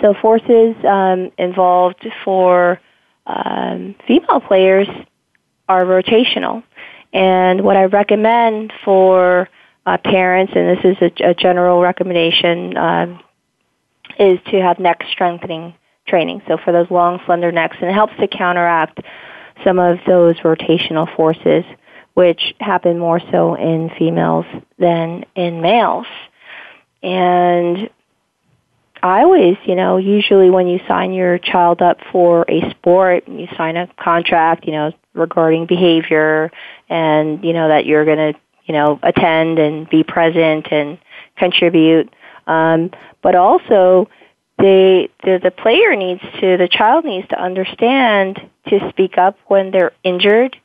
so 0.01 0.13
forces 0.21 0.75
um, 0.85 1.31
involved 1.37 2.07
for 2.23 2.79
um, 3.25 3.95
female 4.07 4.39
players 4.39 4.87
are 5.67 5.83
rotational. 5.83 6.63
And 7.13 7.63
what 7.63 7.77
I 7.77 7.85
recommend 7.85 8.73
for 8.83 9.49
uh, 9.85 9.97
parents, 9.97 10.53
and 10.55 10.77
this 10.77 10.85
is 10.85 10.97
a, 11.01 11.29
a 11.29 11.33
general 11.33 11.81
recommendation, 11.81 12.77
uh, 12.77 13.19
is 14.19 14.39
to 14.51 14.61
have 14.61 14.79
neck 14.79 15.03
strengthening 15.11 15.73
training. 16.07 16.41
So 16.47 16.57
for 16.57 16.71
those 16.71 16.89
long, 16.91 17.19
slender 17.25 17.51
necks, 17.51 17.77
and 17.81 17.89
it 17.89 17.93
helps 17.93 18.13
to 18.19 18.27
counteract 18.27 18.99
some 19.63 19.79
of 19.79 19.99
those 20.05 20.35
rotational 20.37 21.13
forces, 21.15 21.63
which 22.13 22.53
happen 22.59 22.99
more 22.99 23.19
so 23.31 23.55
in 23.55 23.89
females 23.97 24.45
than 24.77 25.25
in 25.35 25.61
males. 25.61 26.07
And 27.03 27.89
I 29.03 29.21
always, 29.21 29.57
you 29.65 29.75
know, 29.75 29.97
usually 29.97 30.49
when 30.49 30.67
you 30.67 30.79
sign 30.87 31.13
your 31.13 31.37
child 31.37 31.81
up 31.81 31.99
for 32.11 32.45
a 32.49 32.69
sport, 32.71 33.27
you 33.27 33.47
sign 33.55 33.77
a 33.77 33.87
contract, 34.01 34.65
you 34.65 34.71
know, 34.71 34.91
regarding 35.13 35.67
behavior 35.67 36.51
and, 36.89 37.43
you 37.43 37.53
know, 37.53 37.67
that 37.67 37.85
you're 37.85 38.05
going 38.05 38.33
to, 38.33 38.39
you 38.65 38.73
know, 38.73 38.99
attend 39.03 39.59
and 39.59 39.87
be 39.89 40.03
present 40.03 40.67
and 40.71 40.97
contribute. 41.37 42.11
Um, 42.47 42.91
but 43.21 43.35
also, 43.35 44.09
the, 44.57 45.09
the 45.23 45.39
the 45.43 45.51
player 45.51 45.95
needs 45.95 46.21
to, 46.39 46.57
the 46.57 46.69
child 46.69 47.05
needs 47.05 47.27
to 47.29 47.41
understand 47.41 48.39
to 48.69 48.89
speak 48.89 49.17
up 49.17 49.37
when 49.47 49.71
they're 49.71 49.91
injured 50.03 50.57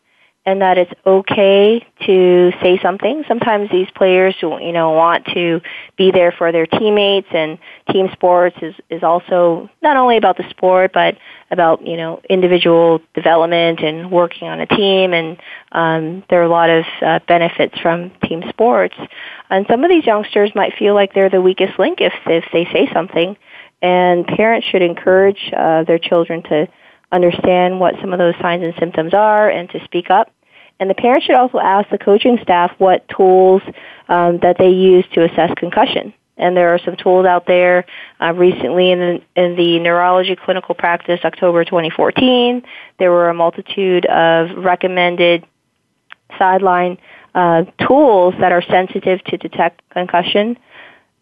and 0.47 0.63
that 0.63 0.79
it's 0.79 0.93
okay 1.07 1.87
to 2.07 2.53
say 2.63 2.79
something. 2.81 3.25
Sometimes 3.29 3.71
these 3.71 3.89
players, 3.95 4.35
you 4.41 4.73
know, 4.73 4.93
want 4.93 5.27
to 5.35 5.61
be 5.99 6.11
there 6.11 6.33
for 6.33 6.51
their 6.51 6.67
teammates, 6.67 7.29
and 7.31 7.59
team 7.91 8.09
sports 8.13 8.57
is 8.63 8.75
is 8.89 9.03
also 9.03 9.69
not 9.83 9.97
only 9.97 10.17
about 10.17 10.39
the 10.39 10.49
sport, 10.49 10.93
but 10.95 11.19
about 11.51 11.87
you 11.87 11.97
know 11.97 12.23
individual 12.31 13.03
development 13.15 13.81
and 13.81 14.11
working 14.11 14.49
on 14.49 14.61
a 14.61 14.67
team. 14.67 15.13
And 15.13 15.37
um, 15.73 16.25
there 16.31 16.41
are 16.41 16.45
a 16.45 16.49
lot 16.49 16.71
of 16.71 16.85
uh, 17.03 17.21
benefits 17.29 17.79
from 17.79 18.11
team 18.25 18.43
sports. 18.49 18.97
And 19.51 19.67
some 19.69 19.85
of 19.85 19.91
these 19.91 20.07
youngsters 20.07 20.53
might 20.55 20.75
feel 20.79 20.95
like 20.95 21.13
they're 21.13 21.31
the 21.31 21.43
weakest 21.43 21.79
link 21.79 22.01
if 22.01 22.15
if 22.27 22.45
they 22.53 22.65
say 22.73 22.91
something. 22.95 23.37
And 23.83 24.27
parents 24.27 24.67
should 24.67 24.83
encourage 24.83 25.51
uh, 25.57 25.85
their 25.85 25.99
children 25.99 26.43
to 26.45 26.69
understand 27.13 27.81
what 27.81 27.95
some 28.01 28.13
of 28.13 28.19
those 28.19 28.35
signs 28.41 28.63
and 28.63 28.75
symptoms 28.79 29.15
are 29.15 29.49
and 29.49 29.69
to 29.71 29.83
speak 29.85 30.11
up. 30.11 30.33
And 30.79 30.89
the 30.89 30.95
parents 30.95 31.27
should 31.27 31.37
also 31.37 31.59
ask 31.59 31.89
the 31.91 31.99
coaching 31.99 32.39
staff 32.43 32.73
what 32.79 33.07
tools 33.09 33.63
um, 34.09 34.39
that 34.43 34.57
they 34.59 34.71
use 34.71 35.05
to 35.13 35.25
assess 35.25 35.51
concussion. 35.57 36.15
And 36.39 36.57
there 36.57 36.73
are 36.73 36.79
some 36.79 36.97
tools 36.97 37.27
out 37.27 37.47
there. 37.47 37.85
Uh, 38.19 38.33
recently, 38.33 38.91
in 38.91 38.99
the, 38.99 39.23
in 39.37 39.57
the 39.57 39.79
neurology 39.79 40.37
clinical 40.37 40.75
practice, 40.75 41.21
October 41.23 41.65
2014, 41.65 42.63
there 42.99 43.11
were 43.11 43.29
a 43.29 43.35
multitude 43.35 44.07
of 44.07 44.57
recommended 44.57 45.47
sideline 46.39 46.97
uh, 47.35 47.65
tools 47.87 48.35
that 48.41 48.53
are 48.53 48.63
sensitive 48.63 49.23
to 49.25 49.37
detect 49.37 49.83
concussion. 49.91 50.57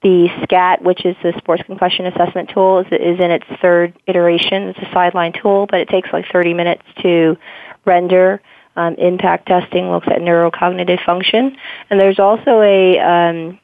The 0.02 0.28
SCAT, 0.42 0.82
which 0.82 1.04
is 1.04 1.16
the 1.22 1.32
Sports 1.38 1.64
Concussion 1.66 2.06
Assessment 2.06 2.50
Tool, 2.54 2.80
is, 2.80 2.86
is 2.92 3.18
in 3.18 3.30
its 3.30 3.46
third 3.60 3.98
iteration. 4.06 4.68
It's 4.68 4.78
a 4.78 4.92
sideline 4.92 5.32
tool, 5.32 5.66
but 5.68 5.80
it 5.80 5.88
takes 5.88 6.08
like 6.12 6.26
30 6.32 6.54
minutes 6.54 6.82
to 7.02 7.36
render. 7.84 8.40
Um, 8.76 8.94
impact 8.94 9.48
testing 9.48 9.90
looks 9.90 10.06
at 10.06 10.20
neurocognitive 10.20 11.04
function, 11.04 11.56
and 11.90 12.00
there's 12.00 12.20
also 12.20 12.60
a 12.60 12.96
um, 13.00 13.58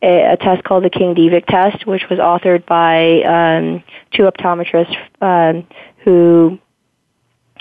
a, 0.00 0.32
a, 0.32 0.36
test 0.38 0.64
called 0.64 0.84
the 0.84 0.90
King 0.90 1.14
Devick 1.14 1.44
test, 1.46 1.86
which 1.86 2.04
was 2.08 2.18
authored 2.18 2.64
by 2.64 3.22
um, 3.24 3.82
two 4.14 4.22
optometrists 4.22 4.96
um, 5.20 5.66
who 6.04 6.58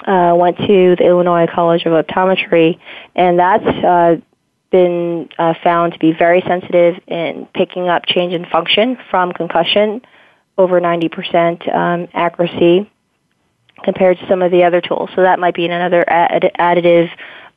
uh, 0.06 0.34
went 0.36 0.58
to 0.58 0.96
the 0.96 1.04
Illinois 1.06 1.48
College 1.54 1.86
of 1.86 1.92
Optometry, 1.92 2.80
and 3.16 3.40
that's 3.40 3.66
uh, 3.66 4.16
been 4.72 5.30
uh, 5.38 5.54
found 5.64 5.94
to 5.94 6.00
be 6.00 6.14
very 6.14 6.42
sensitive 6.42 6.96
in 7.08 7.48
picking 7.54 7.88
up 7.88 8.06
change 8.06 8.34
in 8.34 8.46
function 8.46 8.98
from 9.10 9.32
concussion, 9.32 10.02
over 10.58 10.82
90% 10.82 11.74
um, 11.74 12.08
accuracy 12.14 12.90
compared 13.84 14.18
to 14.18 14.28
some 14.28 14.42
of 14.42 14.52
the 14.52 14.64
other 14.64 14.82
tools. 14.82 15.10
So 15.16 15.22
that 15.22 15.40
might 15.40 15.56
be 15.56 15.66
another 15.66 16.04
add- 16.08 16.52
additive 16.60 17.10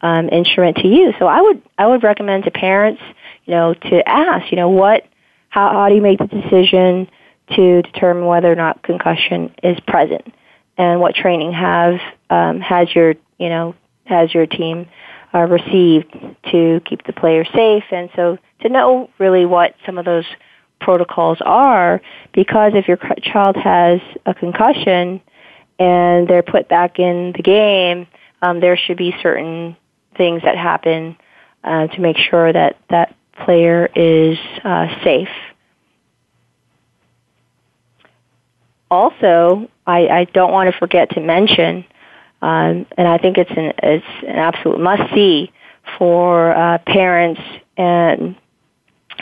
um, 0.02 0.28
instrument 0.28 0.76
to 0.78 0.88
use. 0.88 1.14
So 1.18 1.26
I 1.26 1.40
would 1.40 1.62
I 1.78 1.86
would 1.86 2.02
recommend 2.02 2.44
to 2.44 2.50
parents, 2.50 3.02
you 3.44 3.54
know, 3.54 3.74
to 3.74 4.08
ask, 4.08 4.50
you 4.50 4.56
know, 4.56 4.68
what 4.68 5.06
how, 5.48 5.70
how 5.72 5.88
do 5.88 5.94
you 5.94 6.02
make 6.02 6.18
the 6.18 6.26
decision 6.26 7.08
to 7.56 7.82
determine 7.82 8.26
whether 8.26 8.50
or 8.50 8.54
not 8.54 8.82
concussion 8.82 9.54
is 9.62 9.78
present, 9.80 10.32
and 10.78 11.00
what 11.00 11.14
training 11.14 11.52
have 11.52 12.00
um, 12.30 12.60
has 12.60 12.94
your 12.94 13.14
you 13.38 13.48
know 13.48 13.74
has 14.04 14.32
your 14.32 14.46
team 14.46 14.86
uh, 15.34 15.40
received 15.40 16.12
to 16.50 16.80
keep 16.84 17.04
the 17.06 17.12
player 17.12 17.44
safe, 17.44 17.84
and 17.90 18.10
so 18.16 18.38
to 18.60 18.68
know 18.68 19.10
really 19.18 19.46
what 19.46 19.74
some 19.86 19.98
of 19.98 20.04
those 20.04 20.24
protocols 20.80 21.38
are, 21.44 22.00
because 22.32 22.72
if 22.74 22.88
your 22.88 22.98
child 23.22 23.56
has 23.56 24.00
a 24.26 24.34
concussion 24.34 25.20
and 25.78 26.26
they're 26.26 26.42
put 26.42 26.68
back 26.68 26.98
in 26.98 27.32
the 27.36 27.42
game, 27.42 28.06
um, 28.42 28.60
there 28.60 28.76
should 28.76 28.96
be 28.96 29.14
certain 29.22 29.76
things 30.16 30.42
that 30.42 30.56
happen 30.56 31.16
uh, 31.64 31.86
to 31.88 32.00
make 32.00 32.16
sure 32.16 32.52
that 32.52 32.76
that 32.88 33.14
player 33.44 33.88
is 33.94 34.38
uh, 34.64 34.86
safe. 35.04 35.28
Also, 38.90 39.70
I, 39.86 40.08
I 40.08 40.24
don't 40.24 40.50
want 40.50 40.72
to 40.72 40.78
forget 40.78 41.10
to 41.10 41.20
mention, 41.20 41.84
um, 42.42 42.86
and 42.96 43.06
I 43.06 43.18
think 43.18 43.38
it's 43.38 43.50
an 43.50 43.72
it's 43.82 44.06
an 44.26 44.36
absolute 44.36 44.80
must 44.80 45.12
see 45.14 45.52
for 45.98 46.52
uh, 46.56 46.78
parents 46.78 47.40
and 47.76 48.36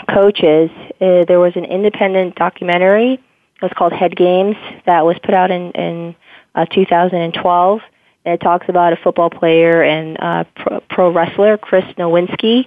coaches. 0.08 0.70
Uh, 1.00 1.24
there 1.26 1.40
was 1.40 1.54
an 1.56 1.64
independent 1.64 2.36
documentary. 2.36 3.14
It 3.14 3.62
was 3.62 3.72
called 3.76 3.92
Head 3.92 4.14
Games 4.16 4.56
that 4.86 5.04
was 5.04 5.16
put 5.22 5.34
out 5.34 5.50
in, 5.50 5.72
in 5.72 6.16
uh, 6.54 6.66
2012. 6.66 7.80
And 8.24 8.34
it 8.34 8.38
talks 8.40 8.68
about 8.68 8.92
a 8.92 8.96
football 8.96 9.30
player 9.30 9.82
and 9.82 10.16
uh, 10.20 10.44
pro, 10.54 10.80
pro 10.80 11.12
wrestler, 11.12 11.56
Chris 11.56 11.84
Nowinski, 11.96 12.66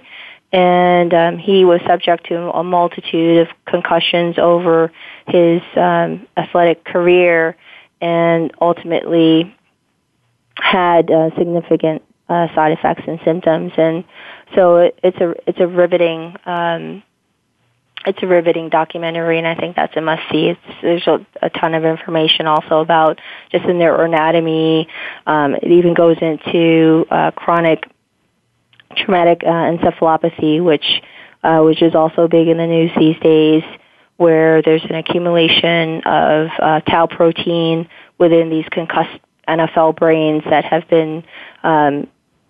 and 0.52 1.14
um, 1.14 1.38
he 1.38 1.64
was 1.64 1.80
subject 1.86 2.26
to 2.26 2.50
a 2.50 2.62
multitude 2.62 3.38
of 3.38 3.48
concussions 3.66 4.38
over 4.38 4.92
his 5.26 5.62
um, 5.76 6.26
athletic 6.36 6.84
career, 6.84 7.56
and 8.00 8.52
ultimately 8.60 9.54
had 10.62 11.10
uh, 11.10 11.30
significant 11.36 12.02
uh, 12.28 12.46
side 12.54 12.72
effects 12.72 13.02
and 13.06 13.18
symptoms. 13.24 13.72
And 13.76 14.04
so 14.54 14.76
it, 14.76 14.98
it's 15.02 15.18
a 15.18 15.34
it's 15.46 15.60
a 15.60 15.66
riveting 15.66 16.36
um, 16.46 17.02
it's 18.04 18.18
a 18.22 18.26
riveting 18.26 18.68
documentary, 18.68 19.38
and 19.38 19.46
I 19.46 19.54
think 19.54 19.76
that's 19.76 19.96
a 19.96 20.00
must 20.00 20.22
see. 20.30 20.48
It's, 20.48 20.60
there's 20.82 21.06
a, 21.06 21.24
a 21.40 21.50
ton 21.50 21.74
of 21.74 21.84
information 21.84 22.46
also 22.46 22.80
about 22.80 23.20
just 23.50 23.64
in 23.64 23.78
their 23.78 24.04
anatomy. 24.04 24.88
Um, 25.26 25.54
it 25.54 25.70
even 25.70 25.94
goes 25.94 26.16
into 26.20 27.06
uh, 27.10 27.30
chronic 27.32 27.84
traumatic 28.96 29.42
uh, 29.44 29.48
encephalopathy, 29.48 30.62
which 30.62 31.02
uh, 31.42 31.60
which 31.60 31.82
is 31.82 31.94
also 31.94 32.28
big 32.28 32.48
in 32.48 32.56
the 32.56 32.66
news 32.66 32.90
these 32.98 33.18
days, 33.20 33.62
where 34.16 34.62
there's 34.62 34.84
an 34.84 34.94
accumulation 34.94 36.02
of 36.04 36.48
uh, 36.58 36.80
tau 36.80 37.06
protein 37.06 37.88
within 38.18 38.50
these 38.50 38.64
concussed 38.70 39.20
NFL 39.48 39.96
brains 39.96 40.42
that 40.48 40.64
have 40.64 40.88
been 40.88 41.24
um, 41.62 42.06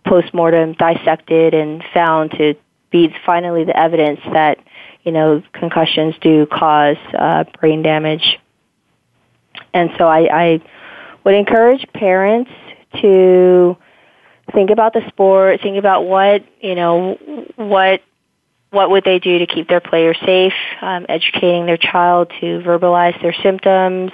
postmortem 0.07 0.75
dissected 0.75 1.55
and 1.55 1.83
found 1.95 2.33
to 2.33 2.55
be 2.91 3.15
finally 3.25 3.65
the 3.65 3.77
evidence 3.77 4.21
that 4.33 4.59
you 5.03 5.13
know, 5.13 5.43
concussions 5.53 6.15
do 6.21 6.47
cause 6.47 6.97
uh, 7.19 7.45
brain 7.61 7.83
damage. 7.83 8.39
And 9.75 9.91
so 9.99 10.05
I, 10.05 10.29
I 10.33 10.61
would 11.25 11.35
encourage 11.35 11.85
parents 11.93 12.51
to 13.01 13.77
think 14.53 14.71
about 14.71 14.93
the 14.93 15.03
sport, 15.09 15.61
think 15.61 15.79
about 15.79 16.05
what, 16.05 16.45
you 16.61 16.75
know, 16.75 17.19
what 17.57 18.03
what 18.71 18.89
would 18.89 19.05
they 19.05 19.19
do 19.19 19.39
to 19.39 19.47
keep 19.47 19.69
their 19.69 19.83
players 19.83 20.17
safe, 20.25 20.55
um, 20.81 21.05
educating 21.07 21.67
their 21.67 21.77
child 21.77 22.33
to 22.41 22.61
verbalize 22.61 23.21
their 23.21 23.35
symptoms, 23.43 24.13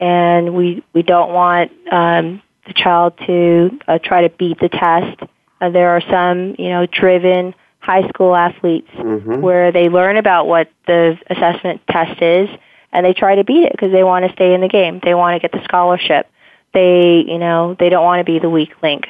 and 0.00 0.54
we 0.54 0.82
we 0.92 1.02
don't 1.02 1.32
want 1.32 1.70
um, 1.92 2.42
the 2.66 2.72
child 2.72 3.14
to 3.26 3.78
uh, 3.86 3.98
try 4.02 4.22
to 4.26 4.30
beat 4.36 4.58
the 4.58 4.68
test. 4.68 5.20
Uh, 5.60 5.70
there 5.70 5.90
are 5.90 6.00
some, 6.10 6.56
you 6.58 6.70
know, 6.70 6.86
driven 6.86 7.54
high 7.80 8.08
school 8.08 8.34
athletes 8.34 8.90
mm-hmm. 8.96 9.40
where 9.40 9.72
they 9.72 9.88
learn 9.88 10.16
about 10.16 10.46
what 10.46 10.70
the 10.86 11.18
assessment 11.28 11.80
test 11.88 12.20
is 12.22 12.48
and 12.92 13.06
they 13.06 13.12
try 13.12 13.36
to 13.36 13.44
beat 13.44 13.64
it 13.64 13.72
because 13.72 13.92
they 13.92 14.04
want 14.04 14.26
to 14.26 14.32
stay 14.32 14.54
in 14.54 14.60
the 14.60 14.68
game. 14.68 15.00
They 15.02 15.14
want 15.14 15.40
to 15.40 15.48
get 15.48 15.52
the 15.52 15.64
scholarship. 15.64 16.28
They, 16.72 17.24
you 17.26 17.38
know, 17.38 17.76
they 17.78 17.88
don't 17.88 18.04
want 18.04 18.20
to 18.20 18.24
be 18.24 18.38
the 18.38 18.50
weak 18.50 18.70
link. 18.82 19.06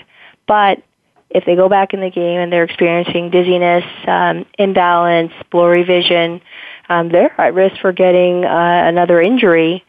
But 0.46 0.82
if 1.30 1.44
they 1.44 1.54
go 1.54 1.68
back 1.68 1.94
in 1.94 2.00
the 2.00 2.10
game 2.10 2.40
and 2.40 2.52
they're 2.52 2.64
experiencing 2.64 3.30
dizziness, 3.30 3.84
um, 4.06 4.46
imbalance, 4.58 5.32
blurry 5.50 5.84
vision, 5.84 6.40
um, 6.88 7.08
they're 7.08 7.38
at 7.40 7.54
risk 7.54 7.80
for 7.80 7.92
getting 7.92 8.44
uh, 8.44 8.82
another 8.86 9.20
injury, 9.20 9.84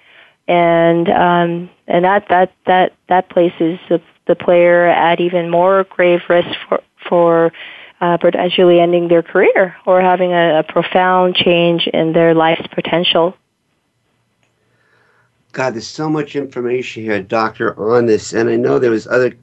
and 0.52 1.08
um, 1.10 1.70
and 1.88 2.04
that 2.04 2.28
that 2.28 2.52
that 2.66 2.94
that 3.08 3.30
places 3.30 3.80
the, 3.88 4.02
the 4.28 4.36
player 4.36 4.86
at 4.88 5.22
even 5.22 5.50
more 5.50 5.86
grave 5.86 6.20
risk 6.28 6.50
for 6.68 6.82
for 7.08 7.54
uh, 8.02 8.18
potentially 8.18 8.82
ending 8.82 9.08
their 9.08 9.24
career 9.24 9.78
or 9.86 10.02
having 10.02 10.34
a, 10.34 10.60
a 10.60 10.64
profound 10.64 11.36
change 11.36 11.88
in 11.88 12.12
their 12.12 12.34
life's 12.34 12.68
potential. 12.74 13.34
God, 15.54 15.74
there's 15.74 15.88
so 15.88 16.10
much 16.10 16.36
information 16.36 17.04
here, 17.04 17.22
Doctor, 17.22 17.78
on 17.80 18.06
this, 18.06 18.34
and 18.34 18.50
I 18.50 18.56
know 18.56 18.78
there 18.80 18.92
was 18.92 19.08
other 19.08 19.34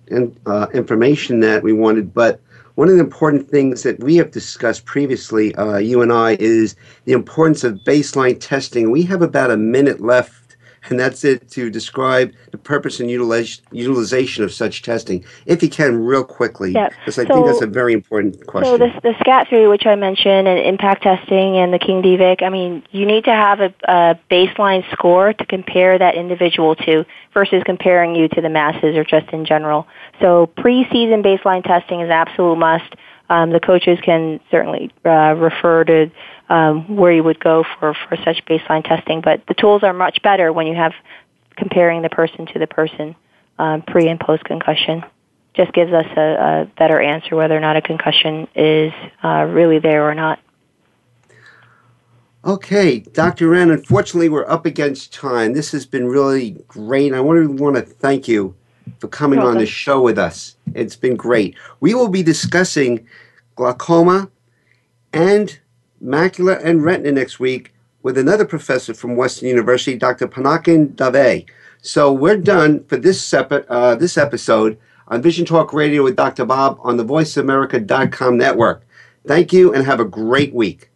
uh, 0.46 0.66
information 0.74 1.40
that 1.40 1.62
we 1.62 1.72
wanted, 1.72 2.12
but 2.12 2.40
one 2.76 2.88
of 2.88 2.94
the 2.94 3.00
important 3.00 3.50
things 3.50 3.82
that 3.82 4.02
we 4.02 4.16
have 4.16 4.30
discussed 4.30 4.84
previously, 4.84 5.54
uh, 5.56 5.76
you 5.78 6.00
and 6.00 6.12
I, 6.12 6.36
is 6.40 6.76
the 7.04 7.12
importance 7.12 7.62
of 7.64 7.74
baseline 7.80 8.38
testing. 8.40 8.90
We 8.90 9.02
have 9.02 9.20
about 9.20 9.50
a 9.50 9.56
minute 9.56 10.00
left 10.00 10.47
and 10.91 10.99
that's 10.99 11.24
it 11.24 11.49
to 11.51 11.70
describe 11.70 12.32
the 12.51 12.59
purpose 12.59 13.01
and 13.01 13.11
utilization 13.11 14.45
of 14.45 14.53
such 14.53 14.82
testing, 14.82 15.24
if 15.47 15.62
you 15.62 15.68
can, 15.68 16.05
real 16.05 16.24
quickly, 16.24 16.72
because 16.72 17.18
I 17.18 17.24
so, 17.24 17.34
think 17.34 17.47
that's 17.47 17.62
a 17.62 17.66
very 17.66 17.93
important 17.93 18.47
question. 18.47 18.72
So 18.72 18.78
the, 18.78 19.01
the 19.03 19.14
SCAT3, 19.24 19.68
which 19.68 19.86
I 19.86 19.95
mentioned, 19.95 20.49
and 20.49 20.59
impact 20.59 21.03
testing, 21.03 21.57
and 21.57 21.72
the 21.72 21.78
King 21.78 22.03
Devick, 22.03 22.43
I 22.43 22.49
mean, 22.49 22.82
you 22.91 23.07
need 23.07 23.24
to 23.24 23.32
have 23.32 23.61
a, 23.61 23.74
a 23.84 24.18
baseline 24.30 24.91
score 24.93 25.32
to 25.32 25.47
compare 25.47 25.99
that 25.99 26.14
individual 26.14 26.74
to 26.76 27.05
versus 27.34 27.62
comparing 27.64 28.14
you 28.14 28.28
to 28.28 28.41
the 28.41 28.49
masses 28.49 28.97
or 28.97 29.05
just 29.05 29.28
in 29.32 29.45
general. 29.45 29.86
So 30.20 30.51
preseason 30.59 31.24
baseline 31.24 31.64
testing 31.64 32.01
is 32.01 32.07
an 32.07 32.12
absolute 32.12 32.57
must. 32.57 32.95
Um, 33.31 33.51
the 33.51 33.61
coaches 33.61 33.99
can 34.03 34.41
certainly 34.51 34.91
uh, 35.05 35.35
refer 35.37 35.85
to 35.85 36.11
um, 36.49 36.97
where 36.97 37.12
you 37.12 37.22
would 37.22 37.41
go 37.41 37.64
for, 37.79 37.95
for 37.95 38.16
such 38.24 38.45
baseline 38.47 38.85
testing. 38.85 39.20
But 39.20 39.43
the 39.47 39.55
tools 39.55 39.83
are 39.83 39.93
much 39.93 40.22
better 40.22 40.53
when 40.53 40.66
you 40.66 40.74
have 40.74 40.93
comparing 41.57 42.03
the 42.03 42.09
person 42.09 42.47
to 42.47 42.59
the 42.59 42.66
person 42.66 43.14
um, 43.59 43.83
pre 43.83 44.09
and 44.09 44.18
post 44.18 44.45
concussion. 44.45 45.05
Just 45.55 45.72
gives 45.72 45.93
us 45.93 46.07
a, 46.16 46.20
a, 46.20 46.70
better 46.79 47.01
answer 47.01 47.35
whether 47.35 47.57
or 47.57 47.61
not 47.61 47.76
a 47.76 47.83
concussion 47.83 48.47
is 48.55 48.93
uh, 49.24 49.45
really 49.49 49.81
there 49.81 50.09
or 50.09 50.14
not. 50.14 50.39
Okay, 52.45 53.01
Dr. 53.01 53.49
Wren, 53.49 53.70
unfortunately, 53.70 54.29
we're 54.29 54.49
up 54.49 54.64
against 54.64 55.12
time. 55.12 55.55
This 55.55 55.72
has 55.72 55.85
been 55.85 56.07
really 56.07 56.53
great. 56.68 57.12
I 57.12 57.20
want 57.20 57.43
to, 57.43 57.62
want 57.62 57.76
to 57.76 57.83
thank 57.83 58.29
you 58.29 58.55
for 58.99 59.09
coming 59.09 59.39
on 59.39 59.59
the 59.59 59.66
show 59.66 60.01
with 60.01 60.18
us. 60.18 60.57
It's 60.74 60.97
been 60.97 61.16
great. 61.16 61.57
We 61.80 61.95
will 61.95 62.09
be 62.09 62.22
discussing 62.22 63.07
glaucoma 63.57 64.30
and 65.12 65.59
macula 66.03 66.62
and 66.64 66.84
retina 66.84 67.12
next 67.12 67.41
week 67.41 67.72
with 68.03 68.16
another 68.16 68.45
professor 68.45 68.95
from 68.95 69.16
Western 69.16 69.49
University, 69.49 69.97
Dr. 69.97 70.28
Pinakin 70.28 70.95
Dave. 70.97 71.47
So 71.82 72.12
we're 72.12 72.36
done 72.36 72.84
for 72.84 72.97
this, 72.97 73.22
separate, 73.22 73.66
uh, 73.68 73.95
this 73.95 74.16
episode 74.16 74.78
on 75.09 75.22
Vision 75.22 75.45
Talk 75.45 75.72
Radio 75.72 76.05
with 76.05 76.16
Dr. 76.16 76.45
Bob 76.45 76.78
on 76.82 76.97
the 76.97 77.05
VoiceAmerica.com 77.05 78.36
network. 78.36 78.86
Thank 79.26 79.53
you 79.53 79.74
and 79.74 79.84
have 79.84 80.01
a 80.01 80.05
great 80.05 80.55
week. 80.55 80.91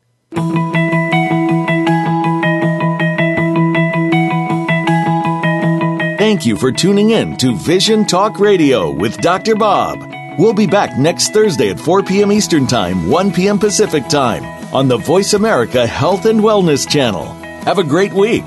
Thank 6.32 6.46
you 6.46 6.56
for 6.56 6.72
tuning 6.72 7.10
in 7.10 7.36
to 7.36 7.54
Vision 7.54 8.06
Talk 8.06 8.38
Radio 8.38 8.90
with 8.90 9.18
Dr. 9.18 9.54
Bob. 9.54 10.00
We'll 10.38 10.54
be 10.54 10.66
back 10.66 10.96
next 10.96 11.34
Thursday 11.34 11.68
at 11.68 11.78
4 11.78 12.04
p.m. 12.04 12.32
Eastern 12.32 12.66
Time, 12.66 13.10
1 13.10 13.32
p.m. 13.32 13.58
Pacific 13.58 14.08
Time 14.08 14.42
on 14.74 14.88
the 14.88 14.96
Voice 14.96 15.34
America 15.34 15.86
Health 15.86 16.24
and 16.24 16.40
Wellness 16.40 16.88
Channel. 16.88 17.26
Have 17.64 17.76
a 17.76 17.84
great 17.84 18.14
week. 18.14 18.44